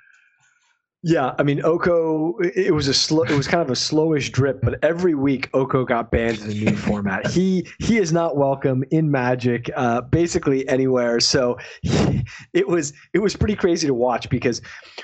Yeah, 1.04 1.32
I 1.38 1.44
mean 1.44 1.64
Oko. 1.64 2.36
It 2.40 2.74
was 2.74 2.88
a 2.88 2.94
slow. 2.94 3.22
It 3.22 3.36
was 3.36 3.46
kind 3.46 3.62
of 3.62 3.70
a 3.70 3.74
slowish 3.74 4.32
drip, 4.32 4.60
but 4.62 4.82
every 4.82 5.14
week 5.14 5.48
Oko 5.54 5.84
got 5.84 6.10
banned 6.10 6.40
in 6.40 6.50
a 6.50 6.54
new 6.54 6.76
format. 6.76 7.28
He 7.28 7.68
he 7.78 7.98
is 7.98 8.12
not 8.12 8.36
welcome 8.36 8.82
in 8.90 9.08
Magic, 9.08 9.70
uh, 9.76 10.00
basically 10.00 10.68
anywhere. 10.68 11.20
So 11.20 11.56
he, 11.82 12.24
it 12.52 12.66
was 12.66 12.92
it 13.14 13.20
was 13.20 13.36
pretty 13.36 13.54
crazy 13.54 13.86
to 13.86 13.94
watch 13.94 14.28
because 14.28 14.60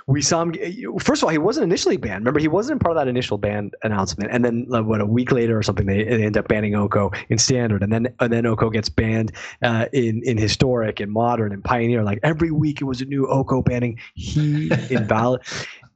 we 0.08 0.20
saw 0.20 0.42
him. 0.42 0.54
First 0.98 1.22
of 1.22 1.26
all, 1.26 1.30
he 1.30 1.38
wasn't 1.38 1.62
initially 1.62 1.96
banned. 1.96 2.22
Remember, 2.22 2.40
he 2.40 2.48
wasn't 2.48 2.82
part 2.82 2.96
of 2.96 3.00
that 3.00 3.06
initial 3.06 3.38
ban 3.38 3.70
announcement. 3.84 4.32
And 4.32 4.44
then 4.44 4.66
like, 4.68 4.84
what 4.86 5.00
a 5.00 5.06
week 5.06 5.30
later 5.30 5.56
or 5.56 5.62
something, 5.62 5.86
they, 5.86 6.02
they 6.02 6.24
end 6.24 6.36
up 6.36 6.48
banning 6.48 6.74
Oko 6.74 7.12
in 7.28 7.38
Standard, 7.38 7.84
and 7.84 7.92
then 7.92 8.12
and 8.18 8.32
then 8.32 8.46
Oko 8.46 8.68
gets 8.68 8.88
banned 8.88 9.30
uh, 9.62 9.86
in 9.92 10.24
in 10.24 10.38
Historic 10.38 10.98
and 10.98 11.12
Modern 11.12 11.52
and 11.52 11.62
Pioneer. 11.62 12.02
Like 12.02 12.18
every 12.24 12.50
week, 12.50 12.80
it 12.80 12.84
was 12.84 13.00
a 13.00 13.04
new 13.04 13.28
Oko 13.28 13.62
banning. 13.62 14.00
He 14.14 14.72
invalid 14.90 15.42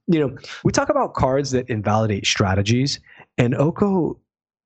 you 0.09 0.19
know, 0.19 0.37
we 0.65 0.73
talk 0.73 0.89
about 0.89 1.15
cards 1.15 1.51
that 1.53 1.69
invalidate 1.69 2.27
strategies, 2.27 2.99
and 3.37 3.55
Oko, 3.55 4.19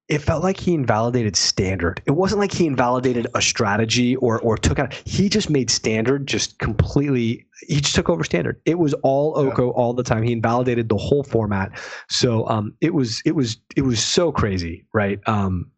it 0.08 0.20
felt 0.20 0.42
like 0.42 0.58
he 0.58 0.72
invalidated 0.72 1.34
standard. 1.36 2.00
It 2.06 2.12
wasn't 2.12 2.40
like 2.40 2.52
he 2.52 2.66
invalidated 2.66 3.26
a 3.34 3.42
strategy 3.42 4.14
or 4.16 4.40
or 4.40 4.56
took 4.56 4.78
out. 4.78 4.94
He 5.04 5.28
just 5.28 5.50
made 5.50 5.68
standard 5.68 6.26
just 6.26 6.58
completely. 6.58 7.44
He 7.66 7.80
just 7.80 7.94
took 7.94 8.08
over 8.08 8.22
standard. 8.22 8.60
It 8.64 8.78
was 8.78 8.94
all 9.02 9.36
Oko 9.36 9.66
yeah. 9.66 9.72
all 9.72 9.92
the 9.94 10.04
time. 10.04 10.22
He 10.22 10.32
invalidated 10.32 10.88
the 10.88 10.96
whole 10.96 11.24
format. 11.24 11.72
So 12.08 12.48
um, 12.48 12.74
it 12.80 12.94
was 12.94 13.20
it 13.24 13.34
was 13.34 13.56
it 13.76 13.82
was 13.82 14.02
so 14.02 14.30
crazy, 14.30 14.84
right? 14.92 15.20
Um, 15.26 15.70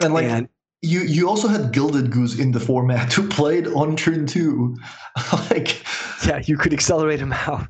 and 0.00 0.14
like. 0.14 0.24
And, 0.26 0.48
you 0.84 1.02
you 1.02 1.28
also 1.28 1.46
had 1.46 1.70
Gilded 1.70 2.10
Goose 2.10 2.40
in 2.40 2.50
the 2.50 2.58
format 2.58 3.12
who 3.12 3.28
played 3.28 3.68
on 3.68 3.94
turn 3.94 4.26
two. 4.26 4.76
like 5.48 5.80
yeah, 6.26 6.42
you 6.44 6.56
could 6.56 6.72
accelerate 6.72 7.20
him 7.20 7.32
out 7.32 7.68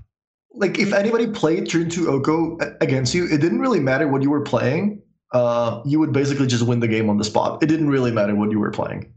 like 0.54 0.78
if 0.78 0.92
anybody 0.92 1.26
played 1.26 1.68
turn 1.68 1.88
two 1.88 2.08
Oko 2.08 2.58
against 2.80 3.14
you, 3.14 3.24
it 3.24 3.40
didn't 3.40 3.60
really 3.60 3.80
matter 3.80 4.08
what 4.08 4.22
you 4.22 4.30
were 4.30 4.42
playing. 4.42 5.02
Uh, 5.32 5.82
you 5.86 5.98
would 5.98 6.12
basically 6.12 6.46
just 6.46 6.66
win 6.66 6.80
the 6.80 6.88
game 6.88 7.08
on 7.08 7.16
the 7.16 7.24
spot. 7.24 7.62
It 7.62 7.66
didn't 7.66 7.88
really 7.88 8.12
matter 8.12 8.34
what 8.34 8.50
you 8.50 8.58
were 8.58 8.70
playing. 8.70 9.12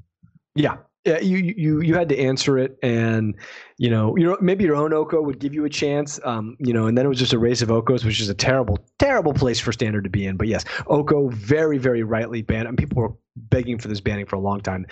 Yeah, 0.56 0.78
yeah, 1.06 1.20
you 1.20 1.38
you 1.38 1.82
you 1.82 1.94
had 1.94 2.10
to 2.10 2.18
answer 2.18 2.58
it, 2.58 2.78
and 2.82 3.36
you 3.78 3.90
know, 3.90 4.16
you 4.18 4.26
know, 4.26 4.38
maybe 4.42 4.64
your 4.64 4.76
own 4.76 4.92
Oko 4.92 5.22
would 5.22 5.40
give 5.40 5.54
you 5.54 5.66
a 5.66 5.70
chance, 5.70 6.20
um, 6.24 6.58
you 6.60 6.74
know, 6.74 6.88
and 6.88 6.98
then 6.98 7.06
it 7.06 7.10
was 7.10 7.20
just 7.20 7.34
a 7.34 7.38
race 7.38 7.62
of 7.62 7.70
Okos, 7.70 8.04
which 8.04 8.20
is 8.20 8.30
a 8.30 8.34
terrible, 8.34 8.80
terrible 8.98 9.34
place 9.34 9.60
for 9.60 9.72
standard 9.72 10.06
to 10.06 10.10
be 10.10 10.26
in. 10.26 10.36
But 10.36 10.48
yes, 10.48 10.66
Oko 10.88 11.30
very, 11.30 11.78
very 11.78 12.02
rightly 12.02 12.42
banned, 12.42 12.68
and 12.68 12.78
people 12.78 13.02
were 13.02 13.14
begging 13.36 13.78
for 13.78 13.88
this 13.88 14.02
banning 14.02 14.26
for 14.26 14.38
a 14.38 14.40
long 14.40 14.62
time. 14.62 14.88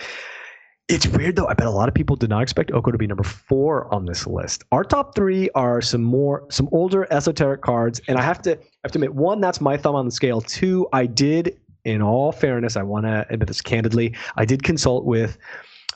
It's 0.90 1.08
weird 1.08 1.38
though. 1.38 1.48
I 1.48 1.54
bet 1.54 1.66
a 1.66 1.72
lot 1.72 1.88
of 1.88 1.96
people 1.96 2.18
did 2.18 2.30
not 2.30 2.42
expect 2.42 2.72
Oko 2.72 2.92
to 2.92 2.98
be 2.98 3.08
number 3.08 3.24
four 3.24 3.92
on 3.94 4.06
this 4.06 4.28
list. 4.28 4.66
Our 4.74 4.84
top 4.84 5.16
three 5.16 5.50
are 5.56 5.82
some 5.82 6.04
more, 6.04 6.46
some 6.50 6.68
older 6.74 7.08
esoteric 7.10 7.62
cards, 7.62 8.02
and 8.08 8.18
I 8.18 8.22
have 8.22 8.42
to, 8.42 8.52
I 8.52 8.66
have 8.84 8.92
to 8.92 8.98
admit, 8.98 9.16
one, 9.16 9.40
that's 9.40 9.62
my 9.62 9.78
thumb 9.78 9.96
on 9.96 10.06
the 10.06 10.12
scale. 10.12 10.42
Two, 10.42 10.88
I 10.92 11.06
did, 11.06 11.58
in 11.86 12.02
all 12.02 12.34
fairness, 12.34 12.76
I 12.76 12.84
want 12.84 13.06
to 13.06 13.26
admit 13.30 13.48
this 13.48 13.62
candidly, 13.62 14.14
I 14.36 14.44
did 14.44 14.64
consult 14.64 15.06
with 15.06 15.38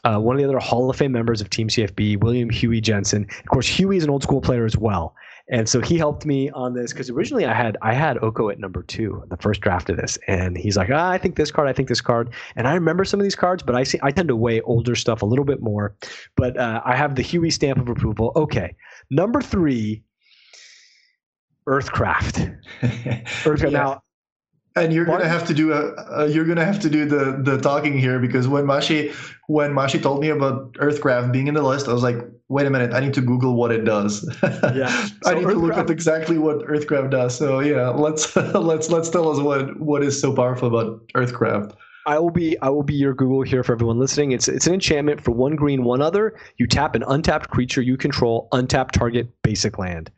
uh, 0.06 0.19
one 0.19 0.38
of 0.38 0.41
the 0.41 0.47
other 0.47 0.60
Hall 0.60 0.89
of 0.89 0.95
Fame 0.95 1.12
members 1.12 1.41
of 1.41 1.50
Team 1.50 1.67
CFB, 1.67 2.21
William 2.21 2.50
Huey 2.50 2.80
Jensen. 2.80 3.28
Of 3.39 3.45
course, 3.47 3.67
Huey 3.67 3.97
is 3.97 4.06
an 4.06 4.10
old 4.10 4.23
school 4.23 4.39
player 4.39 4.63
as 4.63 4.78
well, 4.78 5.15
and 5.49 5.69
so 5.69 5.79
he 5.79 5.97
helped 5.97 6.25
me 6.25 6.49
on 6.49 6.73
this 6.73 6.91
because 6.91 7.10
originally 7.10 7.45
I 7.45 7.53
had 7.53 7.77
I 7.81 7.93
had 7.93 8.21
Oko 8.21 8.49
at 8.49 8.60
number 8.60 8.83
two, 8.83 9.23
the 9.29 9.38
first 9.38 9.62
draft 9.62 9.89
of 9.89 9.97
this, 9.97 10.17
and 10.27 10.57
he's 10.57 10.75
like, 10.75 10.89
ah, 10.91 11.10
I 11.10 11.17
think 11.17 11.36
this 11.36 11.51
card, 11.51 11.69
I 11.69 11.73
think 11.73 11.88
this 11.88 12.01
card, 12.01 12.33
and 12.55 12.67
I 12.67 12.73
remember 12.73 13.05
some 13.05 13.19
of 13.19 13.23
these 13.23 13.36
cards, 13.36 13.63
but 13.63 13.75
I 13.75 13.83
see 13.83 13.99
I 14.03 14.12
tend 14.12 14.27
to 14.27 14.36
weigh 14.36 14.62
older 14.62 14.95
stuff 14.95 15.21
a 15.21 15.25
little 15.25 15.45
bit 15.45 15.62
more, 15.62 15.95
but 16.36 16.57
uh, 16.57 16.81
I 16.83 16.95
have 16.95 17.15
the 17.15 17.21
Huey 17.21 17.49
stamp 17.49 17.79
of 17.79 17.88
approval. 17.88 18.33
Okay, 18.36 18.75
number 19.10 19.41
three, 19.41 20.03
Earthcraft. 21.67 22.57
Earthcraft. 22.81 23.63
yeah. 23.63 23.69
Now 23.69 24.03
and 24.77 24.93
you're 24.93 25.05
gonna 25.05 25.27
have 25.27 25.45
to 25.47 25.53
do 25.53 25.73
a, 25.73 26.21
uh, 26.21 26.25
you're 26.25 26.45
gonna 26.45 26.65
have 26.65 26.79
to 26.79 26.89
do 26.89 27.05
the 27.05 27.39
the 27.41 27.59
talking 27.59 27.97
here 27.97 28.19
because 28.19 28.47
when 28.47 28.65
Mashi 28.65 29.13
when 29.47 29.71
Mashi 29.73 30.01
told 30.01 30.21
me 30.21 30.29
about 30.29 30.73
Earthcraft 30.73 31.31
being 31.31 31.47
in 31.47 31.53
the 31.53 31.61
list, 31.61 31.87
I 31.87 31.93
was 31.93 32.03
like, 32.03 32.17
wait 32.49 32.65
a 32.65 32.69
minute, 32.69 32.93
I 32.93 32.99
need 32.99 33.13
to 33.15 33.21
Google 33.21 33.55
what 33.55 33.71
it 33.71 33.83
does. 33.83 34.23
Yeah, 34.43 34.89
so 35.23 35.31
I 35.31 35.33
need 35.33 35.45
Earthcraft, 35.45 35.51
to 35.51 35.59
look 35.59 35.77
up 35.77 35.89
exactly 35.89 36.37
what 36.37 36.59
Earthcraft 36.59 37.11
does. 37.11 37.35
So 37.35 37.59
yeah, 37.59 37.89
let's 37.89 38.35
let's 38.55 38.89
let's 38.89 39.09
tell 39.09 39.29
us 39.29 39.39
what 39.39 39.79
what 39.79 40.03
is 40.03 40.19
so 40.19 40.33
powerful 40.33 40.67
about 40.67 41.07
Earthcraft. 41.09 41.73
I 42.05 42.19
will 42.19 42.31
be 42.31 42.57
I 42.61 42.69
will 42.69 42.83
be 42.83 42.95
your 42.95 43.13
Google 43.13 43.41
here 43.41 43.63
for 43.63 43.73
everyone 43.73 43.99
listening. 43.99 44.31
It's 44.31 44.47
it's 44.47 44.67
an 44.67 44.73
enchantment 44.73 45.21
for 45.21 45.31
one 45.31 45.55
green, 45.55 45.83
one 45.83 46.01
other. 46.01 46.37
You 46.57 46.67
tap 46.67 46.95
an 46.95 47.03
untapped 47.07 47.49
creature 47.49 47.81
you 47.81 47.97
control, 47.97 48.47
untap 48.53 48.91
target 48.91 49.29
basic 49.41 49.77
land 49.77 50.11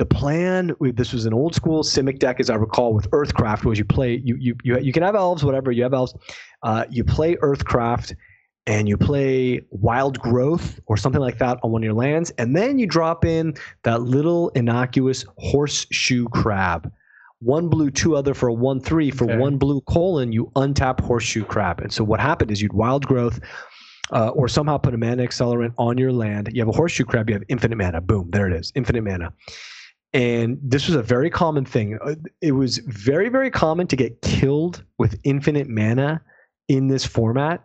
the 0.00 0.06
plan 0.06 0.74
this 0.80 1.12
was 1.12 1.26
an 1.26 1.34
old 1.34 1.54
school 1.54 1.82
simic 1.82 2.18
deck 2.18 2.40
as 2.40 2.48
i 2.48 2.54
recall 2.54 2.94
with 2.94 3.08
earthcraft 3.10 3.66
was 3.66 3.78
you 3.78 3.84
play 3.84 4.22
you 4.24 4.34
you 4.36 4.56
you, 4.64 4.78
you 4.78 4.94
can 4.94 5.02
have 5.02 5.14
elves 5.14 5.44
whatever 5.44 5.70
you 5.70 5.82
have 5.82 5.92
elves 5.92 6.14
uh, 6.62 6.86
you 6.88 7.04
play 7.04 7.36
earthcraft 7.36 8.14
and 8.66 8.88
you 8.88 8.96
play 8.96 9.60
wild 9.68 10.18
growth 10.18 10.80
or 10.86 10.96
something 10.96 11.20
like 11.20 11.36
that 11.36 11.58
on 11.62 11.70
one 11.70 11.82
of 11.82 11.84
your 11.84 11.92
lands 11.92 12.30
and 12.38 12.56
then 12.56 12.78
you 12.78 12.86
drop 12.86 13.26
in 13.26 13.54
that 13.82 14.00
little 14.00 14.48
innocuous 14.54 15.22
horseshoe 15.36 16.26
crab 16.28 16.90
one 17.40 17.68
blue 17.68 17.90
two 17.90 18.16
other 18.16 18.32
for 18.32 18.48
a 18.48 18.54
one 18.54 18.80
three 18.80 19.10
for 19.10 19.24
okay. 19.24 19.36
one 19.36 19.58
blue 19.58 19.82
colon 19.82 20.32
you 20.32 20.50
untap 20.56 20.98
horseshoe 20.98 21.44
crab 21.44 21.78
and 21.78 21.92
so 21.92 22.02
what 22.02 22.20
happened 22.20 22.50
is 22.50 22.62
you'd 22.62 22.72
wild 22.72 23.06
growth 23.06 23.38
uh, 24.12 24.30
or 24.30 24.48
somehow 24.48 24.78
put 24.78 24.94
a 24.94 24.96
mana 24.96 25.22
accelerant 25.22 25.72
on 25.78 25.96
your 25.96 26.10
land. 26.10 26.48
You 26.52 26.62
have 26.62 26.68
a 26.68 26.72
horseshoe 26.72 27.04
crab, 27.04 27.28
you 27.30 27.34
have 27.34 27.44
infinite 27.48 27.76
mana. 27.76 28.00
Boom, 28.00 28.28
there 28.32 28.48
it 28.48 28.52
is, 28.52 28.72
infinite 28.74 29.04
mana 29.04 29.32
and 30.12 30.58
this 30.62 30.86
was 30.86 30.96
a 30.96 31.02
very 31.02 31.30
common 31.30 31.64
thing. 31.64 31.98
Uh, 32.04 32.14
it 32.40 32.52
was 32.52 32.78
very, 32.78 33.28
very 33.28 33.50
common 33.50 33.86
to 33.88 33.96
get 33.96 34.20
killed 34.22 34.82
with 34.98 35.18
infinite 35.24 35.68
mana 35.68 36.20
in 36.68 36.88
this 36.88 37.06
format 37.06 37.64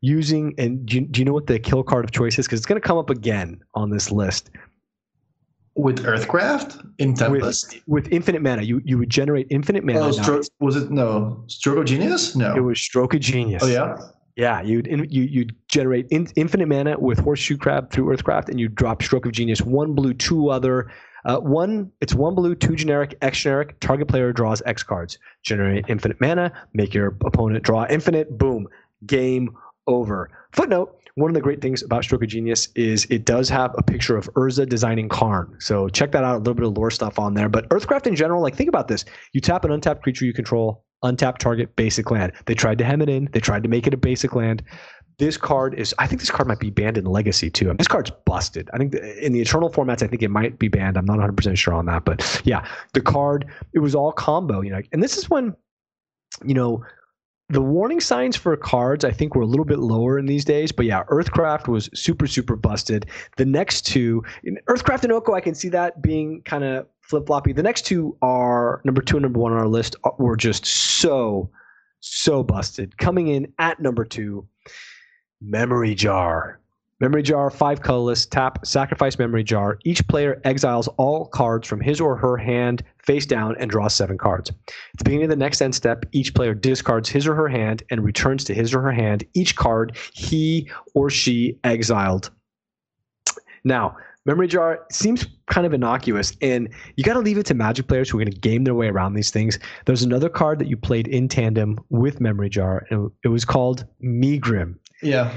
using. 0.00 0.54
And 0.58 0.86
do 0.86 0.96
you, 0.96 1.06
do 1.06 1.20
you 1.20 1.24
know 1.24 1.32
what 1.32 1.46
the 1.46 1.58
kill 1.58 1.82
card 1.82 2.04
of 2.04 2.10
choice 2.12 2.38
is? 2.38 2.46
Because 2.46 2.60
it's 2.60 2.66
going 2.66 2.80
to 2.80 2.86
come 2.86 2.98
up 2.98 3.10
again 3.10 3.62
on 3.74 3.90
this 3.90 4.10
list. 4.10 4.50
With 5.74 6.04
Earthcraft 6.04 6.86
in 6.98 7.14
Tempest, 7.14 7.80
with, 7.86 8.04
with 8.04 8.12
infinite 8.12 8.42
mana, 8.42 8.60
you 8.60 8.82
you 8.84 8.98
would 8.98 9.08
generate 9.08 9.46
infinite 9.48 9.84
mana. 9.84 10.00
Oh, 10.00 10.10
stro- 10.10 10.46
was 10.60 10.76
it 10.76 10.90
no 10.90 11.42
Stroke 11.46 11.78
of 11.78 11.84
Genius? 11.86 12.36
No, 12.36 12.54
it 12.54 12.60
was 12.60 12.78
Stroke 12.78 13.14
of 13.14 13.20
Genius. 13.20 13.62
Oh 13.62 13.68
yeah. 13.68 13.96
Yeah, 14.36 14.60
you'd 14.60 14.86
you 14.86 15.22
you'd 15.22 15.56
generate 15.68 16.08
in, 16.10 16.28
infinite 16.36 16.68
mana 16.68 16.98
with 16.98 17.18
Horseshoe 17.18 17.56
Crab 17.56 17.90
through 17.90 18.14
Earthcraft, 18.14 18.50
and 18.50 18.60
you 18.60 18.68
drop 18.68 19.02
Stroke 19.02 19.24
of 19.24 19.32
Genius, 19.32 19.62
one 19.62 19.94
blue, 19.94 20.12
two 20.12 20.50
other, 20.50 20.90
uh, 21.24 21.38
one, 21.38 21.90
it's 22.00 22.14
one 22.14 22.34
blue, 22.34 22.54
two 22.54 22.76
generic, 22.76 23.16
X 23.22 23.38
generic. 23.38 23.78
Target 23.80 24.08
player 24.08 24.32
draws 24.32 24.62
X 24.66 24.82
cards. 24.82 25.18
Generate 25.42 25.84
infinite 25.88 26.20
mana. 26.20 26.52
Make 26.74 26.94
your 26.94 27.16
opponent 27.24 27.64
draw 27.64 27.86
infinite. 27.88 28.36
Boom. 28.38 28.66
Game 29.06 29.56
over. 29.86 30.30
Footnote: 30.52 30.98
One 31.14 31.30
of 31.30 31.34
the 31.34 31.40
great 31.40 31.60
things 31.60 31.82
about 31.82 32.04
Stroke 32.04 32.22
of 32.22 32.28
Genius 32.28 32.68
is 32.74 33.06
it 33.10 33.24
does 33.24 33.48
have 33.48 33.74
a 33.78 33.82
picture 33.82 34.16
of 34.16 34.28
Urza 34.34 34.68
designing 34.68 35.08
Karn. 35.08 35.56
So 35.60 35.88
check 35.88 36.12
that 36.12 36.24
out. 36.24 36.36
A 36.36 36.38
little 36.38 36.54
bit 36.54 36.66
of 36.66 36.76
lore 36.76 36.90
stuff 36.90 37.18
on 37.18 37.34
there. 37.34 37.48
But 37.48 37.68
Earthcraft 37.68 38.06
in 38.06 38.16
general, 38.16 38.42
like 38.42 38.56
think 38.56 38.68
about 38.68 38.88
this: 38.88 39.04
you 39.32 39.40
tap 39.40 39.64
an 39.64 39.70
untapped 39.70 40.02
creature 40.02 40.24
you 40.24 40.32
control, 40.32 40.84
untapped 41.02 41.40
target, 41.40 41.76
basic 41.76 42.10
land. 42.10 42.32
They 42.46 42.54
tried 42.54 42.78
to 42.78 42.84
hem 42.84 43.02
it 43.02 43.08
in. 43.08 43.28
They 43.32 43.40
tried 43.40 43.62
to 43.62 43.68
make 43.68 43.86
it 43.86 43.94
a 43.94 43.98
basic 43.98 44.34
land 44.34 44.62
this 45.18 45.36
card 45.36 45.74
is 45.74 45.94
i 45.98 46.06
think 46.06 46.20
this 46.20 46.30
card 46.30 46.48
might 46.48 46.58
be 46.58 46.70
banned 46.70 46.98
in 46.98 47.04
legacy 47.04 47.50
too. 47.50 47.72
This 47.78 47.88
card's 47.88 48.10
busted. 48.24 48.70
I 48.72 48.78
think 48.78 48.94
in 48.94 49.32
the 49.32 49.40
eternal 49.40 49.70
formats 49.70 50.02
i 50.02 50.06
think 50.06 50.22
it 50.22 50.30
might 50.30 50.58
be 50.58 50.68
banned. 50.68 50.96
I'm 50.96 51.04
not 51.04 51.18
100% 51.18 51.56
sure 51.56 51.74
on 51.74 51.86
that 51.86 52.04
but 52.04 52.42
yeah 52.44 52.66
the 52.92 53.00
card 53.00 53.46
it 53.72 53.80
was 53.80 53.94
all 53.94 54.12
combo 54.12 54.60
you 54.60 54.70
know. 54.70 54.80
And 54.92 55.02
this 55.02 55.16
is 55.16 55.30
when 55.30 55.54
you 56.44 56.54
know 56.54 56.84
the 57.48 57.60
warning 57.60 58.00
signs 58.00 58.36
for 58.36 58.56
cards 58.56 59.04
i 59.04 59.10
think 59.10 59.34
were 59.34 59.42
a 59.42 59.46
little 59.46 59.66
bit 59.66 59.78
lower 59.78 60.18
in 60.18 60.26
these 60.26 60.44
days 60.44 60.72
but 60.72 60.86
yeah 60.86 61.04
earthcraft 61.04 61.68
was 61.68 61.90
super 61.94 62.26
super 62.26 62.56
busted. 62.56 63.06
The 63.36 63.44
next 63.46 63.86
two 63.86 64.24
earthcraft 64.68 65.04
and 65.04 65.12
oko 65.12 65.34
i 65.34 65.40
can 65.40 65.54
see 65.54 65.68
that 65.70 66.02
being 66.02 66.42
kind 66.42 66.64
of 66.64 66.86
flip-floppy. 67.02 67.52
The 67.52 67.62
next 67.62 67.82
two 67.82 68.16
are 68.22 68.80
number 68.84 69.02
two 69.02 69.16
and 69.16 69.22
number 69.22 69.38
one 69.38 69.52
on 69.52 69.58
our 69.58 69.68
list 69.68 69.96
uh, 70.04 70.10
were 70.18 70.36
just 70.36 70.64
so 70.64 71.50
so 72.00 72.42
busted. 72.42 72.96
Coming 72.98 73.28
in 73.28 73.52
at 73.58 73.80
number 73.80 74.04
two 74.04 74.46
Memory 75.44 75.94
Jar. 75.96 76.60
Memory 77.00 77.24
Jar, 77.24 77.50
five 77.50 77.82
colorless, 77.82 78.26
tap, 78.26 78.64
sacrifice 78.64 79.18
Memory 79.18 79.42
Jar. 79.42 79.76
Each 79.84 80.06
player 80.06 80.40
exiles 80.44 80.86
all 80.98 81.26
cards 81.26 81.66
from 81.66 81.80
his 81.80 82.00
or 82.00 82.14
her 82.14 82.36
hand 82.36 82.84
face 82.98 83.26
down 83.26 83.56
and 83.58 83.68
draws 83.68 83.92
seven 83.92 84.16
cards. 84.16 84.50
At 84.50 84.98
the 84.98 85.04
beginning 85.04 85.24
of 85.24 85.30
the 85.30 85.36
next 85.36 85.60
end 85.60 85.74
step, 85.74 86.04
each 86.12 86.32
player 86.32 86.54
discards 86.54 87.08
his 87.08 87.26
or 87.26 87.34
her 87.34 87.48
hand 87.48 87.82
and 87.90 88.04
returns 88.04 88.44
to 88.44 88.54
his 88.54 88.72
or 88.72 88.82
her 88.82 88.92
hand 88.92 89.24
each 89.34 89.56
card 89.56 89.96
he 90.12 90.70
or 90.94 91.10
she 91.10 91.58
exiled. 91.64 92.30
Now, 93.64 93.96
Memory 94.24 94.46
Jar 94.46 94.86
seems 94.92 95.26
kind 95.46 95.66
of 95.66 95.74
innocuous, 95.74 96.36
and 96.40 96.68
you 96.94 97.02
got 97.02 97.14
to 97.14 97.18
leave 97.18 97.38
it 97.38 97.46
to 97.46 97.54
Magic 97.54 97.88
players 97.88 98.08
who 98.08 98.18
are 98.18 98.22
going 98.22 98.32
to 98.32 98.38
game 98.38 98.62
their 98.62 98.76
way 98.76 98.86
around 98.86 99.14
these 99.14 99.32
things. 99.32 99.58
There's 99.86 100.04
another 100.04 100.28
card 100.28 100.60
that 100.60 100.68
you 100.68 100.76
played 100.76 101.08
in 101.08 101.26
tandem 101.26 101.80
with 101.90 102.20
Memory 102.20 102.50
Jar, 102.50 102.86
and 102.90 103.10
it 103.24 103.28
was 103.28 103.44
called 103.44 103.84
Megrim. 104.00 104.76
Yeah. 105.02 105.34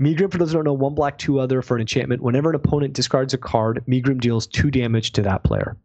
Megrim, 0.00 0.32
for 0.32 0.38
those 0.38 0.50
who 0.50 0.54
don't 0.54 0.64
know, 0.64 0.72
one 0.72 0.94
black, 0.94 1.18
two 1.18 1.38
other 1.38 1.62
for 1.62 1.76
an 1.76 1.80
enchantment. 1.80 2.22
Whenever 2.22 2.50
an 2.50 2.56
opponent 2.56 2.94
discards 2.94 3.32
a 3.32 3.38
card, 3.38 3.84
Megrim 3.88 4.20
deals 4.20 4.46
two 4.46 4.70
damage 4.70 5.12
to 5.12 5.22
that 5.22 5.44
player. 5.44 5.76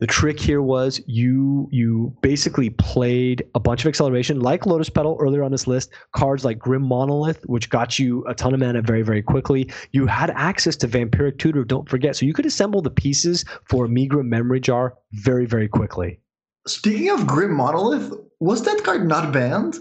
The 0.00 0.08
trick 0.08 0.40
here 0.40 0.60
was 0.60 1.00
you 1.06 1.68
you 1.70 2.12
basically 2.22 2.70
played 2.70 3.44
a 3.54 3.60
bunch 3.60 3.84
of 3.84 3.88
acceleration 3.88 4.40
like 4.40 4.66
Lotus 4.66 4.90
Petal 4.90 5.16
earlier 5.20 5.44
on 5.44 5.52
this 5.52 5.68
list, 5.68 5.92
cards 6.10 6.44
like 6.44 6.58
Grim 6.58 6.82
Monolith, 6.82 7.44
which 7.46 7.70
got 7.70 8.00
you 8.00 8.24
a 8.26 8.34
ton 8.34 8.52
of 8.52 8.58
mana 8.58 8.82
very, 8.82 9.02
very 9.02 9.22
quickly. 9.22 9.70
You 9.92 10.06
had 10.06 10.30
access 10.30 10.74
to 10.78 10.88
Vampiric 10.88 11.38
Tutor, 11.38 11.62
don't 11.62 11.88
forget. 11.88 12.16
So 12.16 12.26
you 12.26 12.34
could 12.34 12.46
assemble 12.46 12.82
the 12.82 12.90
pieces 12.90 13.44
for 13.68 13.84
a 13.84 13.88
Megrim 13.88 14.26
Memory 14.26 14.58
Jar 14.58 14.94
very, 15.12 15.46
very 15.46 15.68
quickly. 15.68 16.18
Speaking 16.66 17.10
of 17.10 17.24
Grim 17.24 17.52
Monolith, 17.52 18.12
was 18.40 18.64
that 18.64 18.82
card 18.82 19.06
not 19.06 19.32
banned? 19.32 19.76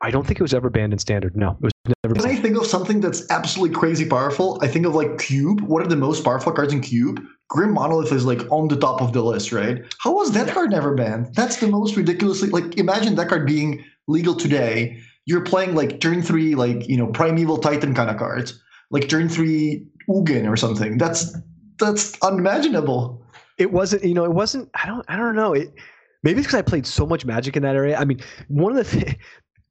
I 0.00 0.10
don't 0.10 0.26
think 0.26 0.38
it 0.38 0.42
was 0.42 0.54
ever 0.54 0.70
banned 0.70 0.92
in 0.92 0.98
standard. 0.98 1.36
No, 1.36 1.58
it 1.60 1.64
was 1.64 1.72
never. 2.04 2.14
Can 2.14 2.26
I 2.26 2.36
think 2.36 2.56
of 2.56 2.66
something 2.66 3.00
that's 3.00 3.28
absolutely 3.30 3.74
crazy 3.76 4.06
powerful? 4.06 4.58
I 4.62 4.68
think 4.68 4.86
of 4.86 4.94
like 4.94 5.18
Cube. 5.18 5.60
What 5.62 5.82
are 5.82 5.88
the 5.88 5.96
most 5.96 6.24
powerful 6.24 6.52
cards 6.52 6.72
in 6.72 6.80
Cube? 6.80 7.20
Grim 7.48 7.72
Monolith 7.74 8.12
is 8.12 8.24
like 8.24 8.40
on 8.52 8.68
the 8.68 8.76
top 8.76 9.00
of 9.00 9.12
the 9.12 9.22
list, 9.22 9.52
right? 9.52 9.82
How 9.98 10.12
was 10.12 10.32
that 10.32 10.48
card 10.48 10.70
never 10.70 10.94
banned? 10.94 11.34
That's 11.34 11.56
the 11.56 11.66
most 11.66 11.96
ridiculously 11.96 12.50
like. 12.50 12.78
Imagine 12.78 13.16
that 13.16 13.28
card 13.28 13.46
being 13.46 13.84
legal 14.06 14.34
today. 14.34 15.00
You're 15.26 15.42
playing 15.42 15.74
like 15.74 16.00
turn 16.00 16.22
three, 16.22 16.54
like 16.54 16.88
you 16.88 16.96
know, 16.96 17.08
Primeval 17.08 17.58
Titan 17.58 17.94
kind 17.94 18.10
of 18.10 18.18
cards, 18.18 18.60
like 18.90 19.08
turn 19.08 19.28
three 19.28 19.84
Ugin 20.08 20.48
or 20.48 20.56
something. 20.56 20.96
That's 20.98 21.36
that's 21.78 22.16
unimaginable. 22.22 23.24
It 23.56 23.72
wasn't. 23.72 24.04
You 24.04 24.14
know, 24.14 24.24
it 24.24 24.32
wasn't. 24.32 24.70
I 24.74 24.86
don't. 24.86 25.04
I 25.08 25.16
don't 25.16 25.34
know. 25.34 25.54
It 25.54 25.74
maybe 26.22 26.38
it's 26.38 26.46
because 26.46 26.58
I 26.58 26.62
played 26.62 26.86
so 26.86 27.04
much 27.04 27.24
Magic 27.24 27.56
in 27.56 27.62
that 27.64 27.74
area. 27.74 27.98
I 27.98 28.04
mean, 28.04 28.20
one 28.46 28.76
of 28.76 28.90
the 28.90 29.00
th- 29.00 29.18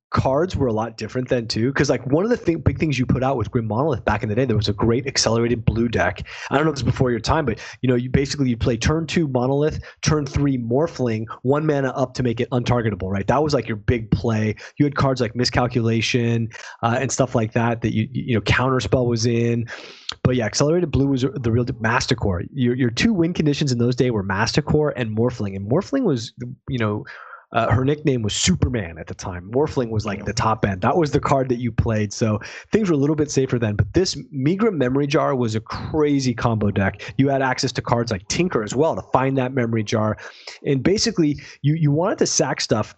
cards 0.10 0.56
were 0.56 0.68
a 0.68 0.74
lot 0.74 0.98
different 0.98 1.28
then 1.28 1.48
too 1.48 1.68
because 1.68 1.90
like 1.90 2.06
one 2.08 2.24
of 2.24 2.30
the 2.30 2.58
big 2.60 2.80
things 2.80 2.98
you 2.98 3.06
put 3.06 3.24
out 3.24 3.36
with 3.36 3.52
grim 3.52 3.68
monolith 3.68 4.06
back 4.06 4.24
in 4.24 4.30
the 4.30 4.36
day 4.36 4.46
there 4.46 4.56
was 4.56 4.70
a 4.70 4.74
great 4.74 5.06
accelerated 5.06 5.66
blue 5.66 5.90
deck. 5.90 6.26
I 6.50 6.56
don't 6.56 6.64
know 6.64 6.72
if 6.72 6.76
it's 6.76 6.82
before 6.82 7.12
your 7.12 7.20
time 7.20 7.46
but 7.46 7.60
you 7.82 7.90
know 7.90 7.96
you 7.96 8.10
basically 8.10 8.50
you 8.50 8.56
play 8.56 8.78
turn 8.78 9.06
two 9.06 9.28
monolith 9.28 9.84
turn 10.02 10.26
three 10.26 10.58
morphling 10.58 11.26
one 11.42 11.66
mana 11.66 11.90
up 11.90 12.14
to 12.16 12.24
make 12.24 12.40
it 12.40 12.50
untargetable 12.52 13.10
right? 13.10 13.28
That 13.28 13.44
was 13.44 13.54
like 13.54 13.68
your 13.68 13.78
big 13.78 14.10
play. 14.12 14.56
You 14.78 14.86
had 14.86 14.96
cards 14.96 15.22
like 15.22 15.36
miscalculation 15.36 16.50
uh, 16.84 16.98
and 17.00 17.12
stuff 17.12 17.36
like 17.36 17.54
that 17.54 17.82
that 17.82 17.94
you 17.94 18.08
you 18.12 18.36
know 18.36 18.42
counterspell 18.42 19.08
was 19.08 19.26
in. 19.26 19.68
But 20.24 20.36
yeah, 20.36 20.46
accelerated 20.46 20.92
blue 20.92 21.08
was 21.08 21.22
the 21.22 21.52
real 21.52 21.66
Masticore. 21.80 22.44
Your 22.54 22.76
your 22.76 22.90
two 22.90 23.14
win 23.14 23.34
conditions 23.34 23.72
in 23.72 23.78
those 23.78 23.96
days 23.96 24.12
were 24.12 24.24
Masticore 24.24 24.94
and 24.96 25.16
Morphling, 25.16 25.56
and 25.56 25.70
Morphling 25.70 26.04
was 26.04 26.34
you 26.70 26.80
know 26.80 27.06
uh, 27.54 27.72
her 27.72 27.86
nickname 27.86 28.22
was 28.22 28.34
Superman 28.34 28.98
at 28.98 29.08
the 29.08 29.14
time. 29.14 29.50
Morphling 29.52 29.90
was 29.90 30.06
like 30.06 30.26
the 30.26 30.34
top 30.34 30.66
end. 30.66 30.82
That 30.82 30.98
was 30.98 31.12
the 31.12 31.20
card 31.20 31.48
that 31.50 31.60
you 31.60 31.72
played. 31.72 32.12
So 32.12 32.40
things 32.72 32.90
were 32.90 32.96
a 32.96 32.98
little 32.98 33.16
bit 33.16 33.32
safer 33.32 33.58
then. 33.58 33.76
But 33.76 33.94
this 33.94 34.16
Megrim 34.34 34.76
Memory 34.76 35.08
Jar 35.08 35.36
was 35.36 35.56
a 35.56 35.62
crazy 35.62 36.34
combo 36.34 36.72
deck. 36.72 37.14
You 37.18 37.30
had 37.30 37.42
access 37.42 37.72
to 37.74 37.82
cards 37.82 38.12
like 38.12 38.28
Tinker 38.28 38.64
as 38.64 38.76
well 38.76 38.96
to 38.96 39.02
find 39.14 39.38
that 39.38 39.54
memory 39.54 39.84
jar. 39.84 40.18
And 40.66 40.84
basically, 40.84 41.40
you, 41.62 41.76
you 41.76 41.92
wanted 41.92 42.18
to 42.20 42.28
sack 42.28 42.60
stuff 42.60 42.96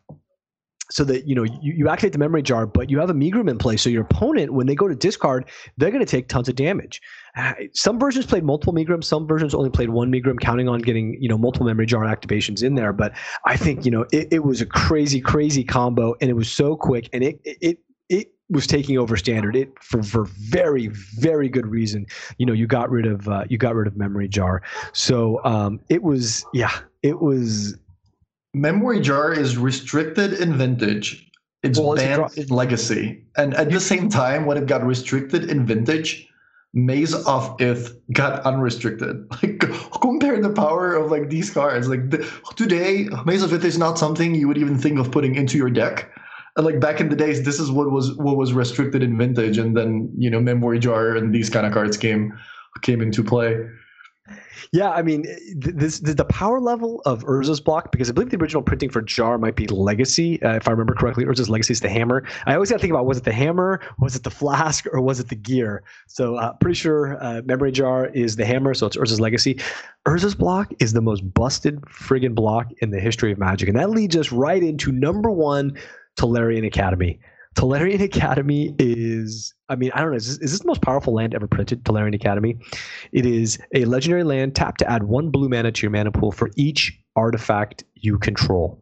so 0.92 1.04
that 1.04 1.28
you 1.28 1.36
know 1.36 1.44
you, 1.44 1.74
you 1.74 1.90
activate 1.90 2.14
the 2.14 2.20
memory 2.20 2.42
jar, 2.42 2.66
but 2.66 2.90
you 2.90 3.00
have 3.00 3.10
a 3.10 3.14
Megrim 3.14 3.50
in 3.50 3.58
play. 3.58 3.78
So 3.78 3.90
your 3.90 4.04
opponent, 4.04 4.54
when 4.54 4.68
they 4.68 4.76
go 4.76 4.88
to 4.88 4.96
discard, 4.96 5.50
they're 5.78 5.92
going 5.92 6.06
to 6.06 6.10
take 6.10 6.28
tons 6.28 6.50
of 6.50 6.56
damage. 6.56 7.02
Uh, 7.36 7.54
some 7.74 8.00
versions 8.00 8.26
played 8.26 8.44
multiple 8.44 8.74
Megrim, 8.74 9.04
some 9.04 9.28
versions 9.28 9.54
only 9.54 9.70
played 9.70 9.90
one 9.90 10.12
Megrim, 10.12 10.40
counting 10.40 10.68
on 10.68 10.80
getting 10.80 11.18
you 11.22 11.30
know 11.30 11.38
multiple 11.38 11.68
memory 11.68 11.86
jar 11.86 12.04
activations 12.04 12.64
in 12.64 12.76
there. 12.76 12.94
But 12.94 13.14
I 13.46 13.56
think 13.58 13.86
you 13.86 13.92
know 13.92 14.06
it, 14.12 14.28
it 14.32 14.44
was 14.44 14.62
a 14.62 14.66
crazy, 14.66 15.22
crazy 15.22 15.64
combo, 15.64 16.16
and 16.22 16.30
it 16.30 16.34
was 16.34 16.50
so 16.52 16.76
quick, 16.76 17.10
and 17.14 17.24
it 17.24 17.40
it 17.44 17.80
it 18.10 18.32
was 18.50 18.66
taking 18.66 18.98
over 18.98 19.16
standard 19.16 19.56
it 19.56 19.72
for, 19.80 20.02
for 20.02 20.26
very 20.26 20.88
very 20.88 21.48
good 21.48 21.68
reason 21.68 22.04
you 22.40 22.46
know 22.48 22.54
you 22.54 22.66
got 22.66 22.90
rid 22.90 23.06
of 23.06 23.28
uh, 23.30 23.44
you 23.48 23.60
got 23.60 23.76
rid 23.76 23.86
of 23.86 23.96
memory 23.96 24.28
jar 24.28 24.64
so 24.92 25.40
um, 25.46 25.80
it 25.90 26.02
was 26.02 26.44
yeah 26.52 26.80
it 27.04 27.22
was 27.22 27.78
Memory 28.54 29.02
jar 29.02 29.32
is 29.32 29.58
restricted 29.58 30.34
in 30.34 30.58
vintage. 30.58 31.30
It's 31.62 31.80
well, 31.80 31.96
banned 31.96 32.38
in 32.38 32.48
legacy. 32.48 33.24
And 33.38 33.54
at 33.54 33.70
the 33.70 33.80
same 33.80 34.10
time, 34.10 34.46
when 34.46 34.58
it 34.58 34.66
got 34.66 34.84
restricted 34.86 35.50
in 35.50 35.66
vintage, 35.66 36.28
Maze 36.74 37.14
of 37.26 37.56
Ith 37.60 37.98
got 38.14 38.42
unrestricted. 38.46 39.26
Like 39.44 39.60
compare 40.02 40.42
the 40.42 40.52
power 40.52 40.96
of 40.96 41.12
like 41.12 41.30
these 41.30 41.50
cards. 41.50 41.88
Like 41.88 42.10
the, 42.10 42.30
today, 42.56 43.08
Maze 43.26 43.44
of 43.44 43.54
Ith 43.54 43.66
is 43.66 43.78
not 43.78 44.00
something 44.00 44.36
you 44.36 44.48
would 44.48 44.58
even 44.58 44.78
think 44.78 45.00
of 45.00 45.12
putting 45.12 45.36
into 45.36 45.58
your 45.58 45.70
deck. 45.70 46.10
And 46.56 46.66
like 46.66 46.80
back 46.80 47.00
in 47.00 47.10
the 47.10 47.16
days, 47.16 47.44
this 47.44 47.60
is 47.60 47.72
what 47.72 47.92
was 47.92 48.16
what 48.18 48.38
was 48.38 48.54
restricted 48.54 49.04
in 49.04 49.18
vintage, 49.18 49.58
and 49.58 49.76
then 49.76 50.12
you 50.18 50.30
know 50.30 50.40
memory 50.40 50.80
jar 50.80 51.16
and 51.16 51.34
these 51.34 51.50
kind 51.50 51.66
of 51.66 51.74
cards 51.74 51.98
came 51.98 52.38
came 52.82 53.02
into 53.02 53.24
play. 53.24 53.66
Yeah, 54.72 54.92
I 54.92 55.02
mean, 55.02 55.26
this 55.56 56.00
the 56.00 56.26
power 56.26 56.60
level 56.60 57.02
of 57.06 57.24
Urza's 57.24 57.60
block 57.60 57.92
because 57.92 58.10
I 58.10 58.14
believe 58.14 58.30
the 58.30 58.38
original 58.38 58.62
printing 58.62 58.90
for 58.90 59.02
Jar 59.02 59.38
might 59.38 59.56
be 59.56 59.68
Legacy, 59.68 60.42
uh, 60.44 60.56
if 60.56 60.68
I 60.68 60.72
remember 60.72 60.94
correctly. 60.94 61.26
Urza's 61.26 61.50
Legacy 61.50 61.74
is 61.74 61.82
the 61.82 61.90
hammer. 61.90 62.26
I 62.46 62.54
always 62.54 62.70
got 62.70 62.78
to 62.78 62.82
think 62.82 62.92
about 62.92 63.06
was 63.06 63.18
it 63.18 63.24
the 63.24 63.34
hammer, 63.34 63.82
was 63.98 64.16
it 64.16 64.24
the 64.24 64.30
flask, 64.30 64.86
or 64.92 65.02
was 65.02 65.20
it 65.20 65.30
the 65.30 65.36
gear? 65.36 65.84
So 66.08 66.36
uh, 66.36 66.54
pretty 66.54 66.76
sure 66.76 67.18
uh, 67.24 67.42
Memory 67.46 67.72
Jar 67.72 68.08
is 68.08 68.36
the 68.36 68.46
hammer, 68.46 68.74
so 68.74 68.86
it's 68.88 68.98
Urza's 68.98 69.20
Legacy. 69.20 69.60
Urza's 70.08 70.36
block 70.36 70.72
is 70.80 70.94
the 70.94 71.02
most 71.02 71.22
busted 71.34 71.82
friggin' 71.82 72.36
block 72.36 72.72
in 72.82 72.92
the 72.92 73.00
history 73.00 73.32
of 73.32 73.38
Magic, 73.38 73.70
and 73.70 73.78
that 73.78 73.90
leads 73.90 74.16
us 74.16 74.32
right 74.32 74.62
into 74.62 74.92
number 74.92 75.32
one, 75.32 75.78
Tolarian 76.18 76.66
Academy. 76.66 77.20
Tolarian 77.56 78.02
Academy 78.04 78.76
is, 78.80 79.54
I 79.70 79.76
mean, 79.76 79.92
I 79.94 80.02
don't 80.02 80.12
know, 80.12 80.18
is 80.18 80.28
this, 80.28 80.38
is 80.38 80.52
this, 80.52 80.60
the 80.62 80.68
most 80.68 80.82
powerful 80.82 81.14
land 81.14 81.34
ever 81.34 81.48
printed, 81.48 81.84
Tolarian 81.84 82.16
Academy? 82.16 82.58
It 83.12 83.26
is 83.26 83.60
a 83.76 83.86
legendary 83.86 84.24
land 84.24 84.56
tap 84.56 84.78
to 84.78 84.90
add 84.90 85.04
one 85.04 85.30
blue 85.30 85.50
mana 85.50 85.72
to 85.72 85.82
your 85.82 85.92
mana 85.92 86.12
pool 86.12 86.32
for 86.32 86.52
each 86.56 87.00
artifact 87.16 87.84
you 87.96 88.18
control. 88.18 88.82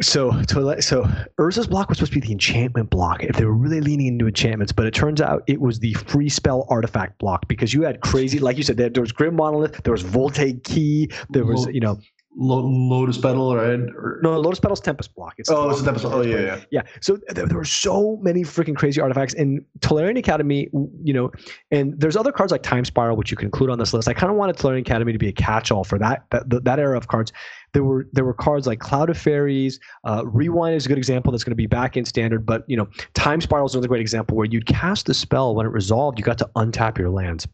So, 0.00 0.30
so 0.78 1.02
Urza's 1.40 1.66
block 1.66 1.88
was 1.88 1.98
supposed 1.98 2.12
to 2.12 2.20
be 2.20 2.26
the 2.26 2.32
enchantment 2.32 2.88
block 2.88 3.24
if 3.24 3.34
they 3.34 3.44
were 3.44 3.52
really 3.52 3.80
leaning 3.80 4.06
into 4.06 4.28
enchantments, 4.28 4.70
but 4.70 4.86
it 4.86 4.94
turns 4.94 5.20
out 5.20 5.42
it 5.48 5.60
was 5.60 5.80
the 5.80 5.92
free 5.94 6.28
spell 6.28 6.66
artifact 6.70 7.18
block 7.18 7.48
because 7.48 7.74
you 7.74 7.82
had 7.82 8.00
crazy, 8.00 8.38
like 8.38 8.56
you 8.56 8.62
said, 8.62 8.76
there, 8.76 8.88
there 8.88 9.00
was 9.00 9.10
Grim 9.10 9.34
Monolith, 9.34 9.82
there 9.82 9.92
was 9.92 10.02
Voltaic 10.02 10.62
Key, 10.62 11.10
there 11.30 11.44
was, 11.44 11.66
you 11.66 11.80
know, 11.80 11.98
Lotus 12.40 13.18
Petal, 13.18 13.56
right? 13.56 13.80
Or... 13.96 14.20
No, 14.22 14.38
Lotus 14.38 14.60
Petal's 14.60 14.80
Tempest 14.80 15.12
block. 15.14 15.34
It's 15.38 15.50
oh, 15.50 15.70
it's 15.70 15.80
a 15.80 15.84
Tempest. 15.84 16.04
Oh, 16.04 16.22
yeah, 16.22 16.38
yeah. 16.38 16.60
Yeah. 16.70 16.82
So 17.00 17.18
there, 17.28 17.46
there, 17.46 17.56
were 17.56 17.64
so 17.64 18.16
many 18.22 18.42
freaking 18.42 18.76
crazy 18.76 19.00
artifacts 19.00 19.34
in 19.34 19.64
Tolarian 19.80 20.16
Academy, 20.16 20.68
you 21.02 21.12
know, 21.12 21.32
and 21.72 21.98
there's 22.00 22.16
other 22.16 22.30
cards 22.30 22.52
like 22.52 22.62
Time 22.62 22.84
Spiral, 22.84 23.16
which 23.16 23.32
you 23.32 23.36
can 23.36 23.46
include 23.46 23.70
on 23.70 23.78
this 23.78 23.92
list. 23.92 24.08
I 24.08 24.14
kind 24.14 24.30
of 24.30 24.36
wanted 24.36 24.56
Tolarian 24.56 24.80
Academy 24.80 25.12
to 25.12 25.18
be 25.18 25.28
a 25.28 25.32
catch-all 25.32 25.82
for 25.82 25.98
that 25.98 26.26
that, 26.30 26.64
that 26.64 26.78
era 26.78 26.96
of 26.96 27.08
cards. 27.08 27.32
There 27.72 27.82
were 27.82 28.06
there 28.12 28.24
were 28.24 28.34
cards 28.34 28.66
like 28.66 28.78
Cloud 28.78 29.10
of 29.10 29.18
Fairies, 29.18 29.80
uh, 30.04 30.22
Rewind 30.24 30.76
is 30.76 30.86
a 30.86 30.88
good 30.88 30.98
example 30.98 31.32
that's 31.32 31.44
going 31.44 31.52
to 31.52 31.56
be 31.56 31.66
back 31.66 31.96
in 31.96 32.04
standard, 32.04 32.46
but 32.46 32.64
you 32.68 32.76
know, 32.76 32.88
Time 33.14 33.40
Spiral 33.40 33.66
is 33.66 33.74
another 33.74 33.88
great 33.88 34.00
example 34.00 34.36
where 34.36 34.46
you'd 34.46 34.66
cast 34.66 35.06
the 35.06 35.14
spell 35.14 35.56
when 35.56 35.66
it 35.66 35.70
resolved, 35.70 36.18
you 36.18 36.24
got 36.24 36.38
to 36.38 36.48
untap 36.56 36.98
your 36.98 37.10
lands. 37.10 37.48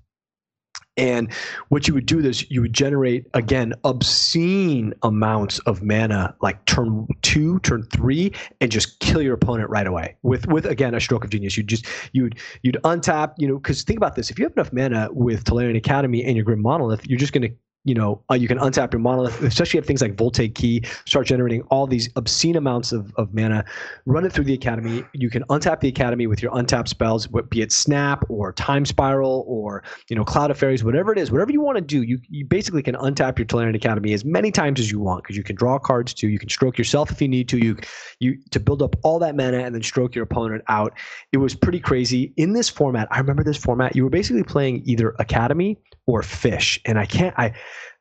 And 0.97 1.33
what 1.69 1.89
you 1.89 1.95
would 1.95 2.07
do 2.07 2.21
is 2.21 2.49
you 2.51 2.61
would 2.63 2.73
generate 2.73 3.27
again 3.35 3.75
obscene 3.85 4.95
amounts 5.03 5.59
of 5.61 5.83
mana, 5.83 6.35
like 6.41 6.65
turn 6.67 7.09
two, 7.23 7.59
turn 7.61 7.83
three, 7.93 8.33
and 8.61 8.71
just 8.71 9.01
kill 9.01 9.21
your 9.21 9.35
opponent 9.35 9.71
right 9.71 9.87
away 9.87 10.17
with 10.23 10.47
with 10.47 10.67
again 10.67 10.95
a 10.95 11.01
stroke 11.01 11.25
of 11.25 11.31
genius. 11.31 11.57
You 11.57 11.65
just 11.65 11.87
you'd 12.13 12.39
you'd 12.63 12.79
untap, 12.85 13.35
you 13.39 13.49
know, 13.49 13.57
because 13.57 13.83
think 13.83 13.97
about 13.97 14.15
this: 14.15 14.31
if 14.31 14.39
you 14.39 14.45
have 14.45 14.53
enough 14.53 14.73
mana 14.73 15.09
with 15.11 15.45
Tolarian 15.45 15.77
Academy 15.77 16.23
and 16.23 16.37
your 16.37 16.45
Grim 16.45 16.63
Monolith, 16.63 17.07
you're 17.09 17.19
just 17.19 17.33
going 17.33 17.43
to 17.51 17.55
you 17.85 17.95
know, 17.95 18.23
uh, 18.31 18.35
you 18.35 18.49
can 18.49 18.59
untap 18.59 18.93
your 18.93 19.01
monolith, 19.01 19.43
especially 19.43 19.79
if 19.79 19.85
things 19.85 20.01
like 20.01 20.17
Voltaic 20.17 20.55
Key 20.55 20.83
start 21.05 21.27
generating 21.27 21.63
all 21.63 21.87
these 21.87 22.09
obscene 22.17 22.57
amounts 22.57 22.93
of, 22.93 23.15
of 23.17 23.33
mana. 23.35 23.65
Run 24.07 24.25
it 24.25 24.33
through 24.33 24.45
the 24.45 24.55
academy. 24.55 25.05
You 25.13 25.29
can 25.29 25.45
untap 25.45 25.81
the 25.81 25.89
academy 25.89 26.27
with 26.27 26.43
your 26.43 26.57
untapped 26.57 26.89
spells, 26.89 27.27
be 27.51 27.61
it 27.61 27.73
Snap 27.73 28.25
or 28.31 28.53
Time 28.53 28.87
Spiral 28.87 29.45
or 29.47 29.85
you 30.09 30.17
know 30.17 30.25
Cloud 30.25 30.51
of 30.51 30.59
Fairies, 30.59 30.83
whatever 30.83 31.13
it 31.13 31.19
is, 31.19 31.31
whatever 31.31 31.53
you 31.53 31.61
want 31.61 31.77
to 31.77 31.83
do. 31.83 32.03
You 32.03 32.19
you 32.29 32.47
basically 32.47 32.83
can 32.83 32.95
untap 32.97 33.39
your 33.39 33.47
Tolarian 33.47 33.77
Academy 33.77 34.15
as 34.15 34.25
many 34.25 34.51
times 34.51 34.81
as 34.81 34.91
you 34.91 34.99
want 34.99 35.23
because 35.23 35.37
you 35.37 35.43
can 35.43 35.55
draw 35.55 35.79
cards 35.79 36.15
too. 36.15 36.29
You 36.29 36.39
can 36.39 36.49
stroke 36.49 36.79
yourself 36.79 37.11
if 37.11 37.21
you 37.21 37.29
need 37.29 37.49
to. 37.51 37.59
You 37.59 37.77
you 38.19 38.39
to 38.51 38.61
build 38.61 38.81
up 38.81 38.97
all 39.03 39.19
that 39.19 39.37
mana 39.37 39.59
and 39.59 39.75
then 39.75 39.83
stroke 39.83 40.15
your 40.15 40.25
opponent 40.25 40.65
out. 40.69 40.95
It 41.33 41.39
was 41.39 41.55
pretty 41.55 41.81
crazy 41.81 42.33
in 42.37 42.55
this 42.55 42.71
format. 42.71 43.09
I 43.11 43.19
remember 43.19 43.45
this 43.45 43.59
format. 43.59 43.95
You 43.95 44.05
were 44.05 44.11
basically 44.11 44.43
playing 44.43 44.83
either 44.87 45.15
Academy 45.19 45.79
or 46.07 46.23
Fish, 46.23 46.81
and 46.87 46.99
I 46.99 47.05
can't 47.07 47.35
I 47.39 47.53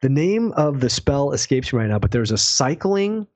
the 0.01 0.09
name 0.09 0.51
of 0.53 0.79
the 0.79 0.89
spell 0.89 1.31
escapes 1.31 1.71
me 1.71 1.79
right 1.79 1.89
now, 1.89 1.99
but 1.99 2.11
there's 2.11 2.31
a 2.31 2.37
cycling, 2.37 3.27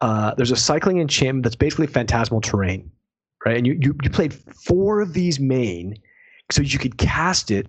uh, 0.00 0.34
there's 0.36 0.50
a 0.50 0.56
cycling 0.56 0.98
enchantment 0.98 1.44
that's 1.44 1.56
basically 1.56 1.86
phantasmal 1.86 2.40
terrain, 2.40 2.90
right? 3.44 3.56
And 3.56 3.66
you, 3.66 3.78
you 3.80 3.96
you 4.02 4.10
played 4.10 4.34
four 4.34 5.00
of 5.00 5.12
these 5.12 5.40
main, 5.40 5.96
so 6.50 6.62
you 6.62 6.78
could 6.78 6.98
cast 6.98 7.50
it 7.50 7.68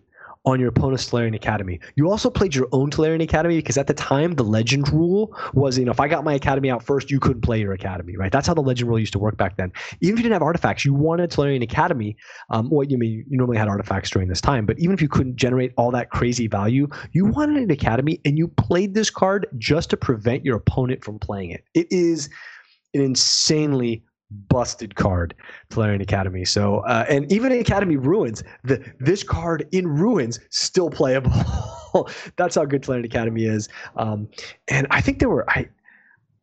on 0.50 0.60
your 0.60 0.70
opponent's 0.70 1.10
Tolarian 1.10 1.36
Academy. 1.36 1.80
You 1.96 2.10
also 2.10 2.30
played 2.30 2.56
your 2.56 2.68
own 2.72 2.90
Tolarian 2.90 3.22
Academy 3.24 3.58
because 3.58 3.78
at 3.78 3.88
the 3.88 3.94
time 3.94 4.36
the 4.36 4.44
legend 4.44 4.90
rule 4.92 5.38
was, 5.54 5.78
you 5.78 5.86
know, 5.86 5.92
if 5.92 6.00
I 6.00 6.08
got 6.08 6.24
my 6.24 6.34
academy 6.34 6.70
out 6.70 6.84
first, 6.84 7.12
you 7.12 7.20
couldn't 7.20 7.42
play 7.42 7.60
your 7.60 7.74
academy, 7.74 8.18
right? 8.18 8.32
That's 8.32 8.48
how 8.48 8.54
the 8.54 8.62
legend 8.62 8.90
rule 8.90 9.00
used 9.00 9.14
to 9.14 9.20
work 9.20 9.38
back 9.38 9.58
then. 9.58 9.72
Even 10.02 10.16
if 10.16 10.20
you 10.20 10.24
didn't 10.24 10.34
have 10.34 10.42
artifacts, 10.42 10.84
you 10.86 10.94
wanted 10.94 11.32
Tolarian 11.32 11.64
Academy. 11.64 12.18
Um, 12.50 12.70
what 12.70 12.90
you 12.90 12.98
mean? 12.98 13.26
You 13.30 13.38
normally 13.38 13.58
had 13.58 13.68
artifacts 13.68 14.10
during 14.10 14.28
this 14.28 14.42
time, 14.42 14.66
but 14.66 14.80
even 14.80 14.94
if 14.94 15.02
you 15.02 15.10
couldn't 15.10 15.36
generate 15.36 15.74
all 15.78 15.92
that 15.92 16.10
crazy 16.10 16.48
value, 16.48 16.88
you 17.12 17.26
wanted 17.26 17.58
an 17.58 17.72
academy, 17.72 18.20
and 18.26 18.38
you 18.38 18.48
played 18.48 18.94
this 18.94 19.10
card 19.10 19.48
just 19.58 19.90
to 19.92 19.98
prevent 19.98 20.46
your 20.46 20.58
opponent 20.58 21.04
from 21.04 21.20
playing 21.20 21.52
it. 21.52 21.64
It 21.74 21.88
is 21.92 22.30
an 22.94 23.02
insanely 23.02 24.04
busted 24.32 24.96
card, 24.96 25.34
Tolarian 25.70 26.02
Academy. 26.02 26.46
So, 26.46 26.80
uh, 26.80 27.06
and 27.10 27.32
even 27.32 27.52
in 27.52 27.60
Academy 27.60 27.96
Ruins, 27.96 28.44
the 28.64 28.84
this 29.00 29.24
card 29.24 29.68
in 29.72 29.88
Ruins 29.88 30.40
still 30.50 30.90
playable. 30.90 31.32
That's 32.36 32.56
how 32.56 32.66
good 32.66 32.84
Tolarian 32.84 33.06
Academy 33.06 33.46
is. 33.46 33.70
Um, 33.96 34.30
and 34.68 34.88
I 34.92 35.02
think 35.02 35.20
there 35.20 35.30
were 35.30 35.50
I. 35.50 35.70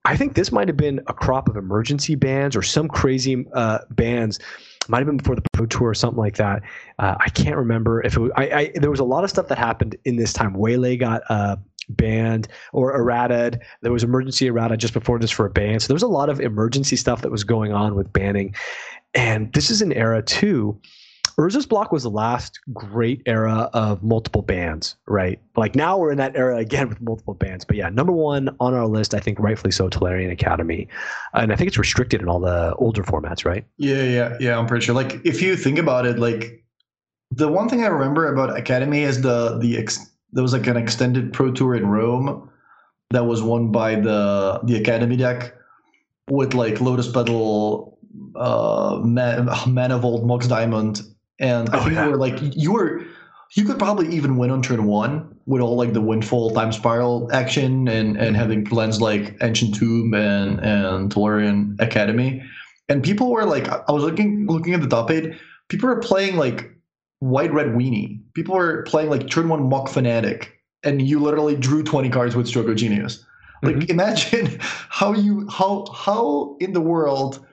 I 0.05 0.17
think 0.17 0.35
this 0.37 0.53
might 0.53 0.69
have 0.69 0.77
been 0.77 1.01
a 1.09 1.13
crop 1.13 1.49
of 1.49 1.57
emergency 1.57 2.15
bans 2.15 2.55
or 2.55 2.63
some 2.63 2.87
crazy 2.87 3.45
uh, 3.55 3.81
bans. 3.91 4.39
Might 4.87 4.99
have 4.99 5.07
been 5.07 5.17
before 5.17 5.35
the 5.35 5.43
Pro 5.53 5.67
Tour 5.67 5.89
or 5.89 5.95
something 5.95 6.17
like 6.17 6.37
that. 6.37 6.63
Uh, 7.01 7.17
I 7.19 7.29
can't 7.31 7.57
remember 7.57 8.01
if 8.05 8.17
it 8.17 8.21
was. 8.21 8.31
I, 8.37 8.51
I, 8.51 8.71
there 8.77 8.91
was 8.91 9.01
a 9.01 9.05
lot 9.05 9.25
of 9.25 9.31
stuff 9.31 9.49
that 9.49 9.59
happened 9.59 9.97
in 10.05 10.15
this 10.15 10.33
time. 10.33 10.55
Waylay 10.55 10.97
got 10.97 11.23
uh, 11.29 11.57
banned 11.89 12.49
or 12.73 12.95
errata. 12.95 13.59
There 13.83 13.93
was 13.93 14.05
emergency 14.05 14.47
errata 14.47 14.77
just 14.77 14.95
before 14.95 15.19
this 15.19 15.31
for 15.31 15.47
a 15.47 15.51
ban. 15.51 15.81
So 15.81 15.89
there 15.89 15.95
was 15.95 16.03
a 16.03 16.09
lot 16.09 16.29
of 16.29 16.41
emergency 16.41 16.97
stuff 16.97 17.23
that 17.23 17.31
was 17.31 17.45
going 17.45 17.73
on 17.73 17.95
with 17.95 18.13
banning. 18.13 18.55
And 19.15 19.53
this 19.53 19.71
is 19.71 19.83
an 19.83 19.93
era 19.93 20.23
too. 20.23 20.81
Urza's 21.39 21.67
block 21.67 21.93
was 21.93 22.03
the 22.03 22.11
last 22.11 22.59
great 22.73 23.21
era 23.27 23.69
of 23.75 24.03
multiple 24.03 24.41
bands, 24.41 24.97
right? 25.07 25.39
Like 25.55 25.75
now 25.75 25.99
we're 25.99 26.11
in 26.11 26.17
that 26.17 26.35
era 26.35 26.57
again 26.57 26.89
with 26.89 27.01
multiple 27.03 27.35
bands. 27.35 27.63
But 27.63 27.77
yeah, 27.77 27.91
number 27.91 28.13
one 28.13 28.57
on 28.59 28.73
our 28.73 28.87
list, 28.87 29.13
I 29.13 29.21
think 29.21 29.39
rightfully 29.39 29.71
so, 29.71 29.91
Tolarian 29.91 30.33
Academy. 30.33 30.89
And 31.35 31.53
I 31.53 31.57
think 31.57 31.69
it's 31.69 31.77
restricted 31.77 32.23
in 32.23 32.29
all 32.29 32.41
the 32.41 32.75
older 32.77 33.03
formats, 33.03 33.45
right? 33.45 33.67
Yeah, 33.77 34.03
yeah, 34.03 34.37
yeah. 34.41 34.59
I'm 34.59 34.67
pretty 34.67 34.87
sure. 34.87 34.95
Like 34.95 35.21
if 35.27 35.43
you 35.43 35.57
think 35.57 35.79
about 35.79 36.07
it, 36.07 36.19
like 36.19 36.65
the 37.31 37.49
one 37.49 37.69
thing 37.69 37.85
I 37.85 37.89
remember 37.89 38.33
about 38.33 38.57
Academy 38.57 39.03
is 39.03 39.21
the 39.21 39.59
the 39.59 39.77
ex- 39.77 40.11
there 40.33 40.43
was 40.43 40.53
like 40.53 40.67
an 40.67 40.77
extended 40.77 41.33
pro 41.33 41.51
tour 41.53 41.75
in 41.75 41.87
Rome 41.87 42.51
that 43.11 43.25
was 43.27 43.43
won 43.43 43.71
by 43.71 43.95
the 43.95 44.61
the 44.65 44.77
Academy 44.77 45.17
deck 45.17 45.55
with 46.29 46.55
like 46.55 46.81
Lotus 46.81 47.11
Petal, 47.11 47.99
uh, 48.35 49.01
Man, 49.05 49.49
Manifold, 49.67 50.27
Mox 50.27 50.47
Diamond, 50.49 51.03
and 51.39 51.69
I 51.71 51.79
oh, 51.79 51.83
think 51.83 51.95
yeah. 51.95 52.05
you 52.05 52.11
were 52.11 52.17
like 52.17 52.39
you 52.41 52.73
were 52.73 53.05
you 53.55 53.65
could 53.65 53.79
probably 53.79 54.15
even 54.15 54.37
win 54.37 54.51
on 54.51 54.63
turn 54.63 54.85
one 54.85 55.37
with 55.47 55.63
all 55.63 55.77
like 55.77 55.93
the 55.93 56.01
windfall 56.01 56.51
time 56.51 56.73
spiral 56.73 57.31
action 57.33 57.89
and 57.89 58.17
and 58.17 58.37
having 58.37 58.65
plans 58.65 59.01
like 59.01 59.37
Ancient 59.41 59.75
Tomb 59.75 60.15
and 60.15 60.59
and 60.61 61.13
Tolarian 61.13 61.81
Academy, 61.81 62.43
and 62.89 63.03
people 63.03 63.31
were 63.31 63.45
like 63.45 63.69
I 63.69 63.93
was 63.93 64.03
looking 64.03 64.47
looking 64.47 64.75
at 64.75 64.81
the 64.81 64.89
top 64.89 65.11
eight, 65.11 65.35
people 65.69 65.89
were 65.89 66.01
playing 66.01 66.37
like 66.37 66.76
White 67.21 67.53
Red 67.53 67.69
Weenie. 67.69 68.21
People 68.35 68.55
were 68.55 68.83
playing 68.83 69.11
like 69.11 69.29
turn 69.29 69.49
one 69.49 69.69
Mogg 69.69 69.89
Fanatic, 69.89 70.61
and 70.85 71.01
you 71.01 71.21
literally 71.21 71.57
drew 71.57 71.83
20 71.83 72.11
cards 72.11 72.37
with 72.37 72.47
Stroke 72.47 72.69
of 72.69 72.77
Genius. 72.77 73.25
Like 73.63 73.77
mm-hmm. 73.77 73.91
imagine 73.91 74.59
how 74.61 75.13
you 75.13 75.49
how 75.49 75.87
how 75.95 76.57
in 76.61 76.73
the 76.73 76.81
world 76.81 77.45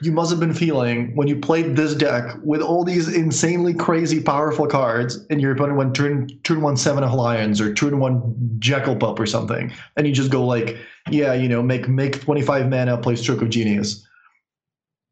you 0.00 0.12
must 0.12 0.30
have 0.30 0.40
been 0.40 0.54
feeling 0.54 1.14
when 1.16 1.28
you 1.28 1.36
played 1.36 1.76
this 1.76 1.94
deck 1.94 2.36
with 2.42 2.62
all 2.62 2.84
these 2.84 3.14
insanely 3.14 3.74
crazy 3.74 4.22
powerful 4.22 4.66
cards 4.66 5.18
and 5.28 5.40
your 5.40 5.52
opponent 5.52 5.76
went 5.76 5.94
turn 5.94 6.28
turn 6.44 6.62
one 6.62 6.76
Savannah 6.76 7.14
Lions 7.14 7.60
or 7.60 7.74
turn 7.74 7.98
one 7.98 8.34
jackal 8.58 8.96
pup 8.96 9.18
or 9.18 9.26
something 9.26 9.72
and 9.96 10.06
you 10.06 10.12
just 10.12 10.30
go 10.30 10.44
like 10.44 10.76
yeah 11.10 11.32
you 11.32 11.48
know 11.48 11.62
make 11.62 11.88
make 11.88 12.20
25 12.20 12.70
mana 12.70 12.96
play 12.96 13.16
stroke 13.16 13.42
of 13.42 13.50
genius 13.50 14.06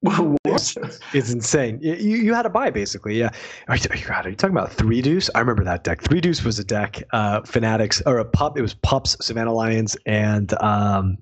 it's, 0.45 0.77
it's 1.13 1.33
insane. 1.33 1.79
You, 1.81 1.95
you 1.95 2.35
had 2.35 2.47
a 2.47 2.51
buy 2.51 2.71
basically. 2.71 3.19
Yeah. 3.19 3.31
Are 3.67 3.77
you, 3.77 3.89
God, 4.07 4.27
are 4.27 4.31
you 4.31 4.37
talking 4.37 4.57
about 4.57 4.73
Three 4.73 5.03
Deuce? 5.03 5.29
I 5.35 5.41
remember 5.41 5.65
that 5.65 5.83
deck. 5.85 6.03
Three 6.03 6.21
Deuce 6.21 6.45
was 6.45 6.59
a 6.59 6.65
deck. 6.65 7.03
Uh, 7.13 7.41
Fanatics 7.43 8.01
or 8.07 8.19
a 8.19 8.25
pup. 8.25 8.57
It 8.57 8.63
was 8.63 8.75
pups, 8.75 9.17
Savannah 9.21 9.53
Lions, 9.53 9.97
and 10.07 10.53
um, 10.63 11.19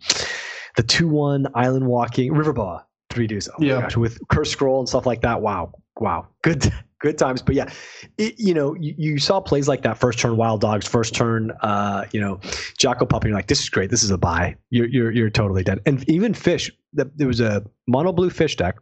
the 0.76 0.82
two 0.82 1.08
one 1.08 1.46
Island 1.54 1.86
Walking 1.86 2.32
River 2.32 2.52
Boa. 2.52 2.84
Three 3.08 3.26
Deuce. 3.26 3.48
Oh 3.48 3.62
yeah. 3.62 3.82
Gosh, 3.82 3.96
with 3.96 4.18
Cursed 4.28 4.52
Scroll 4.52 4.80
and 4.80 4.88
stuff 4.88 5.06
like 5.06 5.22
that. 5.22 5.40
Wow. 5.40 5.72
Wow. 5.98 6.28
Good 6.42 6.70
good 7.00 7.18
times. 7.18 7.42
But 7.42 7.54
yeah, 7.54 7.72
it, 8.18 8.34
you 8.38 8.54
know, 8.54 8.74
you, 8.74 8.94
you, 8.96 9.18
saw 9.18 9.40
plays 9.40 9.68
like 9.68 9.82
that 9.82 9.98
first 9.98 10.18
turn 10.18 10.36
Wild 10.36 10.60
Dogs, 10.60 10.86
first 10.86 11.14
turn, 11.14 11.52
uh, 11.62 12.04
you 12.12 12.20
know, 12.20 12.40
Jackal 12.78 13.06
Pup, 13.06 13.22
and 13.22 13.30
you're 13.30 13.38
like, 13.38 13.48
this 13.48 13.60
is 13.60 13.68
great. 13.68 13.90
This 13.90 14.02
is 14.02 14.10
a 14.10 14.18
buy. 14.18 14.56
You're 14.70 14.88
you're 14.88 15.10
you're 15.10 15.30
totally 15.30 15.62
dead. 15.62 15.80
And 15.86 16.08
even 16.08 16.34
Fish, 16.34 16.70
there 16.92 17.26
was 17.26 17.40
a 17.40 17.64
mono 17.86 18.12
blue 18.12 18.30
Fish 18.30 18.56
deck, 18.56 18.76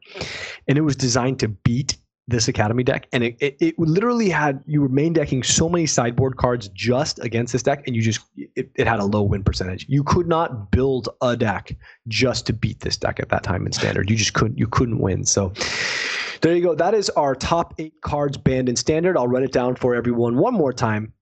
and 0.68 0.78
it 0.78 0.82
was 0.82 0.96
designed 0.96 1.40
to 1.40 1.48
beat 1.48 1.96
this 2.26 2.48
academy 2.48 2.82
deck 2.82 3.06
and 3.12 3.22
it, 3.22 3.36
it, 3.38 3.56
it, 3.60 3.78
literally 3.78 4.30
had 4.30 4.62
you 4.66 4.80
were 4.80 4.88
main 4.88 5.12
decking 5.12 5.42
so 5.42 5.68
many 5.68 5.84
sideboard 5.84 6.38
cards 6.38 6.68
just 6.68 7.22
against 7.22 7.52
this 7.52 7.62
deck 7.62 7.82
and 7.86 7.94
you 7.94 8.00
just 8.00 8.20
it, 8.56 8.70
it 8.76 8.86
had 8.86 8.98
a 8.98 9.04
low 9.04 9.22
win 9.22 9.44
percentage 9.44 9.84
you 9.90 10.02
could 10.02 10.26
not 10.26 10.70
build 10.70 11.10
a 11.20 11.36
deck 11.36 11.76
just 12.08 12.46
to 12.46 12.54
beat 12.54 12.80
this 12.80 12.96
deck 12.96 13.20
at 13.20 13.28
that 13.28 13.42
time 13.42 13.66
in 13.66 13.72
standard 13.72 14.08
you 14.08 14.16
just 14.16 14.32
couldn't 14.32 14.56
you 14.56 14.66
couldn't 14.66 15.00
win 15.00 15.22
so 15.22 15.52
there 16.40 16.54
you 16.54 16.62
go. 16.62 16.74
That 16.74 16.94
is 16.94 17.10
our 17.10 17.34
top 17.34 17.74
eight 17.78 18.00
cards 18.00 18.36
banned 18.36 18.68
in 18.68 18.76
standard. 18.76 19.16
I'll 19.16 19.28
run 19.28 19.42
it 19.42 19.52
down 19.52 19.76
for 19.76 19.94
everyone 19.94 20.36
one 20.36 20.54
more 20.54 20.72
time. 20.72 21.12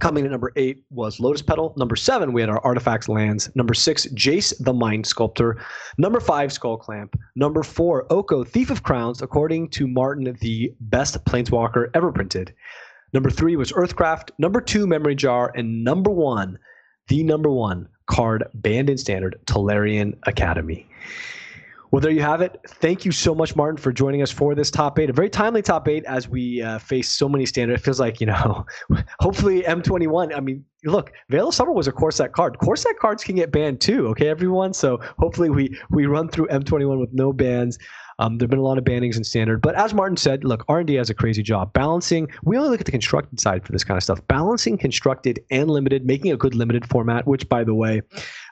Coming 0.00 0.24
at 0.24 0.32
number 0.32 0.52
eight 0.56 0.82
was 0.90 1.20
Lotus 1.20 1.40
Petal. 1.40 1.72
Number 1.76 1.94
seven, 1.94 2.32
we 2.32 2.40
had 2.40 2.50
our 2.50 2.58
Artifacts 2.64 3.08
Lands. 3.08 3.48
Number 3.54 3.74
six, 3.74 4.06
Jace 4.08 4.52
the 4.58 4.72
Mind 4.72 5.06
Sculptor. 5.06 5.62
Number 5.98 6.18
five, 6.18 6.50
Skullclamp. 6.50 7.14
Number 7.36 7.62
four, 7.62 8.04
Oko, 8.10 8.42
Thief 8.42 8.70
of 8.70 8.82
Crowns, 8.82 9.22
according 9.22 9.68
to 9.70 9.86
Martin, 9.86 10.36
the 10.40 10.74
best 10.80 11.24
Planeswalker 11.26 11.90
ever 11.94 12.10
printed. 12.10 12.52
Number 13.12 13.30
three 13.30 13.54
was 13.54 13.70
Earthcraft. 13.70 14.30
Number 14.38 14.60
two, 14.60 14.88
Memory 14.88 15.14
Jar. 15.14 15.52
And 15.54 15.84
number 15.84 16.10
one, 16.10 16.58
the 17.06 17.22
number 17.22 17.50
one 17.50 17.88
card 18.06 18.42
banned 18.54 18.90
in 18.90 18.98
standard, 18.98 19.36
Tolarian 19.46 20.18
Academy. 20.24 20.88
Well, 21.94 22.00
there 22.00 22.10
you 22.10 22.22
have 22.22 22.40
it. 22.40 22.60
Thank 22.66 23.04
you 23.04 23.12
so 23.12 23.36
much, 23.36 23.54
Martin, 23.54 23.76
for 23.76 23.92
joining 23.92 24.20
us 24.20 24.32
for 24.32 24.56
this 24.56 24.68
top 24.68 24.98
eight. 24.98 25.10
A 25.10 25.12
very 25.12 25.30
timely 25.30 25.62
top 25.62 25.86
eight 25.86 26.04
as 26.06 26.28
we 26.28 26.60
uh, 26.60 26.80
face 26.80 27.08
so 27.08 27.28
many 27.28 27.46
standards. 27.46 27.80
It 27.80 27.84
feels 27.84 28.00
like, 28.00 28.20
you 28.20 28.26
know, 28.26 28.66
hopefully 29.20 29.62
M21. 29.62 30.36
I 30.36 30.40
mean, 30.40 30.64
look, 30.82 31.12
Veil 31.28 31.50
of 31.50 31.54
Summer 31.54 31.70
was 31.70 31.86
a 31.86 31.92
Core 31.92 32.10
Set 32.10 32.32
card. 32.32 32.58
Core 32.58 32.74
Set 32.74 32.98
cards 32.98 33.22
can 33.22 33.36
get 33.36 33.52
banned 33.52 33.80
too, 33.80 34.08
okay, 34.08 34.26
everyone? 34.26 34.72
So 34.72 34.98
hopefully 35.20 35.50
we, 35.50 35.78
we 35.88 36.06
run 36.06 36.28
through 36.28 36.48
M21 36.48 36.98
with 36.98 37.12
no 37.12 37.32
bans. 37.32 37.78
Um, 38.18 38.38
there 38.38 38.46
have 38.46 38.50
been 38.50 38.58
a 38.58 38.62
lot 38.62 38.78
of 38.78 38.82
bannings 38.82 39.16
in 39.16 39.22
standard, 39.22 39.62
but 39.62 39.76
as 39.76 39.94
Martin 39.94 40.16
said, 40.16 40.42
look, 40.42 40.64
R&D 40.66 40.94
has 40.94 41.10
a 41.10 41.14
crazy 41.14 41.44
job 41.44 41.72
balancing. 41.74 42.28
We 42.42 42.56
only 42.56 42.70
look 42.70 42.80
at 42.80 42.86
the 42.86 42.92
constructed 42.92 43.38
side 43.38 43.64
for 43.64 43.70
this 43.70 43.84
kind 43.84 43.96
of 43.96 44.02
stuff. 44.02 44.20
Balancing 44.26 44.78
constructed 44.78 45.38
and 45.52 45.70
limited, 45.70 46.04
making 46.04 46.32
a 46.32 46.36
good 46.36 46.56
limited 46.56 46.88
format. 46.88 47.26
Which, 47.26 47.48
by 47.48 47.62
the 47.62 47.74
way, 47.74 48.02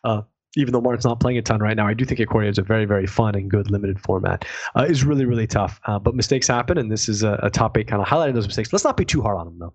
uh, 0.04 0.22
even 0.56 0.72
though 0.72 0.80
Martin's 0.80 1.04
not 1.04 1.20
playing 1.20 1.38
a 1.38 1.42
ton 1.42 1.60
right 1.60 1.76
now, 1.76 1.86
I 1.86 1.94
do 1.94 2.04
think 2.04 2.20
Ikoria 2.20 2.50
is 2.50 2.58
a 2.58 2.62
very, 2.62 2.84
very 2.84 3.06
fun 3.06 3.34
and 3.34 3.50
good 3.50 3.70
limited 3.70 4.00
format. 4.00 4.44
Uh, 4.76 4.86
is 4.88 5.04
really, 5.04 5.24
really 5.24 5.46
tough. 5.46 5.80
Uh, 5.84 5.98
but 5.98 6.14
mistakes 6.14 6.46
happen, 6.46 6.78
and 6.78 6.90
this 6.90 7.08
is 7.08 7.22
a, 7.22 7.38
a 7.42 7.50
top 7.50 7.76
eight 7.78 7.88
kind 7.88 8.02
of 8.02 8.08
highlighting 8.08 8.34
those 8.34 8.46
mistakes. 8.46 8.72
Let's 8.72 8.84
not 8.84 8.96
be 8.96 9.04
too 9.04 9.22
hard 9.22 9.38
on 9.38 9.46
them, 9.46 9.58
though. 9.58 9.74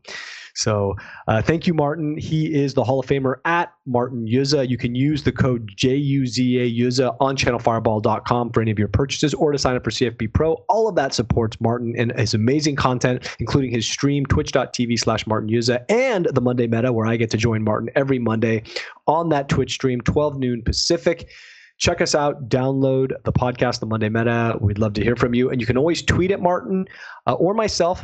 So 0.58 0.96
uh, 1.28 1.40
thank 1.40 1.68
you, 1.68 1.74
Martin. 1.76 2.18
He 2.18 2.52
is 2.52 2.74
the 2.74 2.84
Hall 2.84 3.00
of 3.00 3.06
Famer 3.06 3.36
at 3.46 3.72
Martin 3.86 4.26
Juza. 4.26 4.68
You 4.68 4.76
can 4.76 4.96
use 4.96 5.22
the 5.22 5.32
code 5.32 5.72
JUZA 5.76 6.76
Yuza 6.76 7.16
on 7.20 7.38
channelfireball.com 7.38 8.52
for 8.52 8.62
any 8.62 8.72
of 8.72 8.80
your 8.80 8.88
purchases 8.88 9.36
or 9.36 9.52
to 9.52 9.60
sign 9.60 9.76
up 9.76 9.84
for 9.84 9.92
CFB 9.92 10.34
Pro. 10.34 10.54
All 10.68 10.90
of 10.90 10.96
that 10.96 11.14
supports 11.14 11.62
Martin 11.62 11.94
and 11.96 12.12
his 12.18 12.34
amazing 12.34 12.76
content, 12.76 13.36
including 13.40 13.70
his 13.70 13.88
stream, 13.88 14.26
twitch.tv 14.26 14.98
slash 14.98 15.28
Martin 15.28 15.48
Juza, 15.48 15.86
and 15.90 16.28
the 16.34 16.42
Monday 16.42 16.66
Meta, 16.66 16.92
where 16.92 17.06
I 17.06 17.18
get 17.18 17.30
to 17.32 17.38
join 17.38 17.64
Martin 17.64 17.92
every 17.96 18.18
Monday 18.18 18.64
on 19.06 19.30
that 19.30 19.50
Twitch 19.50 19.74
stream, 19.74 20.02
12 20.02 20.40
noon 20.40 20.64
Pacific 20.64 21.30
check 21.78 22.02
us 22.02 22.16
out 22.16 22.50
download 22.50 23.12
the 23.24 23.32
podcast 23.32 23.80
the 23.80 23.86
monday 23.86 24.10
meta 24.10 24.58
we'd 24.60 24.80
love 24.80 24.94
to 24.94 25.04
hear 25.04 25.16
from 25.16 25.36
you 25.36 25.52
and 25.52 25.62
you 25.62 25.68
can 25.68 25.78
always 25.78 26.02
tweet 26.02 26.32
at 26.32 26.42
martin 26.42 26.88
uh, 27.28 27.34
or 27.34 27.54
myself 27.54 28.04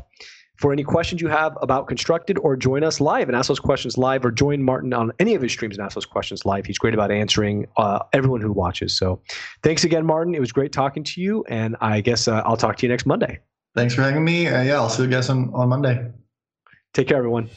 for 0.64 0.72
any 0.72 0.82
questions 0.82 1.20
you 1.20 1.28
have 1.28 1.58
about 1.62 1.90
Constructed 1.90 2.38
or 2.38 2.56
join 2.56 2.86
us 2.86 3.02
live 3.02 3.28
and 3.28 3.36
ask 3.36 3.50
those 3.50 3.60
questions 3.60 3.98
live 3.98 4.24
or 4.24 4.32
join 4.32 4.64
Martin 4.64 4.94
on 4.94 5.12
any 5.20 5.36
of 5.36 5.42
his 5.42 5.52
streams 5.52 5.78
and 5.78 5.84
ask 5.84 5.94
those 5.94 6.06
questions 6.06 6.46
live. 6.46 6.66
He's 6.66 6.78
great 6.78 6.94
about 6.94 7.12
answering 7.12 7.68
uh, 7.76 8.00
everyone 8.14 8.40
who 8.40 8.54
watches. 8.54 8.96
So 8.96 9.22
thanks 9.62 9.84
again, 9.84 10.06
Martin. 10.06 10.34
It 10.34 10.40
was 10.40 10.54
great 10.54 10.72
talking 10.72 11.04
to 11.04 11.20
you. 11.20 11.44
And 11.50 11.76
I 11.82 12.00
guess 12.00 12.30
uh, 12.30 12.42
I'll 12.46 12.56
talk 12.56 12.78
to 12.78 12.86
you 12.86 12.90
next 12.90 13.06
Monday. 13.06 13.40
Thanks 13.76 13.94
for 13.94 14.04
having 14.04 14.24
me. 14.24 14.48
Uh, 14.48 14.64
yeah, 14.64 14.76
I'll 14.76 14.88
see 14.88 15.04
you 15.04 15.10
guys 15.10 15.30
on, 15.30 15.54
on 15.54 15.68
Monday. 15.68 16.10
Take 16.94 17.10
care, 17.10 17.18
everyone. 17.18 17.50